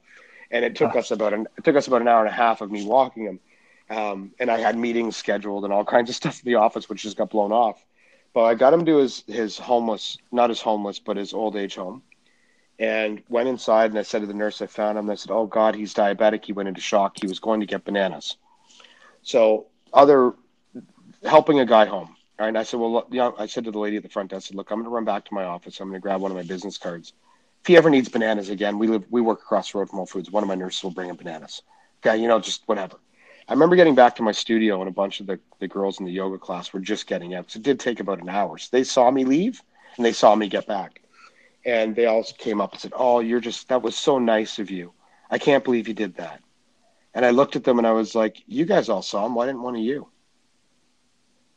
and 0.51 0.63
it 0.63 0.75
took 0.75 0.95
us 0.95 1.11
about 1.11 1.33
an 1.33 1.47
it 1.57 1.63
took 1.63 1.75
us 1.75 1.87
about 1.87 2.01
an 2.01 2.07
hour 2.07 2.19
and 2.19 2.29
a 2.29 2.37
half 2.37 2.61
of 2.61 2.71
me 2.71 2.85
walking 2.85 3.23
him. 3.23 3.39
Um, 3.89 4.31
and 4.39 4.49
I 4.49 4.59
had 4.59 4.77
meetings 4.77 5.17
scheduled 5.17 5.63
and 5.63 5.73
all 5.73 5.85
kinds 5.85 6.09
of 6.09 6.15
stuff 6.21 6.41
in 6.43 6.51
the 6.51 6.55
office, 6.55 6.89
which 6.89 7.03
just 7.03 7.17
got 7.17 7.31
blown 7.31 7.51
off. 7.51 7.83
But 8.33 8.43
I 8.43 8.55
got 8.55 8.73
him 8.73 8.85
to 8.85 8.97
his 8.97 9.23
his 9.27 9.57
homeless, 9.57 10.17
not 10.31 10.49
his 10.49 10.61
homeless, 10.61 10.99
but 10.99 11.17
his 11.17 11.33
old 11.33 11.55
age 11.55 11.75
home 11.75 12.03
and 12.79 13.21
went 13.29 13.47
inside 13.47 13.91
and 13.91 13.99
I 13.99 14.01
said 14.01 14.21
to 14.21 14.27
the 14.27 14.33
nurse 14.33 14.61
I 14.61 14.65
found 14.65 14.97
him, 14.97 15.09
I 15.09 15.15
said, 15.15 15.31
Oh 15.31 15.45
God, 15.45 15.75
he's 15.75 15.93
diabetic. 15.93 16.43
He 16.45 16.53
went 16.53 16.67
into 16.67 16.81
shock. 16.81 17.17
He 17.21 17.27
was 17.27 17.39
going 17.39 17.59
to 17.59 17.65
get 17.65 17.85
bananas. 17.85 18.37
So 19.21 19.67
other 19.93 20.33
helping 21.23 21.59
a 21.59 21.65
guy 21.65 21.85
home. 21.85 22.15
And 22.47 22.57
I 22.57 22.63
said, 22.63 22.79
Well, 22.79 23.07
you 23.11 23.19
know, 23.19 23.35
I 23.37 23.47
said 23.47 23.65
to 23.65 23.71
the 23.71 23.79
lady 23.79 23.97
at 23.97 24.03
the 24.03 24.09
front, 24.09 24.33
I 24.33 24.39
said, 24.39 24.55
Look, 24.55 24.71
I'm 24.71 24.79
gonna 24.79 24.89
run 24.89 25.05
back 25.05 25.25
to 25.25 25.33
my 25.33 25.45
office. 25.45 25.79
I'm 25.79 25.89
gonna 25.89 25.99
grab 25.99 26.21
one 26.21 26.31
of 26.31 26.37
my 26.37 26.43
business 26.43 26.77
cards. 26.77 27.13
If 27.61 27.67
he 27.67 27.77
ever 27.77 27.89
needs 27.89 28.09
bananas 28.09 28.49
again, 28.49 28.77
we 28.79 28.87
live 28.87 29.05
we 29.09 29.21
work 29.21 29.41
across 29.41 29.71
the 29.71 29.79
road 29.79 29.89
from 29.89 29.97
Whole 29.97 30.05
Foods. 30.05 30.31
One 30.31 30.43
of 30.43 30.49
my 30.49 30.55
nurses 30.55 30.83
will 30.83 30.91
bring 30.91 31.09
him 31.09 31.15
bananas. 31.15 31.61
Okay, 32.05 32.17
you 32.17 32.27
know, 32.27 32.39
just 32.39 32.63
whatever. 32.67 32.97
I 33.47 33.53
remember 33.53 33.75
getting 33.75 33.95
back 33.95 34.15
to 34.17 34.23
my 34.23 34.31
studio 34.31 34.79
and 34.81 34.89
a 34.89 34.93
bunch 34.93 35.19
of 35.19 35.27
the, 35.27 35.39
the 35.59 35.67
girls 35.67 35.99
in 35.99 36.05
the 36.05 36.11
yoga 36.11 36.37
class 36.37 36.71
were 36.73 36.79
just 36.79 37.07
getting 37.07 37.33
out. 37.35 37.51
So 37.51 37.57
it 37.57 37.63
did 37.63 37.79
take 37.79 37.99
about 37.99 38.21
an 38.21 38.29
hour. 38.29 38.57
So 38.57 38.69
they 38.71 38.83
saw 38.83 39.11
me 39.11 39.25
leave 39.25 39.61
and 39.97 40.05
they 40.05 40.13
saw 40.13 40.35
me 40.35 40.47
get 40.47 40.67
back 40.67 41.01
and 41.65 41.95
they 41.95 42.05
all 42.05 42.23
came 42.37 42.61
up 42.61 42.73
and 42.73 42.81
said, 42.81 42.93
"Oh, 42.95 43.19
you're 43.19 43.39
just 43.39 43.69
that 43.69 43.81
was 43.81 43.95
so 43.95 44.19
nice 44.19 44.59
of 44.59 44.71
you. 44.71 44.93
I 45.29 45.37
can't 45.37 45.63
believe 45.63 45.87
you 45.87 45.93
did 45.93 46.15
that." 46.17 46.41
And 47.13 47.25
I 47.25 47.31
looked 47.31 47.55
at 47.55 47.63
them 47.63 47.77
and 47.77 47.87
I 47.87 47.91
was 47.91 48.15
like, 48.15 48.41
"You 48.47 48.65
guys 48.65 48.89
all 48.89 49.01
saw 49.01 49.25
him. 49.25 49.35
Why 49.35 49.45
didn't 49.45 49.61
one 49.61 49.75
of 49.75 49.81
you?" 49.81 50.09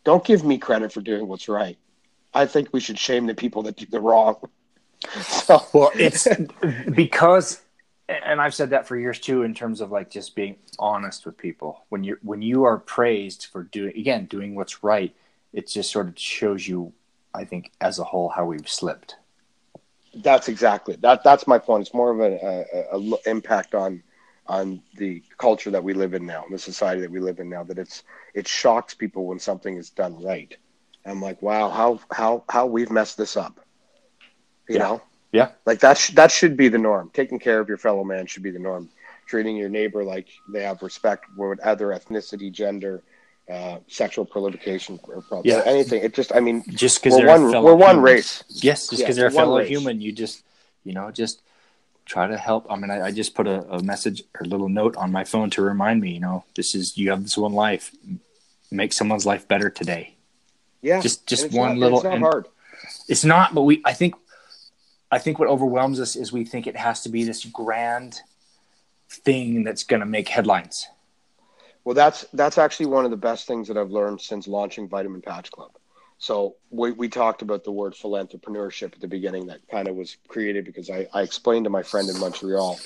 Don't 0.06 0.24
give 0.24 0.44
me 0.44 0.56
credit 0.56 0.92
for 0.92 1.00
doing 1.00 1.26
what's 1.26 1.48
right. 1.48 1.76
I 2.32 2.46
think 2.46 2.68
we 2.72 2.78
should 2.78 2.96
shame 2.96 3.26
the 3.26 3.34
people 3.34 3.64
that 3.64 3.74
do 3.74 3.86
the 3.86 3.98
wrong. 3.98 4.36
so. 5.20 5.60
Well, 5.74 5.90
it's 5.96 6.28
because, 6.94 7.60
and 8.08 8.40
I've 8.40 8.54
said 8.54 8.70
that 8.70 8.86
for 8.86 8.96
years 8.96 9.18
too, 9.18 9.42
in 9.42 9.52
terms 9.52 9.80
of 9.80 9.90
like 9.90 10.08
just 10.08 10.36
being 10.36 10.58
honest 10.78 11.26
with 11.26 11.36
people. 11.36 11.84
When 11.88 12.04
you 12.04 12.18
when 12.22 12.40
you 12.40 12.62
are 12.62 12.78
praised 12.78 13.46
for 13.46 13.64
doing 13.64 13.98
again 13.98 14.26
doing 14.26 14.54
what's 14.54 14.84
right, 14.84 15.12
it 15.52 15.66
just 15.66 15.90
sort 15.90 16.06
of 16.06 16.16
shows 16.16 16.68
you, 16.68 16.92
I 17.34 17.44
think, 17.44 17.72
as 17.80 17.98
a 17.98 18.04
whole, 18.04 18.28
how 18.28 18.44
we've 18.44 18.68
slipped. 18.68 19.16
That's 20.14 20.46
exactly 20.46 20.94
that. 21.00 21.24
That's 21.24 21.48
my 21.48 21.58
point. 21.58 21.82
It's 21.82 21.94
more 21.94 22.12
of 22.12 22.20
an 22.20 22.38
a, 22.40 22.96
a, 22.96 23.28
impact 23.28 23.74
on 23.74 24.04
on 24.48 24.82
the 24.96 25.22
culture 25.38 25.70
that 25.70 25.82
we 25.82 25.94
live 25.94 26.14
in 26.14 26.26
now, 26.26 26.44
the 26.50 26.58
society 26.58 27.00
that 27.00 27.10
we 27.10 27.20
live 27.20 27.40
in 27.40 27.48
now. 27.48 27.64
That 27.64 27.78
it's 27.78 28.02
it 28.34 28.46
shocks 28.46 28.94
people 28.94 29.26
when 29.26 29.38
something 29.38 29.76
is 29.76 29.90
done 29.90 30.22
right. 30.22 30.56
I'm 31.04 31.22
like, 31.22 31.40
wow, 31.42 31.70
how 31.70 32.00
how 32.10 32.44
how 32.48 32.66
we've 32.66 32.90
messed 32.90 33.16
this 33.16 33.36
up. 33.36 33.60
You 34.68 34.76
yeah. 34.76 34.82
know? 34.82 35.02
Yeah. 35.32 35.50
Like 35.64 35.80
that 35.80 35.98
sh- 35.98 36.10
that 36.10 36.30
should 36.30 36.56
be 36.56 36.68
the 36.68 36.78
norm. 36.78 37.10
Taking 37.12 37.38
care 37.38 37.60
of 37.60 37.68
your 37.68 37.78
fellow 37.78 38.04
man 38.04 38.26
should 38.26 38.42
be 38.42 38.50
the 38.50 38.58
norm. 38.58 38.88
Treating 39.26 39.56
your 39.56 39.68
neighbor 39.68 40.04
like 40.04 40.28
they 40.48 40.62
have 40.62 40.82
respect, 40.82 41.26
whatever 41.36 41.88
ethnicity, 41.88 42.50
gender, 42.50 43.02
uh, 43.50 43.78
sexual 43.88 44.24
proliferation 44.24 44.98
or 45.04 45.22
probably 45.22 45.50
yeah. 45.50 45.62
anything. 45.66 46.02
It 46.02 46.14
just, 46.14 46.34
I 46.34 46.40
mean, 46.40 46.64
just 46.68 47.02
because 47.02 47.18
we're 47.18 47.26
one, 47.26 47.62
we're 47.62 47.74
one 47.74 48.00
race. 48.00 48.44
Yes, 48.48 48.88
just 48.88 49.02
because 49.02 49.16
yeah, 49.16 49.22
they're 49.22 49.28
a 49.28 49.32
fellow 49.32 49.58
race. 49.58 49.68
human, 49.68 50.00
you 50.00 50.12
just, 50.12 50.44
you 50.84 50.92
know, 50.92 51.10
just 51.10 51.42
try 52.06 52.26
to 52.26 52.36
help. 52.36 52.66
I 52.70 52.76
mean, 52.76 52.90
I, 52.90 53.06
I 53.06 53.10
just 53.10 53.34
put 53.34 53.46
a, 53.46 53.62
a, 53.68 53.82
message 53.82 54.22
or 54.34 54.44
a 54.44 54.48
little 54.48 54.68
note 54.68 54.96
on 54.96 55.12
my 55.12 55.24
phone 55.24 55.50
to 55.50 55.62
remind 55.62 56.00
me, 56.00 56.12
you 56.12 56.20
know, 56.20 56.44
this 56.54 56.74
is 56.74 56.96
you 56.96 57.10
have 57.10 57.22
this 57.22 57.36
one 57.36 57.52
life. 57.52 57.94
Make 58.70 58.92
someone's 58.92 59.26
life 59.26 59.46
better 59.46 59.70
today. 59.70 60.14
Yeah, 60.82 61.00
just 61.00 61.26
just 61.26 61.52
one 61.52 61.70
not, 61.70 61.78
little. 61.78 61.98
It's 61.98 62.04
not 62.04 62.18
hard. 62.20 62.48
It's 63.08 63.24
not, 63.24 63.54
but 63.54 63.62
we. 63.62 63.82
I 63.84 63.92
think. 63.92 64.14
I 65.08 65.18
think 65.18 65.38
what 65.38 65.48
overwhelms 65.48 66.00
us 66.00 66.16
is 66.16 66.32
we 66.32 66.44
think 66.44 66.66
it 66.66 66.76
has 66.76 67.02
to 67.02 67.08
be 67.08 67.22
this 67.22 67.44
grand 67.44 68.20
thing 69.08 69.62
that's 69.62 69.84
going 69.84 70.00
to 70.00 70.06
make 70.06 70.28
headlines 70.28 70.88
well, 71.86 71.94
that's 71.94 72.26
that's 72.32 72.58
actually 72.58 72.86
one 72.86 73.04
of 73.04 73.12
the 73.12 73.16
best 73.16 73.46
things 73.46 73.68
that 73.68 73.78
I've 73.78 73.92
learned 73.92 74.20
since 74.20 74.48
launching 74.48 74.88
Vitamin 74.88 75.22
Patch 75.22 75.52
Club. 75.52 75.70
So 76.18 76.56
we, 76.70 76.92
we 76.92 77.08
talked 77.08 77.42
about 77.42 77.64
the 77.64 77.72
word 77.72 77.94
philanthropreneurship 77.94 78.94
at 78.94 79.00
the 79.00 79.08
beginning 79.08 79.46
that 79.46 79.60
kind 79.68 79.88
of 79.88 79.96
was 79.96 80.16
created 80.28 80.64
because 80.64 80.90
I, 80.90 81.06
I 81.12 81.22
explained 81.22 81.64
to 81.64 81.70
my 81.70 81.82
friend 81.82 82.08
in 82.08 82.18
Montreal 82.18 82.78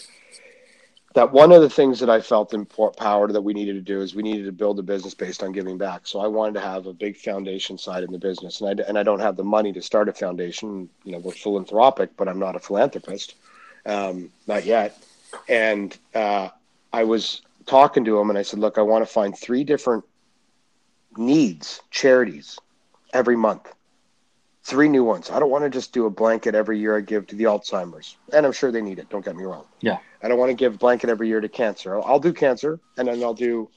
that 1.15 1.33
one 1.33 1.51
of 1.51 1.61
the 1.61 1.71
things 1.71 1.99
that 2.01 2.11
I 2.11 2.21
felt 2.21 2.55
empowered 2.55 3.33
that 3.33 3.41
we 3.43 3.53
needed 3.53 3.75
to 3.75 3.81
do 3.81 4.01
is 4.01 4.15
we 4.15 4.23
needed 4.23 4.47
to 4.47 4.53
build 4.53 4.79
a 4.79 4.83
business 4.83 5.15
based 5.15 5.43
on 5.43 5.53
giving 5.53 5.77
back. 5.77 6.07
So 6.07 6.21
I 6.21 6.29
wanted 6.29 6.55
to 6.55 6.61
have 6.61 6.87
a 6.87 6.93
big 6.93 7.17
foundation 7.17 7.79
side 7.79 8.05
in 8.05 8.13
the 8.13 8.19
business, 8.19 8.61
and 8.61 8.81
I 8.81 8.85
and 8.85 8.97
I 8.97 9.03
don't 9.03 9.19
have 9.19 9.37
the 9.37 9.45
money 9.45 9.73
to 9.73 9.83
start 9.83 10.09
a 10.09 10.13
foundation. 10.13 10.89
You 11.03 11.13
know, 11.13 11.19
we're 11.19 11.33
philanthropic, 11.33 12.17
but 12.17 12.29
I'm 12.29 12.39
not 12.39 12.55
a 12.55 12.61
philanthropist, 12.61 13.35
um, 13.87 14.31
not 14.47 14.65
yet. 14.65 15.03
And 15.49 15.97
uh, 16.15 16.51
I 16.93 17.03
was 17.03 17.43
talking 17.67 18.05
to 18.05 18.19
him 18.19 18.31
and 18.31 18.39
I 18.39 18.43
said, 18.43 18.61
look, 18.61 18.79
I 18.79 18.83
want 18.83 19.05
to 19.05 19.13
find 19.13 19.37
three 19.37 19.65
different 19.65 20.05
needs, 21.17 21.81
charities 21.91 22.59
every 23.13 23.37
month. 23.37 23.73
Three 24.63 24.89
new 24.89 25.05
ones. 25.05 25.31
I 25.31 25.39
don't 25.39 25.51
want 25.51 25.65
to 25.65 25.71
just 25.71 25.93
do 25.93 26.07
a 26.07 26.11
blanket 26.11 26.55
every 26.55 26.79
year 26.79 26.97
I 26.97 27.01
give 27.01 27.27
to 27.29 27.37
the 27.37 27.45
Alzheimer's. 27.45 28.17
And 28.33 28.45
I'm 28.45 28.53
sure 28.53 28.71
they 28.71 28.83
need 28.83 28.99
it. 28.99 29.09
Don't 29.09 29.25
get 29.25 29.35
me 29.35 29.45
wrong. 29.45 29.65
Yeah. 29.81 29.99
I 30.23 30.29
don't 30.29 30.39
want 30.39 30.51
to 30.51 30.55
give 30.55 30.79
blanket 30.79 31.09
every 31.09 31.29
year 31.29 31.41
to 31.41 31.49
cancer. 31.49 31.97
I'll, 31.97 32.05
I'll 32.05 32.21
do 32.21 32.33
cancer 32.33 32.79
and 32.99 33.09
then 33.09 33.23
I'll 33.23 33.35
do 33.35 33.71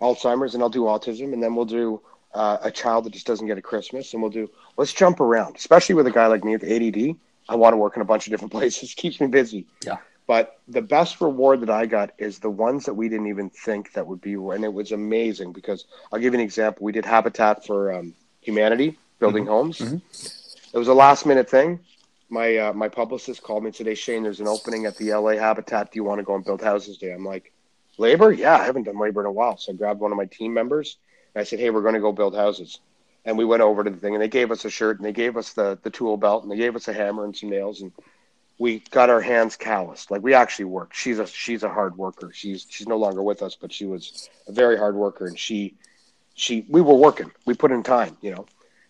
Alzheimer's 0.00 0.54
and 0.54 0.62
I'll 0.62 0.70
do 0.70 0.84
autism 0.84 1.34
and 1.34 1.42
then 1.42 1.54
we'll 1.54 1.66
do 1.66 2.00
uh, 2.32 2.58
a 2.62 2.70
child 2.70 3.04
that 3.04 3.12
just 3.12 3.26
doesn't 3.26 3.46
get 3.46 3.58
a 3.58 3.62
Christmas 3.62 4.14
and 4.14 4.22
we'll 4.22 4.30
do, 4.30 4.50
let's 4.78 4.94
jump 4.94 5.20
around, 5.20 5.56
especially 5.56 5.94
with 5.94 6.06
a 6.06 6.10
guy 6.10 6.26
like 6.26 6.42
me 6.42 6.56
with 6.56 6.64
ADD. 6.64 7.16
I 7.48 7.56
want 7.56 7.74
to 7.74 7.76
work 7.76 7.96
in 7.96 8.02
a 8.02 8.06
bunch 8.06 8.26
of 8.26 8.30
different 8.30 8.52
places. 8.58 8.94
Keeps 8.94 9.20
me 9.20 9.26
busy. 9.26 9.66
Yeah. 9.84 9.98
But 10.30 10.60
the 10.68 10.80
best 10.80 11.20
reward 11.20 11.60
that 11.62 11.70
I 11.70 11.86
got 11.86 12.12
is 12.16 12.38
the 12.38 12.50
ones 12.50 12.84
that 12.84 12.94
we 12.94 13.08
didn't 13.08 13.26
even 13.26 13.50
think 13.50 13.94
that 13.94 14.06
would 14.06 14.20
be, 14.20 14.34
and 14.34 14.62
it 14.62 14.72
was 14.72 14.92
amazing 14.92 15.52
because 15.52 15.86
I'll 16.12 16.20
give 16.20 16.34
you 16.34 16.38
an 16.38 16.44
example. 16.44 16.84
We 16.84 16.92
did 16.92 17.04
Habitat 17.04 17.66
for 17.66 17.92
um, 17.92 18.14
Humanity, 18.40 18.98
building 19.18 19.44
mm-hmm. 19.44 19.52
homes. 19.52 19.78
Mm-hmm. 19.78 19.96
It 20.72 20.78
was 20.78 20.88
a 20.88 20.94
last 20.94 21.26
minute 21.26 21.48
thing. 21.50 21.80
My 22.28 22.56
uh, 22.56 22.72
my 22.72 22.88
publicist 22.88 23.42
called 23.42 23.64
me 23.64 23.72
today, 23.72 23.94
Shane. 23.94 24.22
There's 24.22 24.40
an 24.40 24.48
opening 24.48 24.86
at 24.86 24.96
the 24.96 25.12
LA 25.12 25.32
Habitat. 25.32 25.90
Do 25.92 25.98
you 25.98 26.04
want 26.04 26.20
to 26.20 26.24
go 26.24 26.34
and 26.36 26.44
build 26.44 26.62
houses 26.62 26.98
today? 26.98 27.12
I'm 27.12 27.24
like, 27.24 27.52
labor? 27.98 28.32
Yeah, 28.32 28.56
I 28.56 28.64
haven't 28.64 28.84
done 28.84 28.98
labor 28.98 29.20
in 29.20 29.26
a 29.26 29.32
while. 29.32 29.56
So 29.56 29.72
I 29.72 29.74
grabbed 29.74 30.00
one 30.00 30.12
of 30.12 30.16
my 30.16 30.26
team 30.26 30.54
members 30.54 30.96
and 31.34 31.40
I 31.40 31.44
said, 31.44 31.58
hey, 31.58 31.70
we're 31.70 31.82
going 31.82 31.94
to 31.94 32.00
go 32.00 32.12
build 32.12 32.36
houses. 32.36 32.78
And 33.24 33.36
we 33.36 33.44
went 33.44 33.62
over 33.62 33.84
to 33.84 33.90
the 33.90 33.96
thing 33.96 34.14
and 34.14 34.22
they 34.22 34.28
gave 34.28 34.50
us 34.50 34.64
a 34.64 34.70
shirt 34.70 34.98
and 34.98 35.04
they 35.04 35.12
gave 35.12 35.36
us 35.36 35.52
the 35.52 35.78
the 35.82 35.90
tool 35.90 36.16
belt 36.16 36.42
and 36.42 36.50
they 36.50 36.56
gave 36.56 36.76
us 36.76 36.88
a 36.88 36.92
hammer 36.92 37.24
and 37.24 37.36
some 37.36 37.50
nails 37.50 37.82
and 37.82 37.92
we 38.60 38.80
got 38.90 39.08
our 39.08 39.22
hands 39.22 39.56
calloused. 39.56 40.10
Like 40.10 40.22
we 40.22 40.34
actually 40.34 40.66
worked. 40.66 40.94
She's 40.94 41.18
a 41.18 41.26
she's 41.26 41.62
a 41.62 41.70
hard 41.70 41.96
worker. 41.96 42.30
She's 42.32 42.66
she's 42.68 42.86
no 42.86 42.98
longer 42.98 43.22
with 43.22 43.42
us, 43.42 43.56
but 43.56 43.72
she 43.72 43.86
was 43.86 44.28
a 44.46 44.52
very 44.52 44.76
hard 44.76 44.94
worker, 44.94 45.26
and 45.26 45.38
she 45.38 45.74
she 46.40 46.64
we 46.68 46.80
were 46.80 46.94
working. 46.94 47.30
We 47.44 47.54
put 47.54 47.70
in 47.70 47.82
time, 47.82 48.16
you 48.20 48.32
know, 48.32 48.46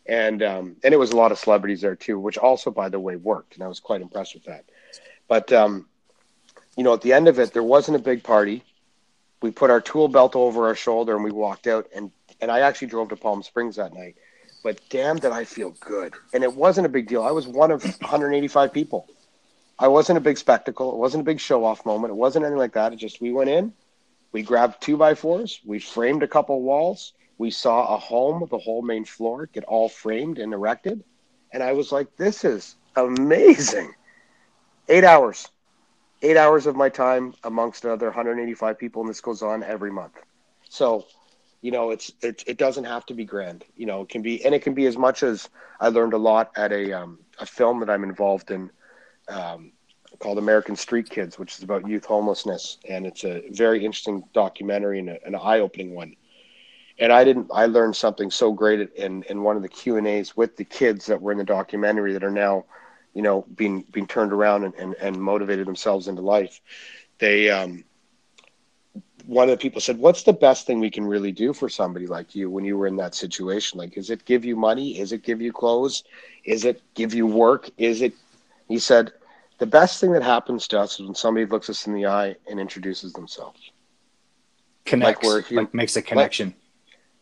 and 0.07 0.43
um, 0.43 0.77
and 0.85 0.95
it 0.95 0.99
was 0.99 1.11
a 1.11 1.17
lot 1.17 1.33
of 1.33 1.39
celebrities 1.39 1.81
there 1.81 1.97
too, 1.97 2.19
which 2.19 2.39
also, 2.39 2.71
by 2.71 2.89
the 2.89 3.01
way, 3.01 3.17
worked, 3.17 3.55
and 3.55 3.65
I 3.65 3.69
was 3.69 3.81
quite 3.81 4.01
impressed 4.01 4.35
with 4.35 4.45
that. 4.45 4.65
But 5.29 5.53
um, 5.53 5.87
you 6.77 6.85
know, 6.85 6.95
at 6.95 7.03
the 7.03 7.13
end 7.13 7.29
of 7.29 7.39
it, 7.39 7.53
there 7.53 7.63
wasn't 7.63 7.97
a 7.97 8.01
big 8.01 8.23
party. 8.23 8.63
We 9.43 9.51
put 9.51 9.71
our 9.71 9.81
tool 9.81 10.09
belt 10.09 10.37
over 10.37 10.67
our 10.67 10.75
shoulder 10.75 11.15
and 11.15 11.25
we 11.25 11.33
walked 11.33 11.67
out, 11.67 11.89
and 11.95 12.11
and 12.41 12.51
I 12.51 12.61
actually 12.61 12.89
drove 12.89 13.09
to 13.09 13.17
Palm 13.17 13.43
Springs 13.43 13.77
that 13.77 13.95
night. 13.95 14.17
But 14.63 14.81
damn, 14.91 15.17
did 15.17 15.33
I 15.33 15.45
feel 15.45 15.75
good! 15.81 16.15
And 16.33 16.45
it 16.45 16.55
wasn't 16.55 16.87
a 16.87 16.91
big 16.91 17.09
deal. 17.09 17.23
I 17.23 17.31
was 17.33 17.47
one 17.49 17.71
of 17.71 17.83
185 17.83 18.73
people 18.73 19.09
I 19.81 19.89
wasn't 19.89 20.19
a 20.19 20.21
big 20.21 20.37
spectacle. 20.37 20.93
It 20.93 20.99
wasn't 20.99 21.23
a 21.23 21.25
big 21.25 21.41
show 21.41 21.65
off 21.65 21.87
moment. 21.87 22.11
It 22.11 22.17
wasn't 22.17 22.45
anything 22.45 22.59
like 22.59 22.75
that. 22.75 22.93
It 22.93 22.97
just 22.97 23.23
we 23.23 23.33
went 23.33 23.49
in, 23.49 23.73
we 24.31 24.43
grabbed 24.43 24.83
two 24.83 24.99
by 24.99 25.15
fours, 25.15 25.59
we 25.65 25.79
framed 25.79 26.23
a 26.23 26.29
couple 26.29 26.61
walls, 26.61 27.15
we 27.41 27.51
saw 27.51 27.95
a 27.95 27.97
home, 27.97 28.47
the 28.51 28.59
whole 28.59 28.83
main 28.83 29.03
floor 29.03 29.47
get 29.47 29.65
all 29.65 29.89
framed 29.89 30.39
and 30.39 30.53
erected, 30.53 31.03
and 31.55 31.63
I 31.63 31.73
was 31.73 31.91
like, 31.91 32.15
this 32.19 32.45
is 32.45 32.77
amazing. 32.97 33.95
Eight 34.91 35.05
hours, 35.05 35.49
eight 36.21 36.37
hours 36.37 36.67
of 36.67 36.77
my 36.77 36.91
time 36.91 37.33
amongst 37.45 37.87
another 37.87 38.09
185 38.09 38.79
people, 38.79 39.01
and 39.01 39.09
this 39.09 39.23
goes 39.23 39.41
on 39.41 39.63
every 39.63 39.91
month. 39.91 40.19
So, 40.69 41.07
you 41.63 41.71
know, 41.71 41.93
it's 41.93 42.13
it, 42.21 42.45
it 42.47 42.59
doesn't 42.59 42.85
have 42.85 43.07
to 43.07 43.15
be 43.15 43.25
grand. 43.25 43.65
You 43.75 43.87
know, 43.87 44.03
it 44.03 44.11
can 44.11 44.21
be, 44.21 44.45
and 44.45 44.55
it 44.55 44.61
can 44.61 44.75
be 44.75 44.85
as 44.85 44.99
much 44.99 45.23
as 45.23 45.49
I 45.81 45.89
learned 45.89 46.13
a 46.13 46.19
lot 46.19 46.53
at 46.57 46.73
a 46.73 46.93
um, 46.93 47.21
a 47.39 47.47
film 47.47 47.81
that 47.81 47.89
I'm 47.89 48.05
involved 48.05 48.51
in 48.51 48.71
um, 49.29 49.73
called 50.19 50.37
American 50.37 50.77
Street 50.77 51.09
Kids, 51.09 51.39
which 51.39 51.57
is 51.57 51.65
about 51.65 51.89
youth 51.89 52.05
homelessness, 52.05 52.77
and 52.87 53.07
it's 53.07 53.25
a 53.25 53.49
very 53.53 53.83
interesting 53.83 54.25
documentary 54.35 54.99
and 54.99 55.09
a, 55.09 55.27
an 55.27 55.35
eye-opening 55.35 55.95
one. 55.95 56.15
And 57.01 57.11
I 57.13 57.25
didn't. 57.25 57.51
I 57.53 57.67
learned 57.67 57.97
something 57.97 58.31
so 58.31 58.53
great 58.53 58.93
in 58.93 59.23
in 59.25 59.43
one 59.43 59.57
of 59.57 59.63
the 59.63 59.69
Q 59.69 59.97
and 59.97 60.07
A's 60.07 60.37
with 60.37 60.57
the 60.57 60.65
kids 60.65 61.07
that 61.07 61.21
were 61.21 61.33
in 61.33 61.39
the 61.39 61.45
documentary 61.45 62.13
that 62.13 62.23
are 62.23 62.31
now, 62.31 62.67
you 63.15 63.23
know, 63.23 63.47
being 63.57 63.85
being 63.91 64.07
turned 64.07 64.33
around 64.33 64.65
and, 64.65 64.75
and, 64.75 64.95
and 65.01 65.21
motivated 65.21 65.67
themselves 65.67 66.09
into 66.09 66.21
life. 66.21 66.61
They 67.19 67.49
um, 67.49 67.85
one 69.25 69.49
of 69.49 69.51
the 69.51 69.63
people 69.63 69.81
said, 69.81 69.99
"What's 69.99 70.25
the 70.25 70.35
best 70.35 70.67
thing 70.67 70.79
we 70.79 70.91
can 70.91 71.07
really 71.07 71.33
do 71.33 71.55
for 71.55 71.71
somebody 71.71 72.07
like 72.07 72.35
you 72.35 72.51
when 72.51 72.65
you 72.65 72.77
were 72.77 72.87
in 72.87 72.97
that 72.97 73.15
situation? 73.15 73.79
Like, 73.79 73.97
is 73.97 74.11
it 74.11 74.27
give 74.27 74.45
you 74.45 74.55
money? 74.55 74.99
Is 74.99 75.13
it 75.13 75.23
give 75.23 75.41
you 75.41 75.53
clothes? 75.53 76.05
Is 76.45 76.67
it 76.67 76.83
give 76.95 77.15
you 77.15 77.27
work? 77.27 77.71
Is 77.79 78.03
it?" 78.03 78.13
He 78.69 78.79
said, 78.79 79.13
"The 79.59 79.67
best 79.67 80.01
thing 80.01 80.13
that 80.13 80.23
happens 80.23 80.69
to 80.69 80.81
us 80.81 81.01
is 81.01 81.07
when 81.07 81.15
somebody 81.15 81.47
looks 81.47 81.71
us 81.71 81.87
in 81.87 81.95
the 81.95 82.07
eye 82.07 82.37
and 82.49 82.61
introduces 82.61 83.15
themselves. 83.15 83.71
Connects, 84.85 85.27
like, 85.27 85.51
like 85.51 85.75
makes 85.75 85.97
a 85.97 86.03
connection. 86.03 86.55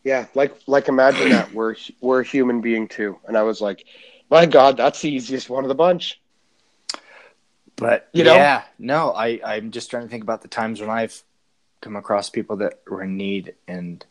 Yeah, 0.09 0.25
like 0.33 0.57
like 0.65 0.87
imagine 0.87 1.29
that 1.29 1.53
we're 1.53 1.75
we're 2.01 2.21
a 2.21 2.25
human 2.25 2.61
being 2.61 2.87
too." 2.87 3.19
And 3.27 3.37
I 3.37 3.43
was 3.43 3.61
like, 3.61 3.85
"My 4.31 4.47
God, 4.47 4.75
that's 4.75 5.01
the 5.03 5.11
easiest 5.11 5.51
one 5.51 5.63
of 5.63 5.67
the 5.67 5.75
bunch." 5.75 6.19
But 7.75 8.09
you 8.11 8.23
know, 8.23 8.33
yeah, 8.33 8.63
no, 8.79 9.11
I 9.11 9.39
I'm 9.45 9.69
just 9.69 9.91
trying 9.91 10.01
to 10.01 10.09
think 10.09 10.23
about 10.23 10.41
the 10.41 10.47
times 10.47 10.81
when 10.81 10.89
I've 10.89 11.21
come 11.81 11.95
across 11.95 12.31
people 12.31 12.55
that 12.55 12.79
were 12.89 13.03
in 13.03 13.17
need 13.17 13.53
and 13.67 14.03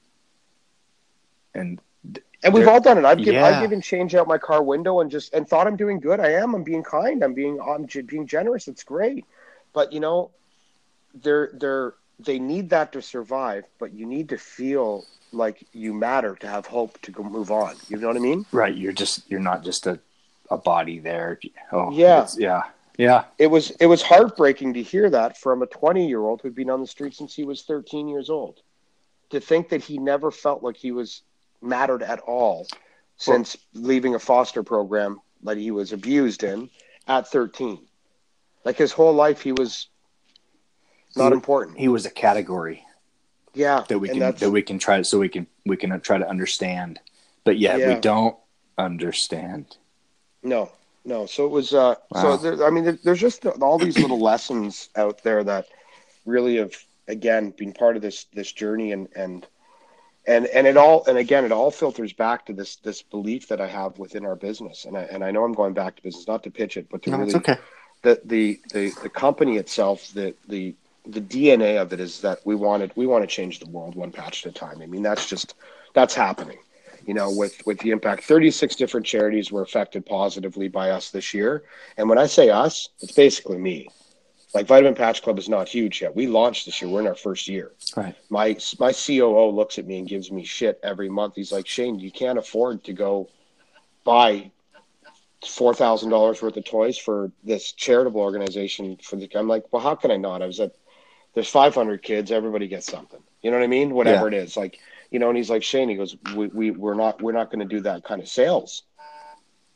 and 1.53 1.81
and 2.45 2.55
we've 2.55 2.69
all 2.69 2.81
done 2.81 2.99
it. 2.99 3.05
I've, 3.05 3.19
yeah. 3.19 3.45
I've 3.45 3.65
even 3.65 3.81
changed 3.81 4.15
out 4.15 4.29
my 4.29 4.39
car 4.39 4.63
window 4.63 5.01
and 5.01 5.11
just 5.11 5.35
and 5.35 5.49
thought 5.49 5.67
I'm 5.67 5.77
doing 5.77 5.99
good. 5.99 6.21
I 6.21 6.31
am. 6.35 6.55
I'm 6.55 6.63
being 6.63 6.85
kind. 6.85 7.25
I'm 7.25 7.35
being 7.35 7.61
I'm 7.61 7.89
being 8.07 8.29
generous. 8.29 8.69
It's 8.69 8.85
great, 8.85 9.25
but 9.73 9.93
you 9.93 9.99
know, 9.99 10.31
they're 11.13 11.51
they're 11.55 11.95
they 12.19 12.39
need 12.39 12.71
that 12.71 12.93
to 12.93 13.03
survive. 13.03 13.65
But 13.79 13.93
you 13.93 14.07
need 14.07 14.29
to 14.31 14.39
feel 14.39 15.05
like 15.33 15.65
you 15.73 15.93
matter 15.93 16.35
to 16.37 16.49
have 16.49 16.67
hope 16.67 17.01
to 17.03 17.11
go 17.11 17.23
move 17.23 17.51
on. 17.51 17.77
You 17.89 17.99
know 17.99 18.09
what 18.09 18.17
I 18.17 18.21
mean? 18.21 18.47
Right. 18.53 18.75
You're 18.75 18.93
just 18.93 19.31
you're 19.31 19.41
not 19.41 19.65
just 19.65 19.87
a 19.87 19.99
a 20.51 20.57
body 20.57 20.99
there. 20.99 21.39
Oh 21.73 21.91
yeah, 21.91 22.27
yeah. 22.37 22.63
Yeah. 22.97 23.25
It 23.39 23.47
was 23.47 23.71
it 23.73 23.87
was 23.87 24.03
heartbreaking 24.03 24.75
to 24.75 24.83
hear 24.83 25.09
that 25.11 25.39
from 25.39 25.63
a 25.63 25.67
20-year-old 25.67 26.41
who'd 26.43 26.55
been 26.55 26.71
on 26.71 26.81
the 26.81 26.87
street 26.87 27.15
since 27.15 27.35
he 27.35 27.45
was 27.45 27.63
13 27.63 28.09
years 28.09 28.29
old. 28.29 28.61
To 29.31 29.41
think 29.41 29.69
that 29.69 29.83
he 29.83 29.99
never 29.99 30.31
felt 30.31 30.63
like 30.63 30.77
he 30.77 30.91
was 30.91 31.23
mattered 31.63 32.03
at 32.03 32.21
all 32.21 32.67
since 33.17 33.57
well, 33.75 33.85
leaving 33.85 34.15
a 34.15 34.19
foster 34.19 34.63
program 34.63 35.21
that 35.43 35.57
he 35.57 35.71
was 35.71 35.93
abused 35.93 36.43
in 36.43 36.71
at 37.07 37.29
13. 37.29 37.79
Like 38.65 38.77
his 38.77 38.93
whole 38.93 39.13
life 39.13 39.41
he 39.43 39.53
was 39.53 39.89
not 41.19 41.33
he, 41.33 41.35
important. 41.35 41.79
He 41.79 41.89
was 41.89 42.07
a 42.07 42.11
category. 42.11 42.85
Yeah. 43.55 43.85
That 43.89 43.99
we 43.99 44.09
can 44.09 44.19
that 44.19 44.51
we 44.51 44.63
can 44.63 44.79
try 44.79 45.03
so 45.03 45.19
we 45.19 45.29
can 45.29 45.47
we 45.67 45.77
can 45.77 46.01
try 46.01 46.19
to 46.19 46.29
understand. 46.29 47.01
But 47.45 47.59
yet 47.59 47.79
yeah. 47.79 47.95
we 47.95 48.01
don't 48.01 48.37
understand. 48.77 49.77
No. 50.43 50.71
No, 51.05 51.25
so 51.25 51.47
it 51.47 51.51
was. 51.51 51.73
Uh, 51.73 51.95
wow. 52.11 52.21
So 52.21 52.37
there, 52.37 52.67
I 52.67 52.71
mean, 52.71 52.85
there, 52.85 52.99
there's 53.03 53.21
just 53.21 53.47
all 53.47 53.79
these 53.79 53.99
little 53.99 54.21
lessons 54.21 54.91
out 54.95 55.23
there 55.23 55.43
that 55.43 55.67
really 56.27 56.57
have, 56.57 56.75
again, 57.07 57.51
been 57.57 57.73
part 57.73 57.97
of 57.97 58.03
this 58.03 58.25
this 58.35 58.53
journey, 58.53 58.93
and 58.93 59.09
and 59.17 59.47
and 60.27 60.47
and 60.47 60.67
it 60.67 60.77
all, 60.77 61.07
and 61.07 61.17
again, 61.17 61.47
it 61.47 61.53
all 61.53 61.71
filters 61.71 62.13
back 62.13 62.45
to 62.47 62.53
this 62.53 62.77
this 62.77 63.01
belief 63.01 63.49
that 63.49 63.59
I 63.59 63.69
have 63.69 63.99
within 63.99 64.27
our 64.27 64.37
business, 64.37 64.85
and 64.85 64.99
I 64.99 65.03
and 65.05 65.25
I 65.25 65.31
know 65.31 65.45
I'm 65.45 65.55
going 65.55 65.73
back 65.73 65.97
to 65.97 66.03
business, 66.03 66.29
not 66.29 66.43
to 66.43 66.51
pitch 66.51 66.77
it, 66.77 66.89
but 66.91 67.03
to 67.05 67.11
no, 67.11 67.19
really, 67.19 67.35
okay. 67.37 67.57
the 68.03 68.21
the 68.25 68.61
the 68.73 68.93
the 69.03 69.09
company 69.09 69.57
itself, 69.57 70.13
the 70.13 70.35
the 70.47 70.75
the 71.09 71.21
DNA 71.21 71.81
of 71.81 71.93
it 71.93 72.01
is 72.01 72.21
that 72.21 72.41
we 72.45 72.55
wanted 72.55 72.93
we 72.95 73.07
want 73.07 73.23
to 73.23 73.27
change 73.27 73.59
the 73.59 73.69
world 73.69 73.95
one 73.95 74.13
patch 74.13 74.47
at 74.47 74.51
a 74.51 74.55
time. 74.55 74.81
I 74.83 74.87
mean, 74.87 75.03
that's 75.03 75.29
just 75.29 75.55
that's 75.95 76.15
happening 76.15 76.59
you 77.09 77.15
know, 77.15 77.31
with 77.31 77.65
with 77.67 77.79
the 77.79 77.91
impact. 77.91 78.25
36 78.25 78.77
different 78.77 79.07
charities 79.07 79.51
were 79.51 79.63
affected 79.63 80.05
positively 80.05 80.69
by 80.69 80.91
us 80.91 81.11
this 81.11 81.33
year. 81.33 81.65
And 81.97 82.07
when 82.07 82.19
I 82.19 82.27
say 82.27 82.51
us, 82.51 82.91
it's 83.01 83.13
basically 83.13 83.57
me. 83.57 83.89
Like 84.55 84.67
Vitamin 84.67 84.95
Patch 84.95 85.23
Club 85.23 85.39
is 85.39 85.49
not 85.49 85.69
huge 85.69 86.03
yet. 86.03 86.15
We 86.15 86.27
launched 86.27 86.67
this 86.67 86.83
year. 86.83 86.91
We're 86.91 87.01
in 87.01 87.07
our 87.07 87.15
first 87.15 87.49
year. 87.49 87.73
Right. 87.97 88.15
My 88.29 88.59
my 88.79 88.93
COO 88.93 89.49
looks 89.49 89.79
at 89.79 89.87
me 89.87 90.01
and 90.01 90.07
gives 90.07 90.31
me 90.31 90.45
shit 90.45 90.79
every 90.83 91.09
month. 91.09 91.35
He's 91.37 91.51
like, 91.51 91.67
Shane, 91.67 91.99
you 91.99 92.11
can't 92.11 92.39
afford 92.39 92.85
to 92.85 92.93
go 92.93 93.31
buy 94.05 94.51
four 95.47 95.73
thousand 95.73 96.11
dollars 96.11 96.43
worth 96.43 96.59
of 96.59 96.67
toys 96.67 96.99
for 96.99 97.33
this 97.43 97.73
charitable 97.73 98.21
organization. 98.21 98.99
For 99.03 99.17
the 99.17 99.31
I'm 99.35 99.49
like, 99.49 99.65
well, 99.73 99.81
how 99.81 99.95
can 99.95 100.11
I 100.11 100.17
not? 100.17 100.43
I 100.43 100.47
was 100.47 100.61
at 100.61 100.75
there's 101.35 101.49
500 101.49 102.03
kids. 102.03 102.31
Everybody 102.31 102.69
gets 102.69 102.87
something. 102.87 103.21
You 103.43 103.51
know 103.51 103.59
what 103.59 103.65
I 103.65 103.69
mean? 103.69 103.95
Whatever 103.95 104.31
yeah. 104.31 104.39
it 104.39 104.45
is, 104.45 104.57
like 104.57 104.81
you 105.11 105.19
know, 105.19 105.29
and 105.29 105.37
he's 105.37 105.51
like 105.51 105.63
Shane, 105.63 105.89
he 105.89 105.95
goes, 105.95 106.17
we, 106.35 106.49
we 106.49 106.71
we're 106.71 106.95
not 106.95 107.23
we're 107.23 107.33
not 107.33 107.51
going 107.51 107.61
to 107.61 107.65
do 107.65 107.81
that 107.83 108.05
kind 108.05 108.21
of 108.21 108.29
sales. 108.29 108.83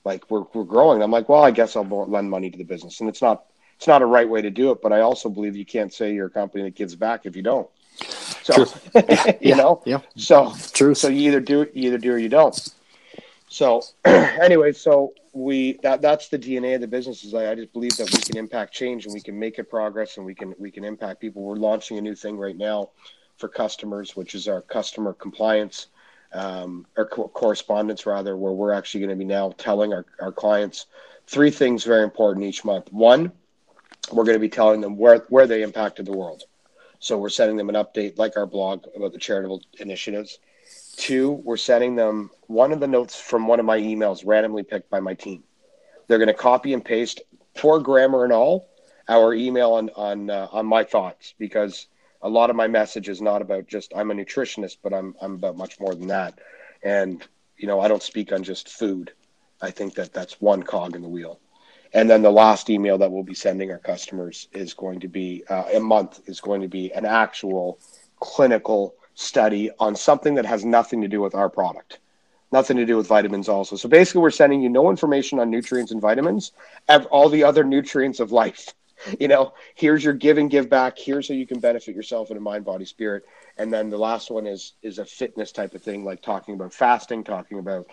Like 0.05 0.29
we're 0.31 0.45
we're 0.53 0.65
growing. 0.65 1.03
I'm 1.03 1.11
like, 1.11 1.29
well, 1.29 1.45
I 1.45 1.53
guess 1.53 1.77
I'll 1.77 1.85
lend 1.85 2.29
money 2.29 2.51
to 2.51 2.59
the 2.59 2.65
business, 2.65 3.01
and 3.01 3.09
it's 3.09 3.23
not 3.23 3.45
it's 3.77 3.87
not 3.87 4.03
a 4.03 4.07
right 4.07 4.29
way 4.29 4.43
to 4.43 4.51
do 4.51 4.73
it. 4.73 4.83
But 4.83 4.93
I 4.93 5.01
also 5.01 5.29
believe 5.29 5.57
you 5.57 5.65
can't 5.65 5.93
say 5.93 6.13
you're 6.13 6.27
a 6.27 6.31
company 6.31 6.65
that 6.65 6.75
gives 6.75 6.97
back 6.97 7.25
if 7.25 7.37
you 7.37 7.43
don't. 7.43 7.69
So 8.43 8.67
you 8.95 9.35
yeah. 9.41 9.55
know, 9.55 9.83
yeah. 9.87 10.01
So 10.17 10.53
true. 10.73 10.95
So 10.95 11.09
you 11.09 11.29
either 11.29 11.41
do 11.41 11.69
you 11.73 11.89
either 11.89 11.99
do 11.99 12.13
or 12.13 12.19
you 12.19 12.29
don't. 12.29 12.75
So 13.49 13.83
anyway, 14.05 14.73
so 14.73 15.15
we 15.33 15.79
that 15.83 16.03
that's 16.03 16.29
the 16.29 16.39
DNA 16.39 16.75
of 16.75 16.81
the 16.81 16.89
business 16.89 17.25
is 17.25 17.35
I, 17.35 17.51
I 17.51 17.55
just 17.55 17.73
believe 17.73 17.97
that 17.97 18.11
we 18.13 18.19
can 18.19 18.37
impact 18.37 18.75
change 18.75 19.07
and 19.07 19.15
we 19.15 19.21
can 19.21 19.39
make 19.39 19.59
it 19.59 19.71
progress 19.71 20.17
and 20.17 20.27
we 20.27 20.35
can 20.35 20.55
we 20.59 20.71
can 20.71 20.85
impact 20.85 21.21
people. 21.21 21.43
We're 21.43 21.57
launching 21.57 21.99
a 21.99 22.03
new 22.03 22.15
thing 22.15 22.37
right 22.37 22.57
now 22.57 22.91
for 23.39 23.49
customers, 23.49 24.15
which 24.15 24.35
is 24.35 24.47
our 24.47 24.61
customer 24.61 25.13
compliance 25.15 25.89
um, 26.33 26.87
or 26.97 27.07
co- 27.07 27.29
correspondence 27.29 28.07
rather, 28.07 28.37
where 28.37 28.53
we're 28.53 28.73
actually 28.73 29.01
going 29.01 29.11
to 29.11 29.17
be 29.17 29.25
now 29.25 29.53
telling 29.57 29.93
our, 29.93 30.05
our 30.21 30.33
clients 30.33 30.87
three 31.27 31.51
things 31.51 31.85
very 31.85 32.05
important 32.05 32.45
each 32.45 32.65
month. 32.65 32.93
One, 32.93 33.33
we're 34.13 34.25
going 34.25 34.37
to 34.37 34.41
be 34.41 34.49
telling 34.49 34.81
them 34.81 34.97
where, 34.97 35.19
where 35.29 35.47
they 35.47 35.63
impacted 35.63 36.07
the 36.07 36.13
world. 36.13 36.45
So 36.99 37.19
we're 37.19 37.31
sending 37.31 37.57
them 37.57 37.69
an 37.69 37.75
update 37.75 38.19
like 38.19 38.37
our 38.37 38.47
blog 38.47 38.85
about 38.95 39.13
the 39.13 39.19
charitable 39.19 39.63
initiatives. 39.79 40.39
Two, 40.97 41.33
we're 41.45 41.57
sending 41.57 41.97
them 41.97 42.31
one 42.47 42.73
of 42.73 42.81
the 42.81 42.87
notes 42.87 43.19
from 43.19 43.47
one 43.47 43.61
of 43.61 43.67
my 43.67 43.79
emails 43.79 44.27
randomly 44.27 44.63
picked 44.63 44.91
by 44.91 45.01
my 45.01 45.15
team. 45.15 45.43
They're 46.07 46.19
going 46.19 46.29
to 46.29 46.35
copy 46.35 46.75
and 46.75 46.85
paste, 46.85 47.23
poor 47.57 47.81
grammar 47.81 48.25
and 48.25 48.33
all, 48.33 48.69
our 49.09 49.35
email 49.35 49.73
on 49.73 49.91
on 49.91 50.31
uh, 50.31 50.49
on 50.53 50.67
my 50.67 50.85
thoughts 50.85 51.35
because 51.39 51.87
a 52.23 52.29
lot 52.29 52.51
of 52.51 52.57
my 52.57 52.69
message 52.69 53.09
is 53.09 53.21
not 53.21 53.43
about 53.43 53.67
just 53.67 53.93
I'm 53.97 54.11
a 54.11 54.15
nutritionist, 54.15 54.79
but 54.83 54.93
I'm 54.93 55.15
I'm 55.21 55.35
about 55.35 55.57
much 55.57 55.81
more 55.81 55.95
than 55.95 56.09
that. 56.09 56.39
And 56.83 57.27
you 57.57 57.67
know, 57.67 57.81
I 57.81 57.89
don't 57.89 58.03
speak 58.03 58.33
on 58.33 58.43
just 58.43 58.69
food. 58.69 59.13
I 59.61 59.71
think 59.71 59.95
that 59.95 60.13
that's 60.13 60.41
one 60.41 60.63
cog 60.63 60.95
in 60.95 61.03
the 61.03 61.09
wheel. 61.09 61.41
And 61.95 62.09
then 62.09 62.23
the 62.23 62.31
last 62.31 62.71
email 62.71 62.97
that 62.99 63.13
we'll 63.13 63.23
be 63.23 63.35
sending 63.35 63.71
our 63.71 63.79
customers 63.79 64.49
is 64.53 64.73
going 64.73 65.01
to 65.01 65.09
be 65.09 65.45
uh, 65.49 65.65
a 65.75 65.81
month 65.81 66.21
is 66.27 66.41
going 66.41 66.63
to 66.63 66.69
be 66.69 66.93
an 66.93 67.05
actual 67.05 67.79
clinical 68.19 68.95
study 69.15 69.71
on 69.79 69.95
something 69.97 70.35
that 70.35 70.47
has 70.47 70.65
nothing 70.65 71.01
to 71.03 71.09
do 71.09 71.21
with 71.21 71.35
our 71.35 71.49
product, 71.49 71.99
nothing 72.51 72.77
to 72.77 72.87
do 72.87 72.97
with 72.97 73.07
vitamins 73.07 73.49
also. 73.49 73.77
So 73.77 73.89
basically, 73.89 74.23
we're 74.23 74.31
sending 74.31 74.63
you 74.63 74.69
no 74.69 74.91
information 74.91 75.39
on 75.39 75.51
nutrients 75.51 75.93
and 75.93 76.01
vitamins, 76.01 76.53
all 77.11 77.29
the 77.29 77.45
other 77.45 77.65
nutrients 77.65 78.21
of 78.21 78.33
life 78.33 78.73
you 79.21 79.29
know, 79.29 79.55
here's 79.75 80.05
your 80.05 80.15
give 80.15 80.39
and 80.39 80.51
give 80.51 80.69
back. 80.69 80.99
Here's 80.99 81.29
how 81.29 81.35
you 81.35 81.47
can 81.47 81.61
benefit 81.61 81.95
yourself 81.95 82.31
in 82.31 82.37
a 82.37 82.41
mind, 82.41 82.65
body, 82.65 82.85
spirit. 82.85 83.25
And 83.59 83.73
then 83.73 83.91
the 83.91 83.99
last 83.99 84.31
one 84.31 84.47
is 84.47 84.75
is 84.83 84.99
a 84.99 85.05
fitness 85.05 85.53
type 85.53 85.75
of 85.75 85.83
thing, 85.83 86.05
like 86.05 86.23
talking 86.23 86.55
about 86.55 86.73
fasting, 86.73 87.25
talking 87.25 87.59
about 87.59 87.87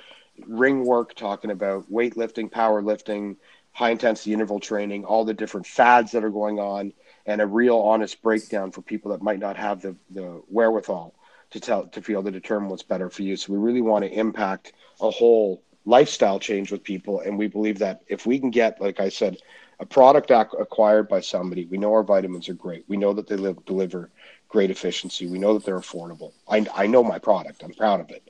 ring 0.47 0.85
work, 0.85 1.15
talking 1.15 1.51
about 1.51 1.91
weightlifting, 1.91 2.49
powerlifting, 2.49 3.35
high 3.73 3.91
intensity 3.91 4.33
interval 4.33 4.59
training, 4.59 5.05
all 5.05 5.25
the 5.25 5.33
different 5.33 5.67
fads 5.67 6.11
that 6.11 6.23
are 6.23 6.29
going 6.29 6.59
on, 6.59 6.93
and 7.29 7.41
a 7.41 7.45
real 7.45 7.77
honest 7.77 8.23
breakdown 8.23 8.71
for 8.71 8.81
people 8.81 9.11
that 9.11 9.21
might 9.21 9.37
not 9.37 9.55
have 9.55 9.81
the, 9.81 9.95
the 10.09 10.41
wherewithal 10.47 11.13
to 11.51 11.59
tell 11.59 11.85
to 11.85 12.01
feel 12.01 12.23
to 12.23 12.31
determine 12.31 12.69
what's 12.69 12.81
better 12.83 13.07
for 13.09 13.21
you. 13.21 13.37
So 13.37 13.53
we 13.53 13.59
really 13.59 13.81
want 13.81 14.03
to 14.03 14.11
impact 14.11 14.73
a 14.99 15.11
whole 15.11 15.61
lifestyle 15.85 16.39
change 16.39 16.71
with 16.71 16.83
people, 16.83 17.21
and 17.21 17.37
we 17.37 17.47
believe 17.47 17.79
that 17.79 18.01
if 18.07 18.25
we 18.25 18.39
can 18.39 18.49
get, 18.49 18.81
like 18.81 18.99
I 18.99 19.09
said, 19.09 19.37
a 19.79 19.85
product 19.85 20.31
ac- 20.31 20.57
acquired 20.59 21.07
by 21.07 21.21
somebody, 21.21 21.65
we 21.65 21.77
know 21.77 21.93
our 21.93 22.03
vitamins 22.03 22.49
are 22.49 22.55
great. 22.55 22.83
We 22.87 22.97
know 22.97 23.13
that 23.13 23.27
they 23.27 23.35
live, 23.35 23.63
deliver 23.65 24.09
great 24.47 24.71
efficiency. 24.71 25.27
We 25.27 25.37
know 25.37 25.53
that 25.53 25.65
they're 25.65 25.79
affordable. 25.79 26.33
I, 26.47 26.65
I 26.73 26.87
know 26.87 27.03
my 27.03 27.19
product. 27.19 27.63
I'm 27.63 27.73
proud 27.73 28.01
of 28.01 28.09
it. 28.09 28.27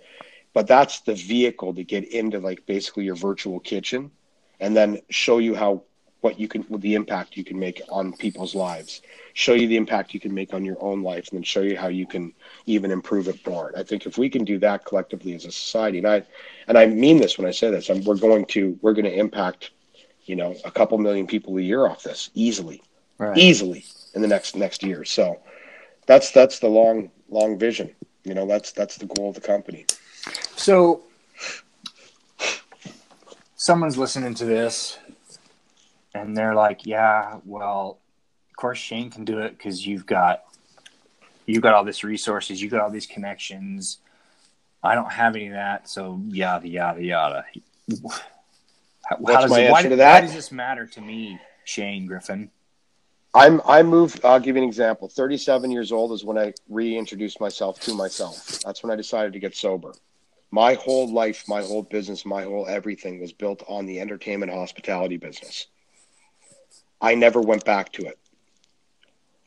But 0.54 0.68
that's 0.68 1.00
the 1.02 1.16
vehicle 1.16 1.74
to 1.74 1.84
get 1.86 2.12
into 2.12 2.40
like 2.40 2.66
basically 2.66 3.06
your 3.06 3.16
virtual 3.16 3.62
kitchen 3.62 4.12
and 4.60 4.76
then 4.76 5.00
show 5.10 5.38
you 5.38 5.56
how 5.56 5.84
what 6.22 6.40
you 6.40 6.48
can 6.48 6.66
the 6.80 6.96
impact 6.96 7.38
you 7.38 7.44
can 7.44 7.58
make 7.58 7.82
on 7.90 8.14
people's 8.14 8.54
lives 8.56 9.02
show 9.34 9.54
you 9.54 9.68
the 9.68 9.78
impact 9.78 10.14
you 10.14 10.20
can 10.20 10.34
make 10.34 10.54
on 10.54 10.66
your 10.66 10.78
own 10.82 11.02
life 11.02 11.30
and 11.30 11.38
then 11.38 11.44
show 11.44 11.62
you 11.62 11.78
how 11.78 11.88
you 11.88 12.06
can 12.06 12.34
even 12.66 12.92
improve 12.92 13.28
it 13.28 13.46
more 13.48 13.72
i 13.78 13.84
think 13.84 14.06
if 14.06 14.18
we 14.18 14.30
can 14.30 14.44
do 14.44 14.58
that 14.60 14.86
collectively 14.86 15.34
as 15.34 15.46
a 15.46 15.52
society 15.52 15.98
and 15.98 16.08
i 16.08 16.22
and 16.68 16.78
i 16.78 16.86
mean 16.86 17.18
this 17.18 17.38
when 17.38 17.48
i 17.48 17.52
say 17.52 17.72
this 17.72 17.90
I'm, 17.90 18.04
we're 18.04 18.18
going 18.18 18.46
to 18.48 18.78
we're 18.82 18.94
going 18.94 19.06
to 19.06 19.16
impact 19.16 19.72
you 20.30 20.36
know, 20.36 20.56
a 20.64 20.70
couple 20.70 20.96
million 21.00 21.26
people 21.26 21.58
a 21.58 21.62
year 21.62 21.88
off 21.88 22.04
this 22.04 22.30
easily, 22.36 22.84
Right. 23.18 23.36
easily 23.36 23.84
in 24.14 24.22
the 24.22 24.28
next 24.28 24.56
next 24.56 24.84
year. 24.84 25.04
So 25.04 25.40
that's 26.06 26.30
that's 26.30 26.60
the 26.60 26.68
long 26.68 27.10
long 27.30 27.58
vision. 27.58 27.96
You 28.24 28.36
know, 28.36 28.46
that's 28.46 28.72
that's 28.72 28.96
the 28.98 29.08
goal 29.08 29.30
of 29.30 29.36
the 29.36 29.42
company. 29.42 29.88
So, 30.56 31.02
someone's 33.56 33.98
listening 33.98 34.36
to 34.36 34.46
this 34.46 35.00
and 36.14 36.36
they're 36.36 36.56
like, 36.56 36.86
yeah, 36.86 37.40
well, 37.46 38.00
of 38.50 38.56
course 38.56 38.78
Shane 38.78 39.10
can 39.10 39.26
do 39.26 39.40
it 39.40 39.58
because 39.58 39.86
you've 39.86 40.06
got 40.06 40.44
you've 41.46 41.64
got 41.64 41.74
all 41.74 41.84
this 41.84 42.04
resources, 42.04 42.62
you've 42.62 42.72
got 42.72 42.82
all 42.82 42.90
these 42.90 43.08
connections. 43.08 44.00
I 44.84 44.96
don't 44.96 45.12
have 45.12 45.36
any 45.36 45.48
of 45.48 45.54
that, 45.54 45.90
so 45.90 46.22
yada 46.28 46.68
yada 46.68 47.04
yada. 47.04 47.46
How, 49.10 49.18
What's 49.18 49.42
does 49.42 49.52
my 49.52 49.62
it, 49.62 49.72
why, 49.72 49.78
answer 49.80 49.90
to 49.90 49.96
that? 49.98 50.14
why 50.14 50.22
does 50.22 50.34
this 50.34 50.52
matter 50.52 50.86
to 50.86 51.02
me, 51.02 51.40
Shane 51.64 52.06
Griffin? 52.06 52.52
I'm 53.34 53.62
I 53.66 53.84
moved. 53.84 54.26
I'll 54.26 54.40
give 54.40 54.56
you 54.56 54.64
an 54.64 54.68
example. 54.68 55.08
37 55.08 55.70
years 55.72 55.92
old 55.92 56.12
is 56.14 56.24
when 56.24 56.38
I 56.38 56.54
reintroduced 56.68 57.40
myself 57.40 57.80
to 57.82 57.94
myself. 57.94 58.60
That's 58.66 58.82
when 58.84 58.92
I 58.92 58.96
decided 58.96 59.34
to 59.34 59.40
get 59.40 59.56
sober. 59.56 59.94
My 60.52 60.74
whole 60.74 61.12
life, 61.12 61.48
my 61.48 61.62
whole 61.62 61.84
business, 61.84 62.26
my 62.26 62.44
whole 62.44 62.68
everything 62.68 63.20
was 63.20 63.32
built 63.32 63.64
on 63.68 63.86
the 63.86 64.00
entertainment 64.00 64.52
hospitality 64.52 65.18
business. 65.18 65.68
I 67.02 67.16
never 67.16 67.42
went 67.42 67.66
back 67.66 67.94
to 67.94 68.06
it. 68.06 68.20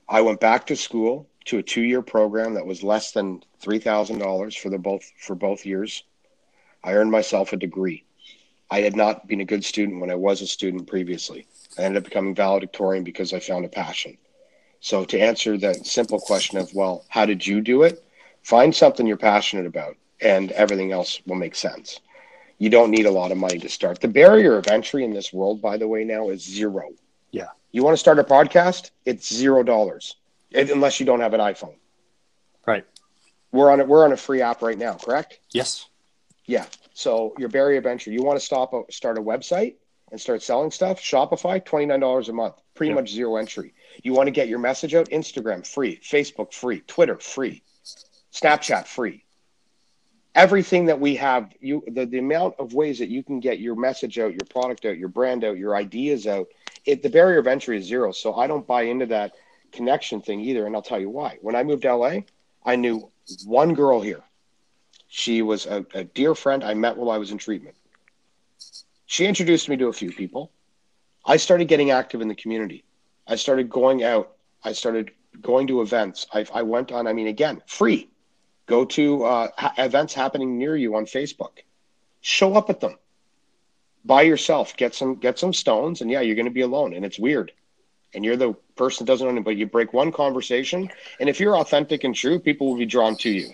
I 0.09 0.23
went 0.23 0.41
back 0.41 0.67
to 0.67 0.77
school 0.77 1.29
to 1.47 1.59
a 1.59 1.63
two-year 1.63 2.03
program 2.03 2.55
that 2.55 2.67
was 2.67 2.83
less 2.83 3.13
than 3.13 3.43
three 3.61 3.79
thousand 3.79 4.19
dollars 4.19 4.57
for 4.57 4.71
the 4.71 4.79
both 4.79 5.11
for 5.19 5.35
both 5.35 5.67
years. 5.67 6.05
I 6.83 6.95
earned 6.95 7.11
myself 7.11 7.53
a 7.53 7.57
degree. 7.57 8.05
I 8.71 8.81
had 8.81 8.97
not 8.97 9.29
been 9.29 9.41
a 9.41 9.45
good 9.45 9.65
student 9.65 10.01
when 10.01 10.11
I 10.11 10.15
was 10.15 10.41
a 10.41 10.47
student 10.47 10.87
previously. 10.87 11.47
I 11.79 11.83
ended 11.83 12.03
up 12.03 12.09
becoming 12.09 12.35
valedictorian 12.35 13.05
because 13.05 13.33
I 13.35 13.41
found 13.41 13.65
a 13.65 13.69
passion. 13.69 14.17
So 14.81 15.05
to 15.05 15.19
answer 15.21 15.59
that 15.59 15.87
simple 15.87 16.19
question 16.19 16.59
of, 16.59 16.75
well, 16.75 17.05
how 17.09 17.27
did 17.27 17.47
you 17.47 17.61
do 17.61 17.83
it? 17.83 18.03
Find 18.43 18.75
something 18.75 19.07
you're 19.07 19.17
passionate 19.17 19.67
about 19.67 19.97
and 20.21 20.53
everything 20.53 20.91
else 20.91 21.21
will 21.27 21.37
make 21.37 21.55
sense. 21.55 22.01
You 22.59 22.71
don't 22.71 22.91
need 22.91 23.07
a 23.07 23.11
lot 23.11 23.31
of 23.31 23.39
money 23.39 23.59
to 23.59 23.69
start. 23.69 24.01
The 24.01 24.09
barrier 24.09 24.57
of 24.57 24.69
entry 24.69 25.05
in 25.05 25.13
this 25.13 25.33
world, 25.33 25.61
by 25.61 25.77
the 25.77 25.87
way, 25.87 26.05
now 26.05 26.31
is 26.31 26.43
zero. 26.43 26.91
Yeah. 27.33 27.49
You 27.73 27.83
want 27.83 27.95
to 27.95 27.99
start 27.99 28.19
a 28.19 28.25
podcast? 28.25 28.91
It's 29.05 29.33
zero 29.33 29.63
dollars, 29.63 30.17
unless 30.55 31.01
you 31.01 31.07
don't 31.07 31.21
have 31.21 31.35
an 31.35 31.41
iPhone. 31.41 31.75
Right. 32.67 32.85
We're 33.51 33.71
on 33.73 33.81
it. 33.81 33.89
We're 33.89 34.05
on 34.05 34.13
a 34.13 34.17
free 34.17 34.41
app 34.43 34.63
right 34.63 34.79
now, 34.79 34.95
correct? 34.95 35.41
Yes. 35.51 35.87
Yeah. 36.47 36.67
So 36.95 37.35
your 37.39 37.49
barrier 37.49 37.81
venture, 37.81 38.11
you 38.13 38.23
want 38.23 38.39
to 38.39 38.45
stop 38.45 38.73
a, 38.75 38.83
start 38.91 39.19
a 39.19 39.23
website 39.23 39.77
and 40.11 40.21
start 40.21 40.43
selling 40.43 40.71
stuff, 40.71 41.01
Shopify, 41.01 41.65
$29 41.65 42.29
a 42.29 42.33
month, 42.33 42.55
pretty 42.75 42.91
Yep. 42.91 42.97
much 42.97 43.11
zero 43.11 43.37
entry. 43.37 43.73
You 44.03 44.13
want 44.13 44.27
to 44.27 44.31
get 44.31 44.49
your 44.49 44.59
message 44.59 44.95
out, 44.95 45.09
Instagram 45.09 45.67
free, 45.67 45.99
Facebook 46.03 46.53
free, 46.53 46.81
Twitter 46.87 47.19
free, 47.19 47.63
Snapchat 48.33 48.87
free. 48.87 49.25
Everything 50.35 50.87
that 50.87 50.99
we 51.01 51.17
have, 51.17 51.53
you 51.61 51.83
the, 51.87 52.07
the 52.07 52.19
amount 52.19 52.55
of 52.59 52.73
ways 52.75 52.99
that 53.01 53.09
you 53.09 53.23
can 53.23 53.41
get 53.41 53.59
your 53.59 53.75
message 53.77 54.19
out, 54.19 54.33
your 54.33 54.47
product 54.51 54.85
out, 54.87 54.97
your 54.99 55.09
brand 55.11 55.45
out, 55.45 55.59
your 55.59 55.77
ideas 55.77 56.27
out, 56.27 56.47
it 56.85 57.03
the 57.03 57.11
barrier 57.11 57.39
of 57.39 57.47
entry 57.47 57.79
is 57.79 57.85
zero. 57.85 58.13
So 58.13 58.35
I 58.35 58.47
don't 58.47 58.67
buy 58.67 58.83
into 58.83 59.07
that 59.07 59.33
connection 59.73 60.21
thing 60.21 60.41
either. 60.41 60.67
And 60.67 60.75
I'll 60.75 60.83
tell 60.83 61.01
you 61.01 61.11
why. 61.11 61.39
When 61.41 61.55
I 61.55 61.63
moved 61.63 61.83
to 61.83 61.95
LA, 61.95 62.21
I 62.65 62.77
knew 62.77 63.11
one 63.45 63.75
girl 63.75 64.01
here. 64.01 64.23
She 65.09 65.43
was 65.43 65.67
a, 65.67 65.85
a 65.95 66.05
dear 66.05 66.35
friend 66.35 66.65
I 66.65 66.75
met 66.75 66.97
while 66.97 67.11
I 67.11 67.19
was 67.19 67.31
in 67.31 67.39
treatment. 67.39 67.77
She 69.07 69.27
introduced 69.27 69.69
me 69.69 69.77
to 69.77 69.89
a 69.89 69.93
few 69.93 70.11
people. 70.11 70.51
I 71.25 71.37
started 71.37 71.69
getting 71.69 71.91
active 71.91 72.21
in 72.21 72.29
the 72.29 72.35
community. 72.35 72.85
I 73.27 73.37
started 73.37 73.69
going 73.69 74.03
out. 74.03 74.33
I 74.65 74.73
started 74.73 75.11
going 75.41 75.67
to 75.69 75.83
events. 75.83 76.27
I, 76.33 76.47
I 76.53 76.63
went 76.63 76.93
on, 76.93 77.07
I 77.07 77.13
mean, 77.13 77.27
again, 77.27 77.63
free. 77.67 78.09
Go 78.67 78.85
to 78.87 79.25
uh, 79.25 79.49
ha- 79.57 79.75
events 79.79 80.15
happening 80.15 80.59
near 80.59 80.77
you 80.77 80.97
on 80.97 81.05
Facebook. 81.05 81.59
Show 82.21 82.55
up 82.55 82.71
at 82.71 82.81
them 82.81 82.97
by 84.05 84.23
yourself. 84.23 84.77
Get 84.77 84.95
some 84.95 85.17
get 85.17 85.39
some 85.39 85.53
stones, 85.53 86.01
and 86.01 86.11
yeah, 86.11 86.21
you're 86.21 86.35
going 86.37 86.47
to 86.47 86.51
be 86.53 86.63
alone, 86.63 86.95
and 86.95 87.05
it's 87.05 87.19
weird. 87.19 87.53
And 88.15 88.25
you're 88.25 88.37
the 88.37 88.55
person 88.77 89.05
that 89.07 89.13
doesn't 89.13 89.35
know, 89.35 89.43
but 89.43 89.57
you 89.57 89.67
break 89.67 89.93
one 89.93 90.13
conversation, 90.13 90.91
and 91.21 91.29
if 91.29 91.41
you're 91.41 91.57
authentic 91.57 92.05
and 92.05 92.15
true, 92.15 92.39
people 92.41 92.69
will 92.71 92.79
be 92.79 92.87
drawn 92.87 93.17
to 93.19 93.31
you 93.31 93.51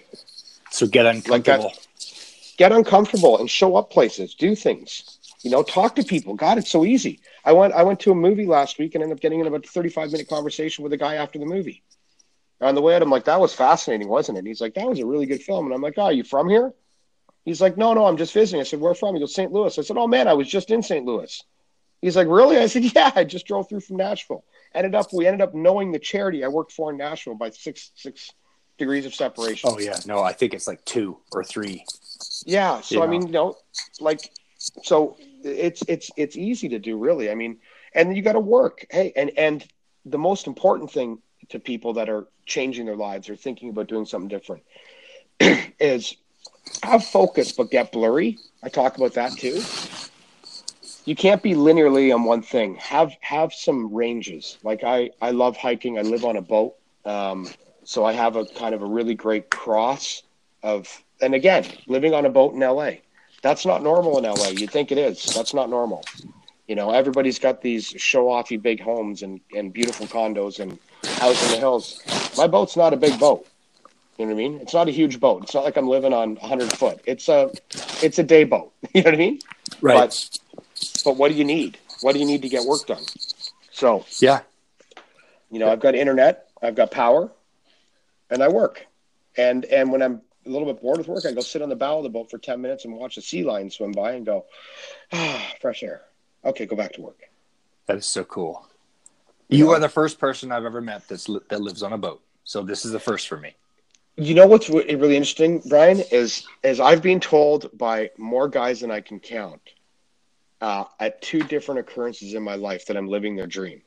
So 0.70 0.86
get 0.86 1.06
Like 1.26 1.44
that. 1.44 1.60
uncomfortable. 1.60 1.72
get 2.56 2.72
uncomfortable 2.72 3.38
and 3.38 3.50
show 3.50 3.76
up 3.76 3.90
places, 3.90 4.34
do 4.34 4.54
things. 4.54 5.04
You 5.42 5.50
know, 5.50 5.62
talk 5.62 5.94
to 5.96 6.04
people. 6.04 6.34
God, 6.34 6.58
it's 6.58 6.70
so 6.70 6.84
easy. 6.84 7.20
I 7.44 7.52
went 7.52 7.72
I 7.74 7.82
went 7.84 8.00
to 8.00 8.12
a 8.12 8.14
movie 8.14 8.46
last 8.46 8.78
week 8.78 8.94
and 8.94 9.02
ended 9.02 9.16
up 9.18 9.20
getting 9.22 9.40
in 9.40 9.46
about 9.46 9.64
a 9.64 9.68
35 9.68 10.10
minute 10.12 10.28
conversation 10.28 10.82
with 10.84 10.92
a 10.92 10.96
guy 10.96 11.14
after 11.16 11.38
the 11.38 11.46
movie. 11.46 11.82
On 12.60 12.74
the 12.74 12.82
way 12.82 12.94
out, 12.96 13.02
I'm 13.02 13.10
like, 13.10 13.24
that 13.26 13.40
was 13.40 13.54
fascinating, 13.54 14.08
wasn't 14.08 14.36
it? 14.36 14.40
And 14.40 14.48
he's 14.48 14.60
like, 14.60 14.74
that 14.74 14.88
was 14.88 14.98
a 15.00 15.06
really 15.06 15.26
good 15.26 15.42
film. 15.42 15.66
And 15.66 15.74
I'm 15.74 15.82
like, 15.82 15.94
oh, 15.98 16.04
are 16.04 16.12
you 16.12 16.24
from 16.24 16.48
here? 16.48 16.72
He's 17.48 17.62
like, 17.62 17.78
no, 17.78 17.94
no, 17.94 18.04
I'm 18.04 18.18
just 18.18 18.34
visiting. 18.34 18.60
I 18.60 18.64
said, 18.64 18.78
where 18.78 18.94
from? 18.94 19.14
He 19.14 19.20
goes, 19.20 19.34
St. 19.34 19.50
Louis. 19.50 19.78
I 19.78 19.82
said, 19.82 19.96
oh 19.96 20.06
man, 20.06 20.28
I 20.28 20.34
was 20.34 20.48
just 20.48 20.70
in 20.70 20.82
St. 20.82 21.06
Louis. 21.06 21.42
He's 22.02 22.14
like, 22.14 22.28
really? 22.28 22.58
I 22.58 22.66
said, 22.66 22.84
yeah, 22.94 23.10
I 23.14 23.24
just 23.24 23.46
drove 23.46 23.68
through 23.68 23.80
from 23.80 23.96
Nashville. 23.96 24.44
Ended 24.74 24.94
up, 24.94 25.06
we 25.14 25.26
ended 25.26 25.40
up 25.40 25.54
knowing 25.54 25.90
the 25.90 25.98
charity 25.98 26.44
I 26.44 26.48
worked 26.48 26.72
for 26.72 26.90
in 26.90 26.98
Nashville 26.98 27.36
by 27.36 27.48
six 27.48 27.90
six 27.94 28.30
degrees 28.76 29.06
of 29.06 29.14
separation. 29.14 29.70
Oh 29.72 29.78
yeah, 29.78 29.98
no, 30.04 30.22
I 30.22 30.34
think 30.34 30.52
it's 30.52 30.66
like 30.66 30.84
two 30.84 31.16
or 31.32 31.42
three. 31.42 31.86
Yeah. 32.44 32.82
So 32.82 33.02
I 33.02 33.06
mean, 33.06 33.26
you 33.26 33.32
know, 33.32 33.56
like, 33.98 34.30
so 34.58 35.16
it's 35.42 35.82
it's 35.88 36.10
it's 36.18 36.36
easy 36.36 36.68
to 36.68 36.78
do, 36.78 36.98
really. 36.98 37.30
I 37.30 37.34
mean, 37.34 37.56
and 37.94 38.14
you 38.14 38.22
got 38.22 38.34
to 38.34 38.40
work. 38.40 38.84
Hey, 38.90 39.14
and 39.16 39.30
and 39.38 39.66
the 40.04 40.18
most 40.18 40.46
important 40.46 40.90
thing 40.90 41.18
to 41.48 41.58
people 41.58 41.94
that 41.94 42.10
are 42.10 42.26
changing 42.44 42.84
their 42.84 42.96
lives 42.96 43.30
or 43.30 43.36
thinking 43.36 43.70
about 43.70 43.88
doing 43.88 44.04
something 44.04 44.28
different 44.28 44.64
is 45.40 46.14
have 46.82 47.04
focus, 47.04 47.52
but 47.52 47.70
get 47.70 47.92
blurry. 47.92 48.38
I 48.62 48.68
talk 48.68 48.96
about 48.96 49.14
that 49.14 49.32
too. 49.32 49.62
You 51.04 51.16
can't 51.16 51.42
be 51.42 51.54
linearly 51.54 52.14
on 52.14 52.24
one 52.24 52.42
thing. 52.42 52.74
Have 52.76 53.12
have 53.20 53.52
some 53.52 53.92
ranges. 53.94 54.58
Like 54.62 54.84
I 54.84 55.10
I 55.20 55.30
love 55.30 55.56
hiking. 55.56 55.98
I 55.98 56.02
live 56.02 56.24
on 56.24 56.36
a 56.36 56.42
boat. 56.42 56.74
Um, 57.04 57.48
so 57.84 58.04
I 58.04 58.12
have 58.12 58.36
a 58.36 58.44
kind 58.44 58.74
of 58.74 58.82
a 58.82 58.86
really 58.86 59.14
great 59.14 59.50
cross 59.50 60.22
of 60.62 61.02
and 61.20 61.34
again, 61.34 61.64
living 61.86 62.14
on 62.14 62.26
a 62.26 62.30
boat 62.30 62.54
in 62.54 62.60
LA. 62.60 62.92
That's 63.42 63.64
not 63.64 63.82
normal 63.82 64.18
in 64.18 64.24
LA. 64.24 64.48
You 64.48 64.66
think 64.66 64.92
it 64.92 64.98
is. 64.98 65.24
That's 65.34 65.54
not 65.54 65.70
normal. 65.70 66.04
You 66.66 66.74
know, 66.74 66.90
everybody's 66.90 67.38
got 67.38 67.62
these 67.62 67.86
show 67.86 68.26
offy 68.26 68.60
big 68.60 68.80
homes 68.80 69.22
and, 69.22 69.40
and 69.54 69.72
beautiful 69.72 70.06
condos 70.06 70.60
and 70.60 70.78
house 71.18 71.42
in 71.46 71.52
the 71.52 71.58
hills. 71.58 72.02
My 72.36 72.46
boat's 72.46 72.76
not 72.76 72.92
a 72.92 72.96
big 72.96 73.18
boat. 73.18 73.46
You 74.18 74.26
know 74.26 74.34
what 74.34 74.40
I 74.40 74.48
mean? 74.48 74.60
It's 74.60 74.74
not 74.74 74.88
a 74.88 74.90
huge 74.90 75.20
boat. 75.20 75.44
It's 75.44 75.54
not 75.54 75.64
like 75.64 75.76
I'm 75.76 75.88
living 75.88 76.12
on 76.12 76.34
100 76.36 76.72
foot. 76.72 77.00
It's 77.06 77.28
a 77.28 77.50
it's 78.02 78.18
a 78.18 78.24
day 78.24 78.44
boat. 78.44 78.72
You 78.94 79.02
know 79.02 79.10
what 79.10 79.14
I 79.14 79.18
mean? 79.18 79.38
Right. 79.80 79.94
But 79.94 80.38
but 81.04 81.16
what 81.16 81.30
do 81.30 81.34
you 81.34 81.44
need? 81.44 81.78
What 82.00 82.14
do 82.14 82.18
you 82.18 82.26
need 82.26 82.42
to 82.42 82.48
get 82.48 82.64
work 82.64 82.86
done? 82.86 83.04
So, 83.70 84.04
yeah. 84.18 84.40
you 85.50 85.58
know, 85.58 85.70
I've 85.70 85.80
got 85.80 85.94
internet, 85.94 86.48
I've 86.60 86.74
got 86.74 86.90
power, 86.90 87.30
and 88.30 88.42
I 88.42 88.48
work. 88.48 88.86
And 89.36 89.64
and 89.66 89.92
when 89.92 90.02
I'm 90.02 90.22
a 90.46 90.48
little 90.48 90.66
bit 90.66 90.82
bored 90.82 90.98
with 90.98 91.06
work, 91.06 91.24
I 91.26 91.32
go 91.32 91.40
sit 91.40 91.62
on 91.62 91.68
the 91.68 91.76
bow 91.76 91.98
of 91.98 92.02
the 92.02 92.08
boat 92.08 92.30
for 92.30 92.38
10 92.38 92.60
minutes 92.60 92.84
and 92.84 92.94
watch 92.94 93.14
the 93.14 93.22
sea 93.22 93.44
lion 93.44 93.70
swim 93.70 93.92
by 93.92 94.12
and 94.12 94.26
go, 94.26 94.46
ah, 95.12 95.52
fresh 95.60 95.82
air. 95.82 96.02
Okay, 96.44 96.66
go 96.66 96.74
back 96.74 96.92
to 96.94 97.02
work. 97.02 97.20
That 97.86 97.98
is 97.98 98.06
so 98.06 98.24
cool. 98.24 98.66
You 99.48 99.70
are 99.70 99.78
the 99.78 99.88
first 99.88 100.18
person 100.18 100.50
I've 100.50 100.64
ever 100.64 100.80
met 100.80 101.06
that's 101.08 101.26
that 101.48 101.60
lives 101.60 101.82
on 101.82 101.92
a 101.92 101.98
boat. 101.98 102.22
So 102.44 102.62
this 102.62 102.84
is 102.84 102.92
the 102.92 103.00
first 103.00 103.28
for 103.28 103.36
me. 103.36 103.54
You 104.20 104.34
know 104.34 104.48
what's 104.48 104.68
re- 104.68 104.96
really 104.96 105.16
interesting, 105.16 105.62
Brian, 105.68 106.00
is 106.10 106.44
is 106.64 106.80
I've 106.80 107.02
been 107.02 107.20
told 107.20 107.70
by 107.78 108.10
more 108.18 108.48
guys 108.48 108.80
than 108.80 108.90
I 108.90 109.00
can 109.00 109.20
count 109.20 109.62
uh, 110.60 110.84
at 110.98 111.22
two 111.22 111.38
different 111.38 111.78
occurrences 111.78 112.34
in 112.34 112.42
my 112.42 112.56
life 112.56 112.86
that 112.86 112.96
I'm 112.96 113.06
living 113.06 113.36
their 113.36 113.46
dream. 113.46 113.80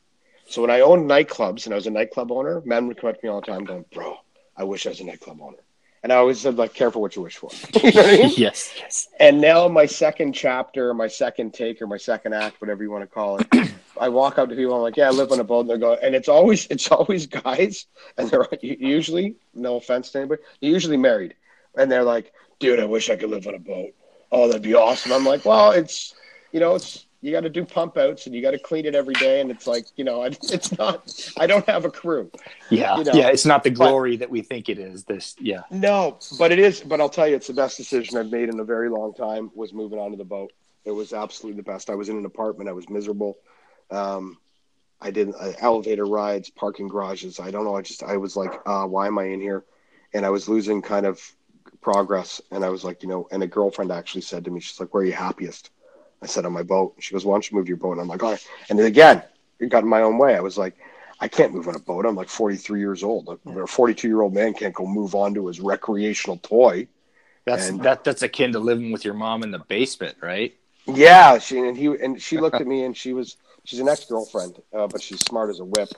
So 0.45 0.61
when 0.61 0.71
I 0.71 0.79
owned 0.79 1.09
nightclubs 1.09 1.65
and 1.65 1.73
I 1.73 1.75
was 1.75 1.87
a 1.87 1.91
nightclub 1.91 2.31
owner, 2.31 2.61
men 2.63 2.87
would 2.87 2.97
come 2.97 3.09
up 3.09 3.19
to 3.19 3.25
me 3.25 3.29
all 3.29 3.41
the 3.41 3.47
time 3.47 3.65
going, 3.65 3.83
"Bro, 3.93 4.19
I 4.55 4.63
wish 4.63 4.85
I 4.85 4.89
was 4.91 5.01
a 5.01 5.03
nightclub 5.03 5.41
owner." 5.41 5.57
And 6.03 6.11
I 6.11 6.15
always 6.15 6.41
said, 6.41 6.57
"Like, 6.57 6.73
careful 6.73 7.01
what 7.01 7.15
you 7.15 7.21
wish 7.21 7.37
for." 7.37 7.49
you 7.83 7.91
know 7.91 8.01
I 8.01 8.17
mean? 8.17 8.33
yes. 8.35 8.73
Yes. 8.77 9.07
And 9.19 9.39
now 9.39 9.67
my 9.67 9.85
second 9.85 10.33
chapter, 10.33 10.93
my 10.93 11.07
second 11.07 11.53
take, 11.53 11.81
or 11.81 11.87
my 11.87 11.97
second 11.97 12.33
act, 12.33 12.59
whatever 12.59 12.83
you 12.83 12.89
want 12.89 13.03
to 13.03 13.07
call 13.07 13.37
it, 13.37 13.71
I 13.99 14.09
walk 14.09 14.39
up 14.39 14.49
to 14.49 14.55
people. 14.55 14.75
I'm 14.75 14.81
like, 14.81 14.97
"Yeah, 14.97 15.07
I 15.07 15.11
live 15.11 15.31
on 15.31 15.39
a 15.39 15.43
boat." 15.43 15.61
And 15.61 15.69
they 15.69 15.77
go, 15.77 15.93
and 15.93 16.15
it's 16.15 16.27
always 16.27 16.65
it's 16.67 16.89
always 16.91 17.27
guys, 17.27 17.85
and 18.17 18.29
they're 18.29 18.47
usually 18.61 19.35
no 19.53 19.75
offense 19.77 20.11
to 20.11 20.19
anybody, 20.19 20.41
they're 20.59 20.71
usually 20.71 20.97
married, 20.97 21.35
and 21.77 21.91
they're 21.91 22.03
like, 22.03 22.33
"Dude, 22.59 22.79
I 22.79 22.85
wish 22.85 23.09
I 23.09 23.15
could 23.15 23.29
live 23.29 23.47
on 23.47 23.55
a 23.55 23.59
boat. 23.59 23.93
Oh, 24.31 24.47
that'd 24.47 24.63
be 24.63 24.73
awesome." 24.73 25.11
I'm 25.11 25.25
like, 25.25 25.45
"Well, 25.45 25.71
it's 25.71 26.15
you 26.51 26.59
know, 26.59 26.75
it's 26.75 27.05
you 27.21 27.31
got 27.31 27.41
to 27.41 27.49
do 27.49 27.63
pump 27.63 27.97
outs 27.97 28.25
and 28.25 28.35
you 28.35 28.41
got 28.41 28.51
to 28.51 28.59
clean 28.59 28.85
it 28.85 28.95
every 28.95 29.13
day, 29.15 29.41
and 29.41 29.51
it's 29.51 29.67
like 29.67 29.85
you 29.95 30.03
know, 30.03 30.23
it's 30.25 30.77
not. 30.77 31.31
I 31.37 31.47
don't 31.47 31.65
have 31.67 31.85
a 31.85 31.91
crew. 31.91 32.31
Yeah. 32.69 32.97
You 32.97 33.03
know, 33.03 33.11
yeah. 33.13 33.29
It's 33.29 33.45
not 33.45 33.63
the 33.63 33.69
but- 33.69 33.89
glory 33.89 34.17
that 34.17 34.29
we 34.29 34.41
think 34.41 34.69
it 34.69 34.79
is. 34.79 35.03
This. 35.03 35.35
Yeah. 35.39 35.61
No, 35.69 36.17
but 36.37 36.51
it 36.51 36.59
is. 36.59 36.81
But 36.81 36.99
I'll 36.99 37.09
tell 37.09 37.27
you, 37.27 37.35
it's 37.35 37.47
the 37.47 37.53
best 37.53 37.77
decision 37.77 38.17
I've 38.17 38.31
made 38.31 38.49
in 38.49 38.59
a 38.59 38.63
very 38.63 38.89
long 38.89 39.13
time 39.13 39.51
was 39.55 39.73
moving 39.73 39.99
onto 39.99 40.17
the 40.17 40.25
boat. 40.25 40.51
It 40.83 40.91
was 40.91 41.13
absolutely 41.13 41.57
the 41.57 41.71
best. 41.71 41.89
I 41.89 41.95
was 41.95 42.09
in 42.09 42.17
an 42.17 42.25
apartment. 42.25 42.69
I 42.69 42.73
was 42.73 42.89
miserable. 42.89 43.37
Um, 43.91 44.37
I 44.99 45.11
did 45.11 45.33
uh, 45.39 45.53
elevator 45.59 46.05
rides, 46.05 46.49
parking 46.49 46.87
garages. 46.87 47.39
I 47.39 47.51
don't 47.51 47.65
know. 47.65 47.75
I 47.75 47.81
just 47.81 48.03
I 48.03 48.17
was 48.17 48.35
like, 48.35 48.53
uh, 48.65 48.85
why 48.85 49.07
am 49.07 49.17
I 49.19 49.25
in 49.25 49.41
here? 49.41 49.63
And 50.13 50.25
I 50.25 50.29
was 50.29 50.49
losing 50.49 50.81
kind 50.81 51.05
of 51.05 51.21
progress. 51.81 52.41
And 52.51 52.63
I 52.63 52.69
was 52.69 52.83
like, 52.83 53.03
you 53.03 53.09
know, 53.09 53.27
and 53.31 53.43
a 53.43 53.47
girlfriend 53.47 53.91
actually 53.91 54.21
said 54.21 54.45
to 54.45 54.51
me, 54.51 54.59
she's 54.59 54.79
like, 54.79 54.93
where 54.93 55.03
are 55.03 55.05
you 55.05 55.13
happiest? 55.13 55.71
I 56.21 56.27
said 56.27 56.45
on 56.45 56.53
my 56.53 56.63
boat. 56.63 56.95
She 56.99 57.13
goes, 57.13 57.25
why 57.25 57.33
don't 57.33 57.49
you 57.49 57.57
move 57.57 57.67
your 57.67 57.77
boat? 57.77 57.93
And 57.93 58.01
I'm 58.01 58.07
like, 58.07 58.23
all 58.23 58.31
right. 58.31 58.47
And 58.69 58.77
then 58.77 58.85
again, 58.85 59.23
it 59.59 59.69
got 59.69 59.83
in 59.83 59.89
my 59.89 60.01
own 60.01 60.17
way. 60.17 60.35
I 60.35 60.39
was 60.41 60.57
like, 60.57 60.77
I 61.19 61.27
can't 61.27 61.53
move 61.53 61.67
on 61.67 61.75
a 61.75 61.79
boat. 61.79 62.05
I'm 62.05 62.15
like 62.15 62.29
43 62.29 62.79
years 62.79 63.03
old. 63.03 63.39
A 63.45 63.67
42 63.67 64.07
year 64.07 64.21
old 64.21 64.33
man 64.33 64.53
can't 64.53 64.73
go 64.73 64.85
move 64.85 65.15
on 65.15 65.33
to 65.35 65.47
his 65.47 65.59
recreational 65.59 66.37
toy. 66.37 66.87
That's 67.45 67.69
And- 67.69 67.81
that 67.81 68.03
that's 68.03 68.21
akin 68.21 68.53
to 68.53 68.59
living 68.59 68.91
with 68.91 69.03
your 69.03 69.13
mom 69.15 69.43
in 69.43 69.51
the 69.51 69.59
basement, 69.59 70.17
right? 70.21 70.55
Yeah, 70.87 71.37
she 71.37 71.59
and 71.59 71.77
he 71.77 71.85
and 71.87 72.21
she 72.21 72.39
looked 72.39 72.55
at 72.55 72.65
me 72.65 72.83
and 72.83 72.97
she 72.97 73.13
was 73.13 73.37
she's 73.63 73.79
an 73.79 73.87
ex 73.87 74.05
girlfriend, 74.05 74.61
uh, 74.73 74.87
but 74.87 75.01
she's 75.01 75.19
smart 75.21 75.49
as 75.51 75.59
a 75.59 75.65
whip. 75.65 75.89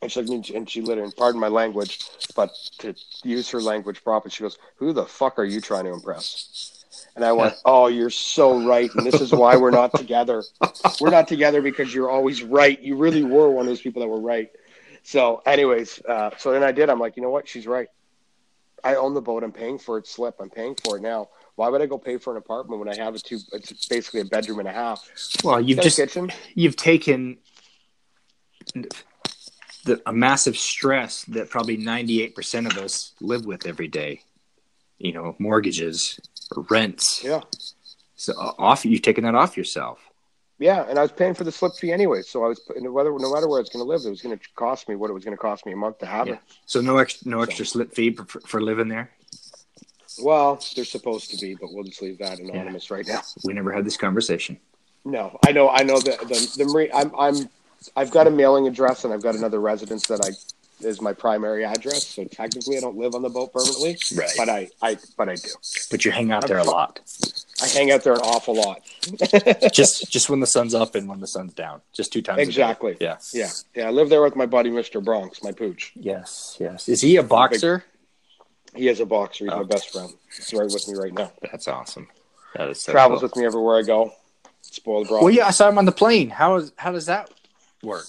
And 0.00 0.10
she 0.10 0.20
and 0.54 0.70
she 0.70 0.80
literally, 0.80 1.12
pardon 1.16 1.40
my 1.40 1.48
language, 1.48 2.00
but 2.36 2.50
to 2.78 2.94
use 3.24 3.50
her 3.50 3.60
language 3.60 4.04
properly, 4.04 4.30
she 4.30 4.44
goes, 4.44 4.56
"Who 4.76 4.92
the 4.92 5.04
fuck 5.04 5.38
are 5.40 5.44
you 5.44 5.60
trying 5.60 5.84
to 5.84 5.92
impress?" 5.92 6.77
And 7.18 7.24
I 7.24 7.32
went, 7.32 7.56
"Oh, 7.64 7.88
you're 7.88 8.10
so 8.10 8.64
right, 8.64 8.88
and 8.94 9.04
this 9.04 9.20
is 9.20 9.32
why 9.32 9.56
we're 9.56 9.72
not 9.72 9.92
together. 9.92 10.44
We're 11.00 11.10
not 11.10 11.26
together 11.26 11.60
because 11.60 11.92
you're 11.92 12.08
always 12.08 12.44
right. 12.44 12.80
You 12.80 12.94
really 12.94 13.24
were 13.24 13.50
one 13.50 13.62
of 13.62 13.66
those 13.66 13.80
people 13.80 14.02
that 14.02 14.08
were 14.08 14.20
right." 14.20 14.50
So, 15.02 15.42
anyways, 15.44 16.00
uh, 16.08 16.30
so 16.38 16.52
then 16.52 16.62
I 16.62 16.70
did. 16.70 16.88
I'm 16.88 17.00
like, 17.00 17.16
you 17.16 17.22
know 17.24 17.30
what? 17.30 17.48
She's 17.48 17.66
right. 17.66 17.88
I 18.84 18.94
own 18.94 19.14
the 19.14 19.20
boat. 19.20 19.42
I'm 19.42 19.50
paying 19.50 19.78
for 19.80 19.98
its 19.98 20.12
slip. 20.12 20.36
I'm 20.38 20.50
paying 20.50 20.76
for 20.84 20.96
it 20.96 21.02
now. 21.02 21.28
Why 21.56 21.68
would 21.68 21.82
I 21.82 21.86
go 21.86 21.98
pay 21.98 22.18
for 22.18 22.30
an 22.30 22.36
apartment 22.36 22.78
when 22.78 22.88
I 22.88 22.96
have 23.02 23.16
a 23.16 23.18
two? 23.18 23.40
It's 23.52 23.86
basically 23.88 24.20
a 24.20 24.26
bedroom 24.26 24.60
and 24.60 24.68
a 24.68 24.72
half. 24.72 25.10
Well, 25.42 25.60
you've 25.60 25.80
just 25.80 25.96
kitchen. 25.96 26.30
you've 26.54 26.76
taken 26.76 27.38
the, 28.74 30.00
a 30.06 30.12
massive 30.12 30.56
stress 30.56 31.24
that 31.24 31.50
probably 31.50 31.76
98% 31.76 32.70
of 32.70 32.78
us 32.78 33.12
live 33.20 33.44
with 33.44 33.66
every 33.66 33.88
day. 33.88 34.20
You 34.98 35.12
know, 35.12 35.36
mortgages, 35.38 36.18
or 36.56 36.64
rents. 36.70 37.22
Yeah, 37.22 37.42
So 38.16 38.32
uh, 38.38 38.52
off 38.58 38.84
you've 38.84 39.02
taken 39.02 39.24
that 39.24 39.34
off 39.34 39.56
yourself. 39.56 40.00
yeah, 40.58 40.84
and 40.88 40.98
I 40.98 41.02
was 41.02 41.12
paying 41.12 41.34
for 41.34 41.44
the 41.44 41.52
slip 41.52 41.74
fee 41.76 41.92
anyway. 41.92 42.22
So 42.22 42.44
I 42.44 42.48
was 42.48 42.60
no 42.76 42.92
matter 42.92 43.10
no 43.16 43.32
matter 43.32 43.48
where 43.48 43.60
it's 43.60 43.70
going 43.70 43.84
to 43.84 43.88
live, 43.88 44.02
it 44.04 44.10
was 44.10 44.22
going 44.22 44.36
to 44.36 44.44
cost 44.56 44.88
me 44.88 44.96
what 44.96 45.08
it 45.10 45.12
was 45.12 45.24
going 45.24 45.36
to 45.36 45.40
cost 45.40 45.66
me 45.66 45.72
a 45.72 45.76
month 45.76 45.98
to 45.98 46.06
have 46.06 46.26
Yeah. 46.26 46.34
it. 46.34 46.40
So 46.66 46.80
no 46.80 46.98
extra 46.98 47.30
no 47.30 47.42
extra 47.42 47.64
slip 47.64 47.94
fee 47.94 48.12
for, 48.12 48.24
for 48.40 48.60
living 48.60 48.88
there. 48.88 49.10
Well, 50.20 50.58
they're 50.74 50.84
supposed 50.84 51.30
to 51.30 51.36
be, 51.36 51.54
but 51.54 51.72
we'll 51.72 51.84
just 51.84 52.02
leave 52.02 52.18
that 52.18 52.40
anonymous 52.40 52.90
right 52.90 53.06
now. 53.06 53.22
We 53.44 53.52
never 53.52 53.70
had 53.70 53.84
this 53.84 53.96
conversation. 53.96 54.58
No, 55.04 55.38
I 55.46 55.52
know, 55.52 55.68
I 55.70 55.84
know 55.84 56.00
that 56.00 56.18
the 56.28 56.52
the 56.56 56.64
Marine. 56.64 56.90
I'm 56.92 57.12
I'm 57.16 57.48
I've 57.94 58.10
got 58.10 58.26
a 58.26 58.30
mailing 58.30 58.66
address 58.66 59.04
and 59.04 59.14
I've 59.14 59.22
got 59.22 59.36
another 59.36 59.60
residence 59.60 60.08
that 60.08 60.20
I 60.20 60.30
is 60.80 61.00
my 61.00 61.12
primary 61.12 61.64
address. 61.64 62.06
So 62.06 62.24
technically, 62.24 62.76
I 62.76 62.80
don't 62.80 62.96
live 62.96 63.14
on 63.14 63.22
the 63.22 63.28
boat 63.28 63.52
permanently, 63.52 63.98
Right. 64.14 64.30
but 64.36 64.48
I 64.48 64.68
I 64.82 64.96
but 65.16 65.28
I 65.28 65.34
do. 65.36 65.48
But 65.90 66.04
you 66.04 66.10
hang 66.10 66.30
out 66.32 66.46
there 66.46 66.58
a 66.58 66.64
lot. 66.64 67.00
I 67.62 67.66
hang 67.66 67.90
out 67.90 68.04
there 68.04 68.12
an 68.14 68.20
awful 68.20 68.54
lot. 68.54 68.82
just 69.72 70.10
just 70.10 70.30
when 70.30 70.40
the 70.40 70.46
sun's 70.46 70.74
up 70.74 70.94
and 70.94 71.08
when 71.08 71.20
the 71.20 71.26
sun's 71.26 71.54
down. 71.54 71.80
Just 71.92 72.12
two 72.12 72.22
times. 72.22 72.38
a 72.38 72.42
day. 72.42 72.48
Exactly. 72.48 72.96
Yeah. 73.00 73.16
Yeah, 73.32 73.50
yeah. 73.74 73.88
I 73.88 73.90
live 73.90 74.08
there 74.10 74.22
with 74.22 74.36
my 74.36 74.46
buddy, 74.46 74.70
Mister 74.70 75.00
Bronx, 75.00 75.42
my 75.42 75.52
pooch. 75.52 75.92
Yes. 75.96 76.56
Yes. 76.60 76.88
Is 76.88 77.00
he 77.00 77.16
a 77.16 77.22
boxer? 77.22 77.84
He 78.74 78.88
is 78.88 79.00
a 79.00 79.06
boxer. 79.06 79.44
He's 79.44 79.52
Oh. 79.52 79.58
my 79.58 79.64
best 79.64 79.90
friend. 79.90 80.12
He's 80.36 80.52
right 80.54 80.64
with 80.70 80.86
me 80.88 80.94
right 80.94 81.12
now. 81.12 81.32
That's 81.50 81.66
awesome. 81.68 82.08
That 82.54 82.68
is 82.70 82.80
so 82.80 82.92
Travels 82.92 83.20
cool. 83.20 83.28
with 83.28 83.36
me 83.36 83.44
everywhere 83.46 83.78
I 83.78 83.82
go. 83.82 84.12
Spoiled 84.62 85.08
bro. 85.08 85.20
Well, 85.22 85.30
yeah, 85.30 85.46
I 85.46 85.50
saw 85.50 85.68
him 85.68 85.78
on 85.78 85.86
the 85.86 85.92
plane. 85.92 86.28
How 86.30 86.56
is 86.56 86.72
how 86.76 86.92
does 86.92 87.06
that 87.06 87.30
work? 87.82 88.06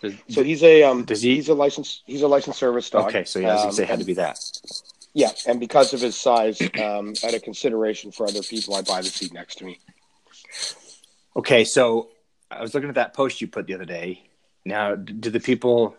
Does- 0.00 0.14
So 0.28 0.42
he's 0.42 0.62
a 0.62 0.82
um. 0.84 1.04
Does 1.04 1.22
he- 1.22 1.34
He's 1.36 1.48
a 1.48 1.54
licensed. 1.54 2.02
He's 2.06 2.22
a 2.22 2.28
licensed 2.28 2.58
service 2.58 2.88
dog. 2.90 3.08
okay, 3.08 3.24
so 3.24 3.38
yeah, 3.38 3.54
Um, 3.56 3.72
say 3.72 3.84
had 3.84 3.98
to 3.98 4.04
be 4.04 4.14
that. 4.14 4.38
Yeah, 5.12 5.30
and 5.46 5.58
because 5.58 5.92
of 5.92 6.00
his 6.00 6.16
size, 6.16 6.60
um, 6.60 7.14
out 7.24 7.34
of 7.34 7.42
consideration 7.42 8.12
for 8.12 8.26
other 8.28 8.42
people, 8.42 8.74
I 8.76 8.82
buy 8.82 9.00
the 9.02 9.08
seat 9.08 9.32
next 9.32 9.56
to 9.56 9.64
me. 9.64 9.78
Okay, 11.36 11.64
so 11.64 12.08
I 12.50 12.60
was 12.62 12.74
looking 12.74 12.88
at 12.88 12.94
that 12.96 13.14
post 13.14 13.40
you 13.40 13.48
put 13.48 13.66
the 13.66 13.74
other 13.74 13.84
day. 13.84 14.22
Now, 14.64 14.94
do 14.94 15.30
the 15.30 15.40
people? 15.40 15.96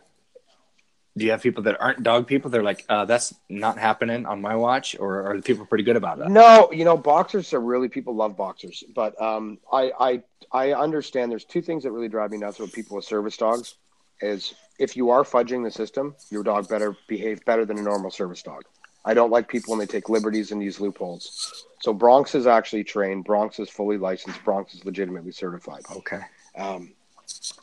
Do 1.18 1.26
you 1.26 1.32
have 1.32 1.42
people 1.44 1.64
that 1.64 1.82
aren't 1.82 2.04
dog 2.04 2.26
people? 2.26 2.50
They're 2.52 2.64
like, 2.64 2.86
uh, 2.88 3.04
that's 3.04 3.34
not 3.50 3.78
happening 3.78 4.26
on 4.26 4.42
my 4.42 4.56
watch, 4.56 4.96
or 4.98 5.30
are 5.30 5.36
the 5.36 5.44
people 5.44 5.66
pretty 5.66 5.84
good 5.84 5.98
about 5.98 6.20
it? 6.20 6.30
No, 6.30 6.72
you 6.72 6.86
know, 6.86 6.96
boxers 6.96 7.54
are 7.54 7.60
really 7.60 7.90
people 7.90 8.16
love 8.16 8.38
boxers, 8.38 8.82
but 8.96 9.22
um, 9.22 9.58
I 9.72 9.92
I 10.00 10.24
I 10.54 10.72
understand. 10.74 11.30
There's 11.32 11.44
two 11.44 11.62
things 11.62 11.84
that 11.84 11.92
really 11.92 12.08
drive 12.08 12.32
me 12.32 12.38
nuts 12.38 12.60
with 12.60 12.72
people 12.72 12.96
with 12.96 13.04
service 13.06 13.36
dogs. 13.36 13.76
Is 14.22 14.54
if 14.80 14.96
you 14.96 15.10
are 15.10 15.24
fudging 15.24 15.64
the 15.64 15.72
system, 15.72 16.16
your 16.30 16.44
dog 16.44 16.68
better 16.70 16.96
behave 17.08 17.44
better 17.46 17.66
than 17.66 17.78
a 17.78 17.82
normal 17.82 18.12
service 18.12 18.42
dog. 18.42 18.64
I 19.04 19.14
don't 19.14 19.32
like 19.32 19.48
people 19.48 19.72
when 19.72 19.80
they 19.80 19.92
take 19.92 20.10
liberties 20.10 20.52
and 20.52 20.62
use 20.62 20.80
loopholes. 20.80 21.66
So 21.82 21.92
Bronx 21.94 22.36
is 22.36 22.46
actually 22.46 22.84
trained. 22.84 23.24
Bronx 23.24 23.60
is 23.60 23.70
fully 23.70 23.98
licensed. 23.98 24.44
Bronx 24.44 24.76
is 24.76 24.86
legitimately 24.86 25.32
certified. 25.32 25.82
Okay. 25.96 26.20
um, 26.56 26.92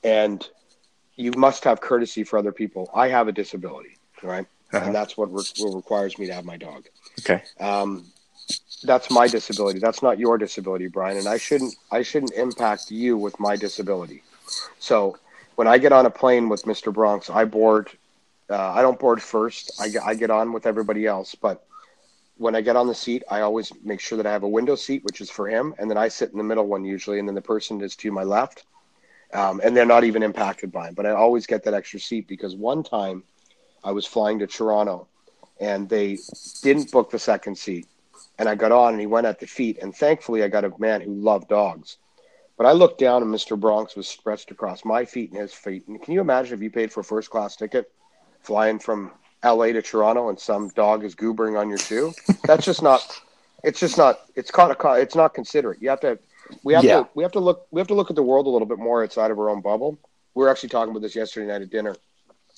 and 0.02 0.48
you 1.16 1.32
must 1.32 1.64
have 1.64 1.80
courtesy 1.80 2.24
for 2.24 2.38
other 2.38 2.52
people. 2.52 2.90
I 2.94 3.08
have 3.08 3.28
a 3.28 3.32
disability, 3.32 3.98
right? 4.22 4.46
Uh-huh. 4.72 4.84
And 4.86 4.94
that's 4.94 5.16
what, 5.16 5.32
re- 5.32 5.44
what 5.58 5.74
requires 5.74 6.18
me 6.18 6.26
to 6.26 6.34
have 6.34 6.44
my 6.44 6.56
dog. 6.56 6.86
Okay. 7.20 7.42
Um, 7.60 8.06
that's 8.82 9.10
my 9.10 9.26
disability. 9.26 9.78
That's 9.78 10.02
not 10.02 10.18
your 10.18 10.38
disability, 10.38 10.86
Brian. 10.88 11.18
And 11.18 11.26
I 11.26 11.38
shouldn't 11.38 11.74
I 11.90 12.02
shouldn't 12.02 12.32
impact 12.32 12.90
you 12.90 13.16
with 13.16 13.38
my 13.40 13.56
disability. 13.56 14.22
So 14.78 15.18
when 15.58 15.66
I 15.66 15.76
get 15.76 15.90
on 15.92 16.06
a 16.06 16.10
plane 16.10 16.48
with 16.48 16.62
Mr. 16.66 16.92
Bronx, 16.92 17.28
I 17.28 17.44
board. 17.44 17.90
Uh, 18.48 18.70
I 18.70 18.80
don't 18.80 18.96
board 18.96 19.20
first. 19.20 19.72
I 19.80 19.90
I 20.04 20.14
get 20.14 20.30
on 20.30 20.52
with 20.52 20.66
everybody 20.66 21.04
else, 21.04 21.34
but 21.34 21.66
when 22.36 22.54
I 22.54 22.60
get 22.60 22.76
on 22.76 22.86
the 22.86 22.94
seat, 22.94 23.24
I 23.28 23.40
always 23.40 23.72
make 23.82 23.98
sure 23.98 24.16
that 24.18 24.24
I 24.24 24.30
have 24.30 24.44
a 24.44 24.48
window 24.48 24.76
seat, 24.76 25.02
which 25.02 25.20
is 25.20 25.30
for 25.30 25.48
him, 25.48 25.74
and 25.80 25.90
then 25.90 25.98
I 25.98 26.06
sit 26.06 26.30
in 26.30 26.38
the 26.38 26.44
middle 26.44 26.68
one 26.68 26.84
usually, 26.84 27.18
and 27.18 27.26
then 27.26 27.34
the 27.34 27.42
person 27.42 27.80
is 27.80 27.96
to 27.96 28.12
my 28.12 28.22
left, 28.22 28.66
um, 29.34 29.60
and 29.64 29.76
they're 29.76 29.84
not 29.84 30.04
even 30.04 30.22
impacted 30.22 30.70
by 30.70 30.90
it. 30.90 30.94
But 30.94 31.06
I 31.06 31.10
always 31.10 31.44
get 31.44 31.64
that 31.64 31.74
extra 31.74 31.98
seat 31.98 32.28
because 32.28 32.54
one 32.54 32.84
time 32.84 33.24
I 33.82 33.90
was 33.90 34.06
flying 34.06 34.38
to 34.38 34.46
Toronto, 34.46 35.08
and 35.60 35.88
they 35.88 36.18
didn't 36.62 36.92
book 36.92 37.10
the 37.10 37.18
second 37.18 37.58
seat, 37.58 37.88
and 38.38 38.48
I 38.48 38.54
got 38.54 38.70
on, 38.70 38.92
and 38.92 39.00
he 39.00 39.08
went 39.08 39.26
at 39.26 39.40
the 39.40 39.48
feet, 39.48 39.78
and 39.82 39.92
thankfully 39.92 40.44
I 40.44 40.46
got 40.46 40.64
a 40.64 40.72
man 40.78 41.00
who 41.00 41.14
loved 41.14 41.48
dogs. 41.48 41.96
But 42.58 42.66
I 42.66 42.72
looked 42.72 42.98
down, 42.98 43.22
and 43.22 43.32
Mr. 43.32 43.58
Bronx 43.58 43.94
was 43.94 44.08
stretched 44.08 44.50
across 44.50 44.84
my 44.84 45.04
feet 45.04 45.30
and 45.30 45.40
his 45.40 45.54
feet. 45.54 45.86
And 45.86 46.02
can 46.02 46.12
you 46.12 46.20
imagine 46.20 46.54
if 46.54 46.62
you 46.62 46.70
paid 46.70 46.92
for 46.92 47.00
a 47.00 47.04
first 47.04 47.30
class 47.30 47.54
ticket, 47.54 47.90
flying 48.42 48.80
from 48.80 49.12
LA 49.44 49.66
to 49.66 49.80
Toronto, 49.80 50.28
and 50.28 50.38
some 50.38 50.68
dog 50.70 51.04
is 51.04 51.14
goobering 51.14 51.58
on 51.58 51.68
your 51.68 51.78
shoe? 51.78 52.12
That's 52.44 52.64
just 52.64 52.82
not. 52.82 53.00
It's 53.62 53.78
just 53.78 53.96
not. 53.96 54.18
It's 54.34 54.50
caught 54.50 54.72
a. 54.72 55.00
It's 55.00 55.14
not 55.14 55.34
considerate. 55.34 55.80
You 55.80 55.88
have 55.90 56.00
to. 56.00 56.18
We 56.64 56.74
have 56.74 56.82
Yeah. 56.82 57.02
to. 57.04 57.08
We 57.14 57.22
have 57.22 57.32
to 57.32 57.40
look. 57.40 57.68
We 57.70 57.80
have 57.80 57.88
to 57.88 57.94
look 57.94 58.10
at 58.10 58.16
the 58.16 58.24
world 58.24 58.48
a 58.48 58.50
little 58.50 58.66
bit 58.66 58.78
more 58.78 59.04
outside 59.04 59.30
of 59.30 59.38
our 59.38 59.50
own 59.50 59.60
bubble. 59.60 59.96
We 60.34 60.42
were 60.42 60.48
actually 60.48 60.70
talking 60.70 60.90
about 60.90 61.02
this 61.02 61.14
yesterday 61.14 61.46
night 61.46 61.62
at 61.62 61.70
dinner. 61.70 61.94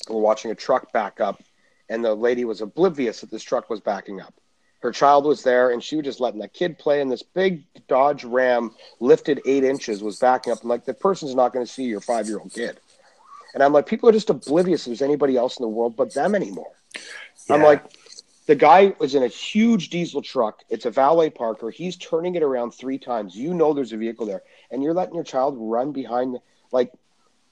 We're 0.08 0.20
watching 0.20 0.50
a 0.50 0.54
truck 0.54 0.92
back 0.92 1.20
up, 1.20 1.42
and 1.90 2.02
the 2.02 2.14
lady 2.14 2.46
was 2.46 2.62
oblivious 2.62 3.20
that 3.20 3.30
this 3.30 3.42
truck 3.42 3.68
was 3.68 3.80
backing 3.80 4.18
up. 4.22 4.32
Her 4.80 4.92
child 4.92 5.24
was 5.24 5.42
there, 5.42 5.70
and 5.70 5.82
she 5.82 5.96
was 5.96 6.04
just 6.06 6.20
letting 6.20 6.40
the 6.40 6.48
kid 6.48 6.78
play. 6.78 7.00
And 7.00 7.10
this 7.10 7.22
big 7.22 7.62
Dodge 7.86 8.24
Ram, 8.24 8.74
lifted 8.98 9.40
eight 9.44 9.64
inches, 9.64 10.02
was 10.02 10.18
backing 10.18 10.52
up. 10.52 10.60
And 10.60 10.70
like 10.70 10.84
the 10.84 10.94
person's 10.94 11.34
not 11.34 11.52
going 11.52 11.64
to 11.64 11.70
see 11.70 11.84
your 11.84 12.00
five 12.00 12.26
year 12.26 12.38
old 12.38 12.52
kid. 12.52 12.80
And 13.52 13.62
I'm 13.62 13.72
like, 13.72 13.86
people 13.86 14.08
are 14.08 14.12
just 14.12 14.30
oblivious 14.30 14.84
there's 14.84 15.02
anybody 15.02 15.36
else 15.36 15.58
in 15.58 15.62
the 15.64 15.68
world 15.68 15.96
but 15.96 16.14
them 16.14 16.34
anymore. 16.34 16.72
I'm 17.48 17.62
like, 17.62 17.84
the 18.46 18.54
guy 18.54 18.94
was 18.98 19.14
in 19.14 19.22
a 19.22 19.28
huge 19.28 19.90
diesel 19.90 20.22
truck. 20.22 20.62
It's 20.68 20.84
a 20.84 20.90
valet 20.90 21.30
parker. 21.30 21.70
He's 21.70 21.96
turning 21.96 22.34
it 22.34 22.42
around 22.42 22.72
three 22.72 22.98
times. 22.98 23.36
You 23.36 23.54
know 23.54 23.72
there's 23.72 23.92
a 23.92 23.96
vehicle 23.96 24.26
there, 24.26 24.42
and 24.70 24.82
you're 24.82 24.94
letting 24.94 25.14
your 25.14 25.24
child 25.24 25.56
run 25.58 25.92
behind. 25.92 26.34
The, 26.34 26.40
like 26.72 26.92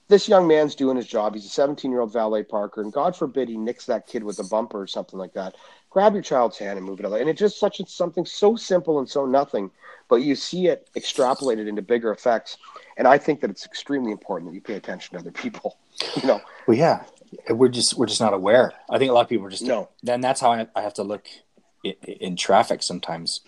this 0.09 0.27
young 0.27 0.47
man's 0.47 0.75
doing 0.75 0.97
his 0.97 1.07
job. 1.07 1.35
He's 1.35 1.45
a 1.45 1.49
17 1.49 1.89
year 1.91 2.01
old 2.01 2.11
valet 2.11 2.43
parker, 2.43 2.81
and 2.81 2.91
God 2.91 3.15
forbid 3.15 3.47
he 3.47 3.57
nicks 3.57 3.85
that 3.85 4.07
kid 4.07 4.23
with 4.23 4.39
a 4.39 4.43
bumper 4.43 4.81
or 4.81 4.87
something 4.87 5.17
like 5.19 5.33
that. 5.33 5.55
Grab 5.89 6.13
your 6.13 6.21
child's 6.21 6.57
hand 6.57 6.77
and 6.77 6.85
move 6.85 6.99
it. 6.99 7.05
And 7.05 7.29
it's 7.29 7.39
just 7.39 7.59
such 7.59 7.79
a, 7.79 7.85
something 7.87 8.25
so 8.25 8.55
simple 8.55 8.99
and 8.99 9.09
so 9.09 9.25
nothing, 9.25 9.71
but 10.07 10.17
you 10.17 10.35
see 10.35 10.67
it 10.67 10.87
extrapolated 10.95 11.67
into 11.67 11.81
bigger 11.81 12.11
effects. 12.11 12.57
And 12.97 13.07
I 13.07 13.17
think 13.17 13.41
that 13.41 13.49
it's 13.49 13.65
extremely 13.65 14.11
important 14.11 14.51
that 14.51 14.55
you 14.55 14.61
pay 14.61 14.75
attention 14.75 15.13
to 15.13 15.19
other 15.19 15.31
people. 15.31 15.77
You 16.21 16.27
know, 16.29 16.41
Well, 16.65 16.77
yeah, 16.77 17.03
we're 17.49 17.67
just 17.67 17.97
we're 17.97 18.05
just 18.05 18.21
not 18.21 18.33
aware. 18.33 18.71
I 18.89 18.97
think 18.97 19.11
a 19.11 19.13
lot 19.13 19.21
of 19.21 19.27
people 19.27 19.45
are 19.45 19.49
just 19.49 19.63
No. 19.63 19.89
Then 20.01 20.21
that's 20.21 20.39
how 20.39 20.53
I, 20.53 20.65
I 20.73 20.81
have 20.81 20.93
to 20.93 21.03
look 21.03 21.27
in, 21.83 21.93
in 22.03 22.35
traffic 22.37 22.81
sometimes. 22.81 23.41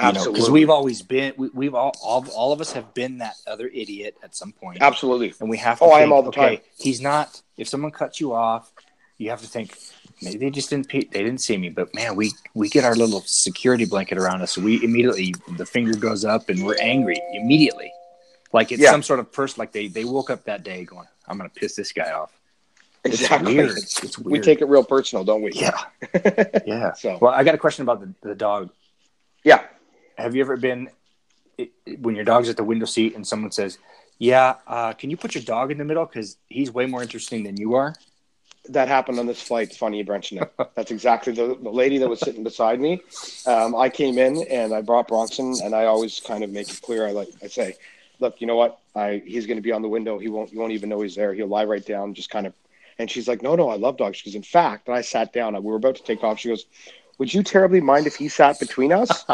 You 0.00 0.12
know, 0.12 0.32
because 0.32 0.50
we've 0.50 0.70
always 0.70 1.02
been 1.02 1.34
we, 1.36 1.48
we've 1.52 1.74
all, 1.74 1.94
all 2.02 2.26
all 2.34 2.52
of 2.52 2.62
us 2.62 2.72
have 2.72 2.94
been 2.94 3.18
that 3.18 3.34
other 3.46 3.68
idiot 3.68 4.16
at 4.22 4.34
some 4.34 4.52
point. 4.52 4.78
absolutely. 4.80 5.34
and 5.40 5.50
we 5.50 5.58
have 5.58 5.78
to 5.78 5.84
Oh, 5.84 5.90
I 5.90 6.00
am 6.00 6.12
all 6.12 6.22
the 6.22 6.28
okay, 6.28 6.56
time. 6.56 6.64
he's 6.78 7.00
not 7.02 7.42
if 7.58 7.68
someone 7.68 7.90
cuts 7.92 8.18
you 8.20 8.32
off 8.34 8.72
you 9.18 9.30
have 9.30 9.40
to 9.42 9.46
think 9.46 9.76
maybe 10.22 10.38
they 10.38 10.50
just 10.50 10.70
didn't 10.70 10.88
they 10.90 11.00
didn't 11.02 11.38
see 11.40 11.56
me, 11.56 11.68
but 11.68 11.94
man, 11.94 12.16
we 12.16 12.32
we 12.54 12.68
get 12.68 12.84
our 12.84 12.94
little 12.94 13.22
security 13.26 13.84
blanket 13.84 14.18
around 14.18 14.42
us. 14.42 14.52
So 14.52 14.60
we 14.62 14.82
immediately 14.82 15.34
the 15.56 15.66
finger 15.66 15.96
goes 15.96 16.24
up 16.24 16.48
and 16.48 16.64
we're 16.64 16.78
angry 16.80 17.20
immediately, 17.34 17.92
like 18.52 18.72
it's 18.72 18.82
Yeah. 18.82 18.90
some 18.90 19.02
sort 19.02 19.20
of 19.20 19.32
person. 19.32 19.56
Like 19.60 19.72
they 19.72 19.88
they 19.88 20.04
woke 20.04 20.30
up 20.30 20.44
that 20.44 20.62
day 20.62 20.84
going, 20.84 21.06
"I'm 21.28 21.36
gonna 21.36 21.48
piss 21.50 21.74
this 21.76 21.92
guy 21.92 22.12
off." 22.12 22.32
It's 23.04 23.20
Exactly. 23.20 23.54
weird. 23.54 23.76
It's 23.78 24.18
weird. 24.18 24.32
We 24.32 24.40
take 24.40 24.60
it 24.60 24.64
real 24.66 24.82
personal, 24.84 25.22
don't 25.24 25.42
we? 25.42 25.52
yeah, 25.52 25.78
yeah. 26.66 26.92
So 26.94 27.18
Well, 27.20 27.32
I 27.32 27.44
got 27.44 27.54
a 27.54 27.58
question 27.58 27.82
about 27.82 28.00
the 28.00 28.12
the 28.28 28.34
dog. 28.34 28.70
yeah, 29.44 29.62
Have 30.18 30.34
you 30.34 30.40
ever 30.42 30.56
been 30.56 30.88
it- 31.58 31.72
when 32.00 32.14
your 32.16 32.24
dog's 32.24 32.48
at 32.48 32.56
the 32.56 32.64
window 32.64 32.86
seat 32.86 33.14
and 33.14 33.24
someone 33.26 33.52
says, 33.52 33.78
"Yeah, 34.18 34.56
uh, 34.66 34.92
can 34.94 35.10
you 35.10 35.16
put 35.16 35.34
your 35.36 35.44
dog 35.44 35.70
in 35.70 35.78
the 35.78 35.84
middle 35.84 36.04
because 36.04 36.36
he's 36.48 36.72
way 36.72 36.86
more 36.86 37.00
interesting 37.02 37.44
than 37.44 37.56
you 37.56 37.74
are"? 37.74 37.94
That 38.70 38.88
happened 38.88 39.18
on 39.18 39.26
this 39.26 39.40
flight. 39.40 39.68
It's 39.68 39.76
funny 39.76 39.98
you 39.98 40.04
mentioned 40.04 40.42
it. 40.42 40.68
That's 40.74 40.90
exactly 40.90 41.32
the, 41.32 41.56
the 41.60 41.70
lady 41.70 41.98
that 41.98 42.08
was 42.08 42.20
sitting 42.20 42.44
beside 42.44 42.80
me. 42.80 43.00
Um, 43.46 43.74
I 43.74 43.88
came 43.88 44.18
in 44.18 44.46
and 44.50 44.74
I 44.74 44.82
brought 44.82 45.08
Bronson, 45.08 45.54
and 45.62 45.74
I 45.74 45.84
always 45.84 46.20
kind 46.20 46.44
of 46.44 46.50
make 46.50 46.68
it 46.70 46.80
clear. 46.82 47.06
I 47.06 47.12
like 47.12 47.28
I 47.42 47.48
say, 47.48 47.76
look, 48.20 48.40
you 48.40 48.46
know 48.46 48.56
what? 48.56 48.78
I 48.94 49.22
he's 49.24 49.46
going 49.46 49.58
to 49.58 49.62
be 49.62 49.72
on 49.72 49.82
the 49.82 49.88
window. 49.88 50.18
He 50.18 50.28
won't. 50.28 50.52
You 50.52 50.58
won't 50.58 50.72
even 50.72 50.88
know 50.88 51.00
he's 51.00 51.14
there. 51.14 51.34
He'll 51.34 51.46
lie 51.46 51.64
right 51.64 51.84
down, 51.84 52.14
just 52.14 52.30
kind 52.30 52.46
of. 52.46 52.54
And 52.98 53.10
she's 53.10 53.28
like, 53.28 53.42
no, 53.42 53.56
no, 53.56 53.68
I 53.68 53.76
love 53.76 53.98
dogs. 53.98 54.16
She 54.16 54.30
goes, 54.30 54.34
in 54.34 54.42
fact, 54.42 54.88
and 54.88 54.96
I 54.96 55.02
sat 55.02 55.32
down. 55.32 55.54
We 55.54 55.60
were 55.70 55.76
about 55.76 55.96
to 55.96 56.02
take 56.02 56.24
off. 56.24 56.38
She 56.38 56.48
goes, 56.48 56.64
would 57.18 57.32
you 57.32 57.42
terribly 57.42 57.80
mind 57.80 58.06
if 58.06 58.16
he 58.16 58.28
sat 58.28 58.58
between 58.58 58.92
us? 58.92 59.24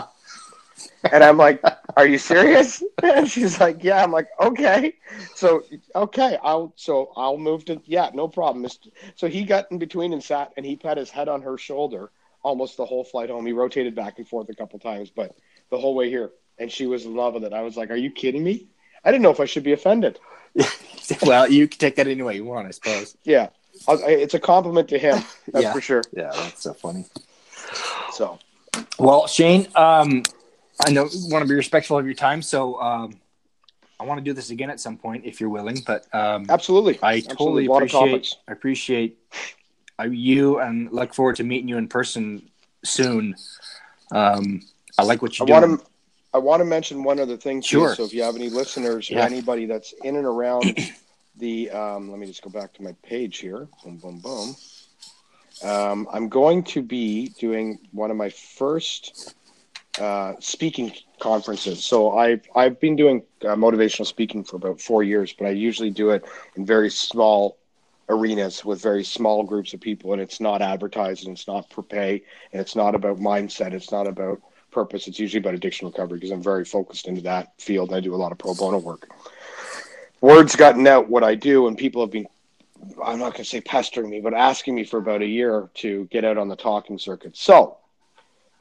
And 1.13 1.23
I'm 1.25 1.37
like, 1.37 1.63
are 1.97 2.07
you 2.07 2.19
serious? 2.19 2.83
And 3.03 3.29
she's 3.29 3.61
like, 3.61 3.83
yeah. 3.83 4.03
I'm 4.03 4.13
like, 4.13 4.29
okay. 4.41 4.95
So 5.35 5.65
okay, 5.95 6.39
I'll 6.43 6.73
so 6.77 7.13
I'll 7.17 7.37
move 7.39 7.65
to 7.67 7.81
yeah, 7.85 8.11
no 8.15 8.29
problem. 8.29 8.67
So 9.17 9.27
he 9.29 9.45
got 9.45 9.71
in 9.71 9.79
between 9.79 10.13
and 10.13 10.23
sat, 10.23 10.53
and 10.57 10.65
he 10.65 10.77
put 10.77 10.97
his 10.99 11.11
head 11.11 11.29
on 11.29 11.43
her 11.43 11.59
shoulder 11.59 12.11
almost 12.43 12.77
the 12.77 12.87
whole 12.87 13.05
flight 13.05 13.31
home. 13.31 13.47
He 13.47 13.53
rotated 13.53 13.95
back 13.95 14.19
and 14.19 14.27
forth 14.29 14.49
a 14.49 14.55
couple 14.55 14.79
times, 14.79 15.11
but 15.11 15.35
the 15.71 15.79
whole 15.79 15.95
way 15.95 16.09
here, 16.11 16.31
and 16.59 16.71
she 16.71 16.87
was 16.87 17.05
in 17.05 17.15
love 17.15 17.35
with 17.35 17.45
it. 17.45 17.53
I 17.53 17.63
was 17.63 17.77
like, 17.77 17.91
"Are 17.91 17.97
you 17.97 18.11
kidding 18.11 18.43
me?" 18.43 18.67
I 19.05 19.11
didn't 19.11 19.23
know 19.23 19.31
if 19.31 19.41
I 19.41 19.47
should 19.47 19.65
be 19.65 19.73
offended. 19.73 20.19
well, 21.23 21.51
you 21.51 21.67
can 21.67 21.79
take 21.79 21.97
that 21.97 22.07
any 22.07 22.23
way 22.23 22.37
you 22.37 22.45
want, 22.45 22.69
I 22.69 22.71
suppose. 22.71 23.17
Yeah, 23.25 23.49
it's 23.89 24.35
a 24.35 24.41
compliment 24.41 24.89
to 24.91 24.99
him. 24.99 25.23
That's 25.53 25.65
Yeah. 25.65 25.73
for 25.73 25.81
sure. 25.81 26.03
Yeah, 26.13 26.31
that's 26.35 26.63
so 26.63 26.75
funny. 26.75 27.05
So 28.13 28.39
Well, 28.99 29.27
Shane, 29.27 29.67
um, 29.75 30.23
I 30.81 30.91
know 30.91 31.09
want 31.29 31.43
to 31.43 31.49
be 31.49 31.55
respectful 31.55 31.99
of 31.99 32.05
your 32.05 32.15
time, 32.15 32.43
so 32.43 32.81
um, 32.81 33.21
I 34.01 34.05
want 34.05 34.19
to 34.19 34.25
do 34.25 34.33
this 34.33 34.51
again 34.51 34.71
at 34.71 34.81
some 34.81 34.97
point 34.97 35.25
if 35.25 35.41
you're 35.41 35.51
willing. 35.51 35.79
But 35.87 36.13
um, 36.15 36.47
absolutely, 36.49 36.99
I 37.03 37.21
totally 37.21 37.67
A 37.67 37.71
lot 37.71 37.83
of 37.83 37.89
appreciate. 37.89 38.35
I 38.49 38.53
appreciate 38.53 39.19
uh, 40.01 40.05
you 40.05 40.59
and 40.59 40.91
look 40.93 41.15
forward 41.15 41.37
to 41.37 41.45
meeting 41.45 41.69
you 41.69 41.77
in 41.77 41.89
person 41.89 42.49
soon. 42.85 43.37
Um, 44.11 44.63
I 44.99 45.05
like 45.05 45.23
what 45.23 45.39
you're 45.39 45.47
doing. 45.47 45.81
I 46.35 46.39
want 46.39 46.61
to 46.61 46.65
mention 46.65 47.05
one 47.05 47.21
other 47.21 47.37
thing 47.37 47.61
too. 47.61 47.81
Sure. 47.81 47.95
So 47.95 48.05
if 48.05 48.15
you 48.15 48.23
have 48.23 48.37
any 48.37 48.49
listeners 48.49 49.11
or 49.11 49.19
anybody 49.19 49.67
that's 49.67 49.93
in 50.05 50.17
and 50.17 50.25
around 50.25 50.79
the, 51.37 51.71
um, 51.71 52.11
let 52.11 52.19
me 52.19 52.27
just 52.27 52.43
go 52.43 52.49
back 52.49 52.73
to 52.75 52.83
my 52.83 52.95
page 53.03 53.39
here. 53.39 53.69
Boom, 53.85 53.99
boom, 53.99 54.19
boom. 54.19 54.57
Um, 55.63 56.09
I'm 56.11 56.29
going 56.29 56.63
to 56.65 56.83
be 56.83 57.29
doing 57.39 57.79
one 57.93 58.11
of 58.11 58.17
my 58.17 58.31
first 58.31 59.35
uh, 60.01 60.35
speaking 60.41 60.93
conferences. 61.21 61.85
So 61.85 62.17
I've 62.17 62.47
I've 62.55 62.81
been 62.81 62.97
doing 62.97 63.23
uh, 63.43 63.55
motivational 63.55 64.07
speaking 64.07 64.45
for 64.45 64.57
about 64.57 64.81
four 64.81 65.03
years, 65.03 65.33
but 65.33 65.47
I 65.47 65.51
usually 65.51 65.91
do 65.91 66.11
it 66.11 66.25
in 66.57 66.65
very 66.65 66.91
small 66.91 67.59
arenas 68.09 68.65
with 68.65 68.83
very 68.83 69.05
small 69.05 69.43
groups 69.43 69.75
of 69.75 69.81
people, 69.81 70.13
and 70.13 70.21
it's 70.21 70.41
not 70.41 70.63
advertised, 70.63 71.27
and 71.27 71.37
it's 71.37 71.47
not 71.47 71.69
per 71.71 71.83
pay, 71.83 72.23
and 72.53 72.61
it's 72.61 72.77
not 72.77 72.95
about 72.95 73.19
mindset. 73.19 73.73
It's 73.73 73.93
not 73.93 74.07
about 74.07 74.41
purpose. 74.71 75.07
It's 75.07 75.19
usually 75.19 75.41
about 75.41 75.55
addiction 75.55 75.87
recovery 75.87 76.19
because 76.19 76.31
I'm 76.31 76.43
very 76.43 76.65
focused 76.65 77.07
into 77.07 77.21
that 77.23 77.53
field, 77.61 77.91
and 77.91 77.97
I 77.97 78.01
do 78.01 78.15
a 78.15 78.17
lot 78.17 78.33
of 78.33 78.39
pro 78.39 78.55
bono 78.55 78.79
work. 78.79 79.09
Word's 80.21 80.57
gotten 80.57 80.87
out 80.87 81.09
what 81.09 81.25
I 81.25 81.35
do, 81.35 81.67
and 81.67 81.77
people 81.77 82.03
have 82.03 82.11
been. 82.11 82.27
I'm 83.05 83.21
not 83.21 83.35
going 83.35 83.45
to 83.45 83.45
say 83.45 83.61
pestering 83.61 84.11
me, 84.11 84.21
but 84.21 84.35
asking 84.35 84.75
me 84.75 84.83
for 84.83 84.99
about 84.99 85.23
a 85.23 85.27
year 85.27 85.69
to 85.75 86.07
get 86.07 86.25
out 86.25 86.37
on 86.37 86.49
the 86.49 86.57
talking 86.57 86.99
circuit. 86.99 87.37
So, 87.37 87.77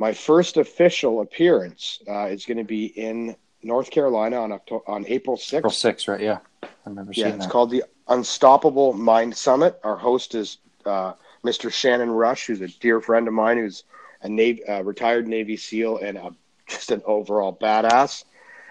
my 0.01 0.11
first 0.11 0.57
official 0.57 1.21
appearance 1.21 2.01
uh, 2.09 2.25
is 2.25 2.43
going 2.43 2.57
to 2.57 2.63
be 2.63 2.85
in 2.87 3.35
North 3.61 3.91
Carolina 3.91 4.37
on 4.41 4.51
October, 4.51 4.83
on 4.87 5.05
April 5.07 5.37
6th. 5.37 5.53
April 5.53 5.71
six, 5.71 6.07
right? 6.07 6.19
Yeah, 6.19 6.39
I 6.63 6.67
remember 6.87 7.11
Yeah, 7.13 7.27
it's 7.27 7.45
that. 7.45 7.51
called 7.51 7.69
the 7.69 7.83
Unstoppable 8.07 8.93
Mind 8.93 9.37
Summit. 9.37 9.79
Our 9.83 9.95
host 9.95 10.33
is 10.33 10.57
uh, 10.87 11.13
Mr. 11.45 11.71
Shannon 11.71 12.09
Rush, 12.09 12.47
who's 12.47 12.61
a 12.61 12.67
dear 12.67 12.99
friend 12.99 13.27
of 13.27 13.35
mine, 13.35 13.59
who's 13.59 13.83
a 14.23 14.27
Navy, 14.27 14.65
uh, 14.65 14.81
retired 14.81 15.27
Navy 15.27 15.55
SEAL 15.55 15.99
and 15.99 16.17
a, 16.17 16.31
just 16.67 16.89
an 16.89 17.03
overall 17.05 17.55
badass. 17.55 18.25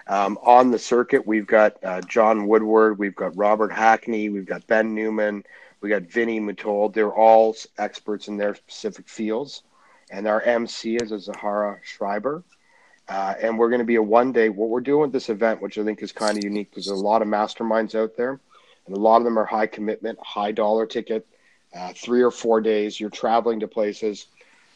Um, 0.07 0.37
on 0.43 0.69
the 0.69 0.79
circuit, 0.79 1.25
we've 1.25 1.47
got 1.47 1.81
uh, 1.81 2.01
John 2.01 2.45
Woodward, 2.45 2.99
we've 2.99 3.15
got 3.15 3.37
Robert 3.37 3.71
Hackney, 3.71 4.27
we've 4.27 4.45
got 4.45 4.67
Ben 4.67 4.93
Newman, 4.93 5.45
we 5.79 5.87
got 5.87 6.01
Vinny 6.01 6.41
Matold. 6.41 6.93
They're 6.93 7.13
all 7.13 7.55
experts 7.77 8.27
in 8.27 8.35
their 8.35 8.53
specific 8.53 9.07
fields. 9.07 9.63
And 10.11 10.27
our 10.27 10.41
MC 10.41 10.97
is 10.97 11.11
a 11.11 11.19
Zahara 11.19 11.79
Schreiber. 11.83 12.43
Uh, 13.07 13.33
and 13.41 13.57
we're 13.57 13.69
going 13.69 13.79
to 13.79 13.85
be 13.85 13.95
a 13.95 14.03
one 14.03 14.31
day. 14.31 14.49
What 14.49 14.69
we're 14.69 14.79
doing 14.79 15.01
with 15.01 15.11
this 15.11 15.29
event, 15.29 15.61
which 15.61 15.77
I 15.77 15.83
think 15.83 16.01
is 16.01 16.11
kind 16.11 16.37
of 16.37 16.43
unique, 16.43 16.69
because 16.69 16.85
there's 16.85 16.99
a 16.99 17.03
lot 17.03 17.21
of 17.21 17.27
masterminds 17.27 17.95
out 17.95 18.15
there, 18.15 18.39
and 18.85 18.95
a 18.95 18.99
lot 18.99 19.17
of 19.17 19.23
them 19.23 19.37
are 19.37 19.45
high 19.45 19.67
commitment, 19.67 20.19
high 20.21 20.51
dollar 20.51 20.85
ticket, 20.85 21.25
uh, 21.75 21.91
three 21.95 22.21
or 22.21 22.31
four 22.31 22.61
days. 22.61 22.99
You're 22.99 23.09
traveling 23.09 23.59
to 23.61 23.67
places. 23.67 24.27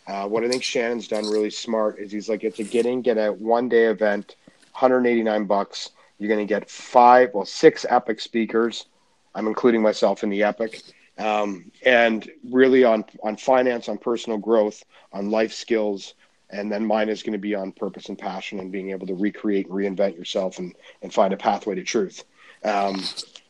Uh, 0.07 0.27
what 0.27 0.43
I 0.43 0.49
think 0.49 0.63
Shannon's 0.63 1.07
done 1.07 1.25
really 1.25 1.49
smart 1.49 1.97
is 1.97 2.11
he's 2.11 2.29
like, 2.29 2.43
it's 2.43 2.59
a 2.59 2.63
get 2.63 2.85
in, 2.85 3.01
get 3.01 3.17
out, 3.17 3.37
one 3.37 3.69
day 3.69 3.85
event, 3.85 4.35
189 4.73 5.45
bucks. 5.45 5.91
You're 6.17 6.29
going 6.29 6.45
to 6.45 6.53
get 6.53 6.69
five, 6.69 7.29
well, 7.33 7.45
six 7.45 7.85
epic 7.89 8.19
speakers. 8.19 8.85
I'm 9.33 9.47
including 9.47 9.81
myself 9.81 10.23
in 10.23 10.29
the 10.29 10.43
epic. 10.43 10.81
Um, 11.17 11.71
and 11.85 12.29
really 12.49 12.83
on, 12.83 13.05
on 13.23 13.37
finance, 13.37 13.87
on 13.87 13.97
personal 13.97 14.37
growth, 14.37 14.83
on 15.13 15.31
life 15.31 15.53
skills, 15.53 16.13
and 16.49 16.71
then 16.71 16.85
mine 16.85 17.09
is 17.09 17.23
going 17.23 17.33
to 17.33 17.39
be 17.39 17.55
on 17.55 17.71
purpose 17.71 18.09
and 18.09 18.17
passion 18.17 18.59
and 18.59 18.71
being 18.71 18.91
able 18.91 19.07
to 19.07 19.15
recreate 19.15 19.67
and 19.67 19.75
reinvent 19.75 20.17
yourself 20.17 20.59
and, 20.59 20.75
and 21.01 21.13
find 21.13 21.33
a 21.33 21.37
pathway 21.37 21.75
to 21.75 21.83
truth. 21.83 22.23
Um, 22.63 23.01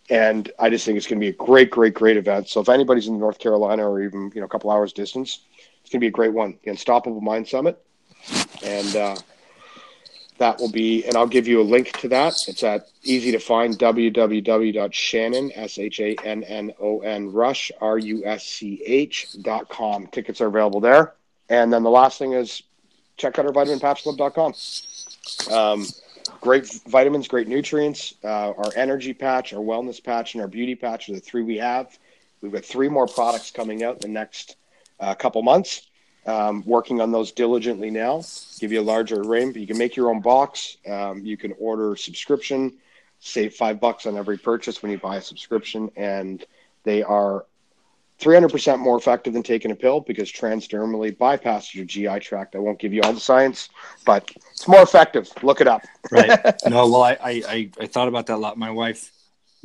and 0.09 0.51
I 0.59 0.69
just 0.69 0.85
think 0.85 0.97
it's 0.97 1.07
going 1.07 1.19
to 1.19 1.25
be 1.25 1.29
a 1.29 1.33
great, 1.33 1.71
great, 1.71 1.93
great 1.93 2.17
event. 2.17 2.47
So 2.47 2.61
if 2.61 2.69
anybody's 2.69 3.07
in 3.07 3.17
North 3.17 3.39
Carolina 3.39 3.89
or 3.89 4.01
even 4.01 4.31
you 4.33 4.41
know 4.41 4.45
a 4.45 4.49
couple 4.49 4.69
hours 4.69 4.93
distance, 4.93 5.41
it's 5.81 5.89
going 5.89 5.99
to 5.99 6.03
be 6.03 6.07
a 6.07 6.11
great 6.11 6.33
one. 6.33 6.57
The 6.63 6.71
Unstoppable 6.71 7.21
Mind 7.21 7.47
Summit, 7.47 7.83
and 8.63 8.95
uh, 8.95 9.15
that 10.37 10.59
will 10.59 10.71
be. 10.71 11.05
And 11.05 11.15
I'll 11.15 11.27
give 11.27 11.47
you 11.47 11.61
a 11.61 11.63
link 11.63 11.91
to 11.99 12.07
that. 12.09 12.35
It's 12.47 12.63
at 12.63 12.89
easy 13.03 13.31
to 13.31 13.39
find 13.39 13.77
www.shannon 13.77 15.51
s 15.55 15.77
h 15.77 15.99
a 15.99 16.15
n 16.23 16.43
n 16.43 16.73
o 16.79 16.99
n 16.99 17.31
rush 17.31 17.71
r 17.81 17.97
u 17.97 18.25
s 18.25 18.45
c 18.45 18.81
h 18.85 19.27
dot 19.41 19.69
com. 19.69 20.07
Tickets 20.07 20.41
are 20.41 20.47
available 20.47 20.79
there. 20.79 21.13
And 21.49 21.71
then 21.71 21.83
the 21.83 21.89
last 21.89 22.17
thing 22.19 22.33
is 22.33 22.63
check 23.17 23.39
out 23.39 23.45
our 23.45 23.51
vitaminpatchclub.com. 23.51 24.53
Um, 25.53 25.85
great 26.41 26.65
vitamins, 26.87 27.27
great 27.27 27.47
nutrients. 27.47 28.15
Uh, 28.23 28.51
our 28.51 28.71
energy 28.75 29.13
patch, 29.13 29.53
our 29.53 29.61
wellness 29.61 30.03
patch, 30.03 30.33
and 30.33 30.41
our 30.41 30.47
beauty 30.47 30.75
patch 30.75 31.09
are 31.09 31.13
the 31.13 31.19
three 31.19 31.43
we 31.43 31.57
have. 31.57 31.97
We've 32.41 32.51
got 32.51 32.65
three 32.65 32.89
more 32.89 33.07
products 33.07 33.51
coming 33.51 33.83
out 33.83 33.95
in 33.95 34.01
the 34.01 34.19
next 34.19 34.57
uh, 34.99 35.15
couple 35.15 35.41
months. 35.41 35.87
Um, 36.25 36.63
working 36.65 37.01
on 37.01 37.11
those 37.11 37.31
diligently 37.31 37.91
now. 37.91 38.23
Give 38.59 38.71
you 38.71 38.81
a 38.81 38.83
larger 38.83 39.21
array. 39.21 39.45
You 39.45 39.67
can 39.67 39.77
make 39.77 39.95
your 39.95 40.09
own 40.09 40.21
box. 40.21 40.77
Um, 40.89 41.23
you 41.23 41.37
can 41.37 41.53
order 41.59 41.95
subscription. 41.95 42.73
Save 43.19 43.53
five 43.53 43.79
bucks 43.79 44.05
on 44.07 44.17
every 44.17 44.37
purchase 44.37 44.81
when 44.81 44.91
you 44.91 44.97
buy 44.97 45.17
a 45.17 45.21
subscription, 45.21 45.91
and 45.95 46.43
they 46.83 47.03
are 47.03 47.45
300% 48.19 48.79
more 48.79 48.97
effective 48.97 49.33
than 49.33 49.43
taking 49.43 49.71
a 49.71 49.75
pill 49.75 49.99
because 49.99 50.31
transdermally 50.31 51.15
bypasses 51.15 51.73
your 51.73 51.85
GI 51.85 52.19
tract. 52.21 52.55
I 52.55 52.59
won't 52.59 52.79
give 52.79 52.93
you 52.93 53.01
all 53.01 53.13
the 53.13 53.19
science, 53.19 53.69
but 54.05 54.31
it's 54.51 54.67
more 54.67 54.81
effective. 54.81 55.29
Look 55.43 55.59
it 55.59 55.67
up. 55.67 55.83
right. 56.11 56.55
No, 56.65 56.87
well, 56.89 57.03
I, 57.03 57.11
I, 57.13 57.43
I, 57.47 57.69
I 57.81 57.87
thought 57.87 58.07
about 58.07 58.27
that 58.27 58.35
a 58.35 58.37
lot. 58.37 58.57
My 58.57 58.71
wife 58.71 59.11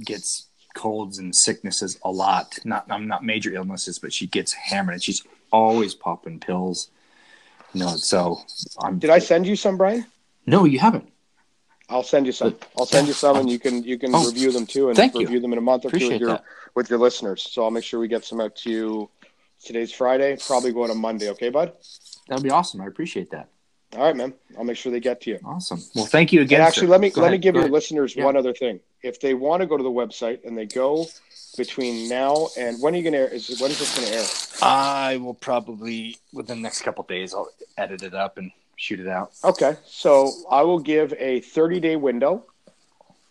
gets 0.05 0.49
colds 0.75 1.19
and 1.19 1.35
sicknesses 1.35 1.99
a 2.05 2.11
lot. 2.11 2.59
Not, 2.65 2.87
I'm 2.91 3.07
not 3.07 3.25
major 3.25 3.55
illnesses, 3.55 3.99
but 3.99 4.13
she 4.13 4.27
gets 4.27 4.53
hammered 4.53 4.95
and 4.95 5.03
she's 5.03 5.23
always 5.53 5.95
popping 5.95 6.41
pills. 6.41 6.91
You 7.73 7.81
know, 7.81 7.97
so 7.97 8.41
I'm. 8.81 8.99
Did 8.99 9.11
I 9.11 9.19
send 9.19 9.47
you 9.47 9.57
some, 9.57 9.77
Brian? 9.77 10.05
No, 10.47 10.65
you 10.65 10.79
haven't. 10.79 11.09
I'll 11.89 12.03
send 12.03 12.27
you 12.27 12.33
some. 12.33 12.57
I'll 12.79 12.87
send 12.87 13.07
you 13.09 13.13
some, 13.13 13.37
and 13.37 13.51
you 13.51 13.59
can 13.59 13.83
you 13.85 13.99
can 13.99 14.15
Oh, 14.15 14.27
review 14.27 14.53
them 14.53 14.67
too, 14.67 14.89
and 14.89 14.97
thank 14.97 15.15
you. 15.15 15.21
review 15.21 15.41
them 15.41 15.53
in 15.53 15.59
a 15.59 15.63
month 15.63 15.85
or 15.85 15.91
two 15.91 16.09
with 16.11 16.21
your 16.21 16.29
that. 16.31 16.45
with 16.75 16.91
your 16.91 16.99
listeners. 16.99 17.43
So 17.43 17.63
I'll 17.65 17.71
make 17.71 17.85
sure 17.85 18.01
we 18.01 18.09
get 18.09 18.25
some 18.25 18.41
out 18.41 18.57
to 18.57 18.71
you. 18.71 19.11
Today's 19.65 19.93
Friday, 19.93 20.37
probably 20.47 20.73
going 20.73 20.91
on 20.91 20.99
Monday. 20.99 21.29
Okay, 21.31 21.51
bud. 21.51 21.73
That'd 22.29 22.43
be 22.45 22.51
awesome. 22.51 22.81
I 22.81 22.87
appreciate 22.87 23.31
that. 23.31 23.49
All 23.97 24.05
right, 24.05 24.15
man. 24.17 24.33
I'll 24.57 24.65
make 24.65 24.77
sure 24.77 24.93
they 24.93 25.01
get 25.01 25.21
to 25.23 25.31
you. 25.31 25.39
Awesome. 25.45 25.83
Well, 25.97 26.07
thank 26.07 26.33
you 26.33 26.43
again. 26.43 26.61
And 26.61 26.69
actually, 26.69 26.87
sir. 26.87 26.91
let 26.93 27.01
me 27.01 27.11
Go 27.11 27.23
let 27.23 27.29
ahead. 27.29 27.39
me 27.41 27.43
give 27.43 27.55
Go 27.55 27.61
your 27.61 27.65
ahead. 27.67 27.73
listeners 27.73 28.15
Yeah. 28.15 28.25
one 28.25 28.37
other 28.37 28.53
thing. 28.53 28.81
if 29.03 29.19
they 29.21 29.35
want 29.35 29.63
to 29.63 29.67
go 29.67 29.77
to 29.77 29.83
the 29.83 29.91
website 29.91 30.45
and 30.45 30.57
they 30.57 30.67
go 30.67 31.07
between 31.57 32.09
now 32.09 32.49
and 32.59 32.81
when 32.83 32.95
are 32.95 32.99
you 32.99 33.03
going 33.03 33.15
to 33.15 33.19
air? 33.19 33.29
Is 33.29 33.61
when 33.61 33.71
is 33.71 33.79
this 33.79 33.97
going 33.97 34.09
to 34.09 34.15
air? 34.15 34.25
I 34.63 35.17
will 35.17 35.35
probably 35.35 36.17
within 36.33 36.59
the 36.59 36.63
next 36.63 36.83
couple 36.83 37.03
days. 37.05 37.35
I'll 37.35 37.49
edit 37.79 38.03
it 38.03 38.15
up 38.15 38.37
and 38.39 38.53
shoot 38.77 39.01
it 39.01 39.09
out. 39.09 39.33
Okay, 39.43 39.75
so 39.87 40.33
I 40.51 40.63
will 40.63 40.79
give 40.79 41.13
a 41.19 41.41
30 41.41 41.81
day 41.81 41.97
window. 41.97 42.45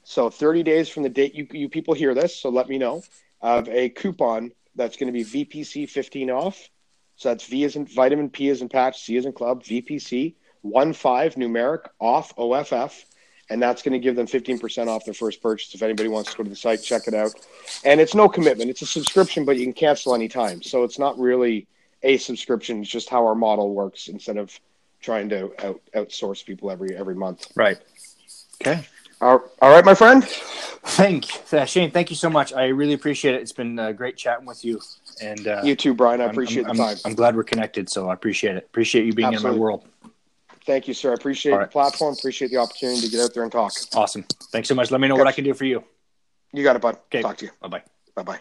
So 0.03 0.29
30 0.29 0.63
days 0.63 0.89
from 0.89 1.03
the 1.03 1.09
date 1.09 1.35
you 1.35 1.47
you 1.51 1.69
people 1.69 1.93
hear 1.93 2.13
this. 2.13 2.35
So 2.35 2.49
let 2.49 2.67
me 2.67 2.77
know 2.79 3.03
of 3.41 3.69
a 3.69 3.89
coupon 3.89 4.51
that's 4.75 4.97
going 4.97 5.13
to 5.13 5.13
be 5.13 5.45
VPC 5.45 5.87
15 5.89 6.29
off. 6.31 6.69
So 7.15 7.29
that's 7.29 7.45
V 7.45 7.63
as 7.65 7.75
in 7.75 7.85
vitamin, 7.85 8.29
P 8.29 8.49
is 8.49 8.61
in 8.61 8.69
patch, 8.69 9.01
C 9.01 9.17
is 9.17 9.25
in 9.25 9.33
club, 9.33 9.63
VPC 9.63 10.33
one 10.61 10.93
five 10.93 11.35
numeric 11.35 11.87
off 11.99 12.33
OFF 12.37 13.05
and 13.49 13.61
that's 13.61 13.81
going 13.81 13.93
to 13.93 13.99
give 13.99 14.15
them 14.15 14.27
15% 14.27 14.87
off 14.87 15.05
their 15.05 15.13
first 15.13 15.41
purchase. 15.41 15.73
If 15.73 15.81
anybody 15.81 16.07
wants 16.07 16.31
to 16.31 16.37
go 16.37 16.43
to 16.43 16.49
the 16.49 16.55
site, 16.55 16.83
check 16.83 17.07
it 17.07 17.13
out. 17.13 17.33
And 17.83 17.99
it's 17.99 18.13
no 18.13 18.29
commitment, 18.29 18.69
it's 18.69 18.81
a 18.81 18.85
subscription, 18.85 19.45
but 19.45 19.57
you 19.57 19.65
can 19.65 19.73
cancel 19.73 20.13
anytime. 20.13 20.61
So 20.61 20.83
it's 20.83 20.99
not 20.99 21.17
really 21.19 21.67
a 22.03 22.17
subscription, 22.17 22.81
it's 22.81 22.89
just 22.89 23.09
how 23.09 23.25
our 23.25 23.35
model 23.35 23.73
works 23.73 24.07
instead 24.07 24.37
of 24.37 24.57
trying 25.01 25.29
to 25.29 25.51
out, 25.65 25.81
outsource 25.95 26.45
people 26.45 26.69
every 26.69 26.95
every 26.95 27.15
month. 27.15 27.47
Right. 27.55 27.79
Okay. 28.61 28.85
All, 29.21 29.41
all 29.61 29.69
right, 29.69 29.83
my 29.83 29.95
friend. 29.95 30.23
Thank 30.23 31.53
uh, 31.53 31.65
Shane. 31.65 31.91
Thank 31.91 32.09
you 32.09 32.15
so 32.15 32.29
much. 32.29 32.53
I 32.53 32.67
really 32.67 32.93
appreciate 32.93 33.35
it. 33.35 33.41
It's 33.41 33.51
been 33.51 33.77
uh, 33.77 33.91
great 33.91 34.15
chatting 34.15 34.45
with 34.45 34.63
you. 34.63 34.79
And 35.21 35.45
uh, 35.45 35.61
you 35.61 35.75
too, 35.75 35.93
Brian. 35.93 36.21
I 36.21 36.25
appreciate 36.25 36.65
I'm, 36.67 36.77
the 36.77 36.83
I'm, 36.83 36.95
time. 36.95 36.97
I'm, 37.03 37.15
glad 37.15 37.35
we're 37.35 37.43
connected. 37.43 37.89
So 37.89 38.07
I 38.07 38.13
appreciate 38.13 38.55
it. 38.55 38.65
Appreciate 38.65 39.05
you 39.05 39.11
being 39.11 39.27
Absolutely. 39.27 39.55
in 39.55 39.57
my 39.57 39.61
world. 39.61 39.85
Thank 40.69 40.87
you, 40.87 40.93
sir. 40.93 41.09
I 41.09 41.13
appreciate 41.15 41.53
right. 41.53 41.61
the 41.61 41.71
platform. 41.71 42.13
Appreciate 42.13 42.51
the 42.51 42.57
opportunity 42.57 43.01
to 43.01 43.09
get 43.09 43.21
out 43.21 43.33
there 43.33 43.41
and 43.41 43.51
talk. 43.51 43.73
Awesome. 43.95 44.23
Thanks 44.51 44.67
so 44.67 44.75
much. 44.75 44.91
Let 44.91 45.01
me 45.01 45.07
know 45.07 45.15
okay. 45.15 45.21
what 45.21 45.27
I 45.27 45.31
can 45.31 45.43
do 45.43 45.55
for 45.55 45.65
you. 45.65 45.83
You 46.53 46.61
got 46.61 46.75
it, 46.75 46.81
bud. 46.83 46.97
Okay. 47.07 47.23
Talk 47.23 47.37
to 47.37 47.45
you. 47.45 47.51
Bye 47.59 47.69
bye. 47.69 47.83
Bye 48.15 48.21
bye. 48.21 48.39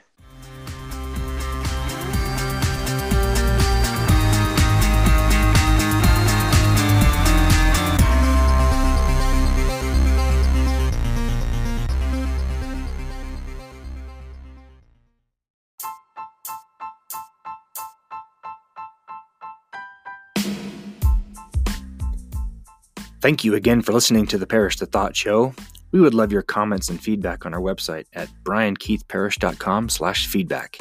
Thank 23.21 23.43
you 23.43 23.55
again 23.55 23.83
for 23.83 23.93
listening 23.93 24.27
to 24.29 24.39
the 24.39 24.47
Parrish 24.47 24.77
the 24.77 24.87
Thought 24.87 25.17
Show. 25.17 25.53
We 25.91 26.01
would 26.01 26.15
love 26.15 26.31
your 26.31 26.43
comments 26.43 26.89
and 26.89 27.03
feedback 27.03 27.45
on 27.45 27.53
our 27.53 27.61
website 27.61 28.05
at 28.13 28.29
briankeithparrish.com 28.45 29.89
slash 29.89 30.29
feedback. 30.29 30.79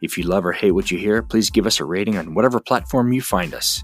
If 0.00 0.16
you 0.16 0.24
love 0.24 0.46
or 0.46 0.52
hate 0.52 0.70
what 0.70 0.92
you 0.92 0.98
hear, 0.98 1.20
please 1.20 1.50
give 1.50 1.66
us 1.66 1.80
a 1.80 1.84
rating 1.84 2.16
on 2.16 2.34
whatever 2.34 2.60
platform 2.60 3.12
you 3.12 3.22
find 3.22 3.54
us. 3.54 3.82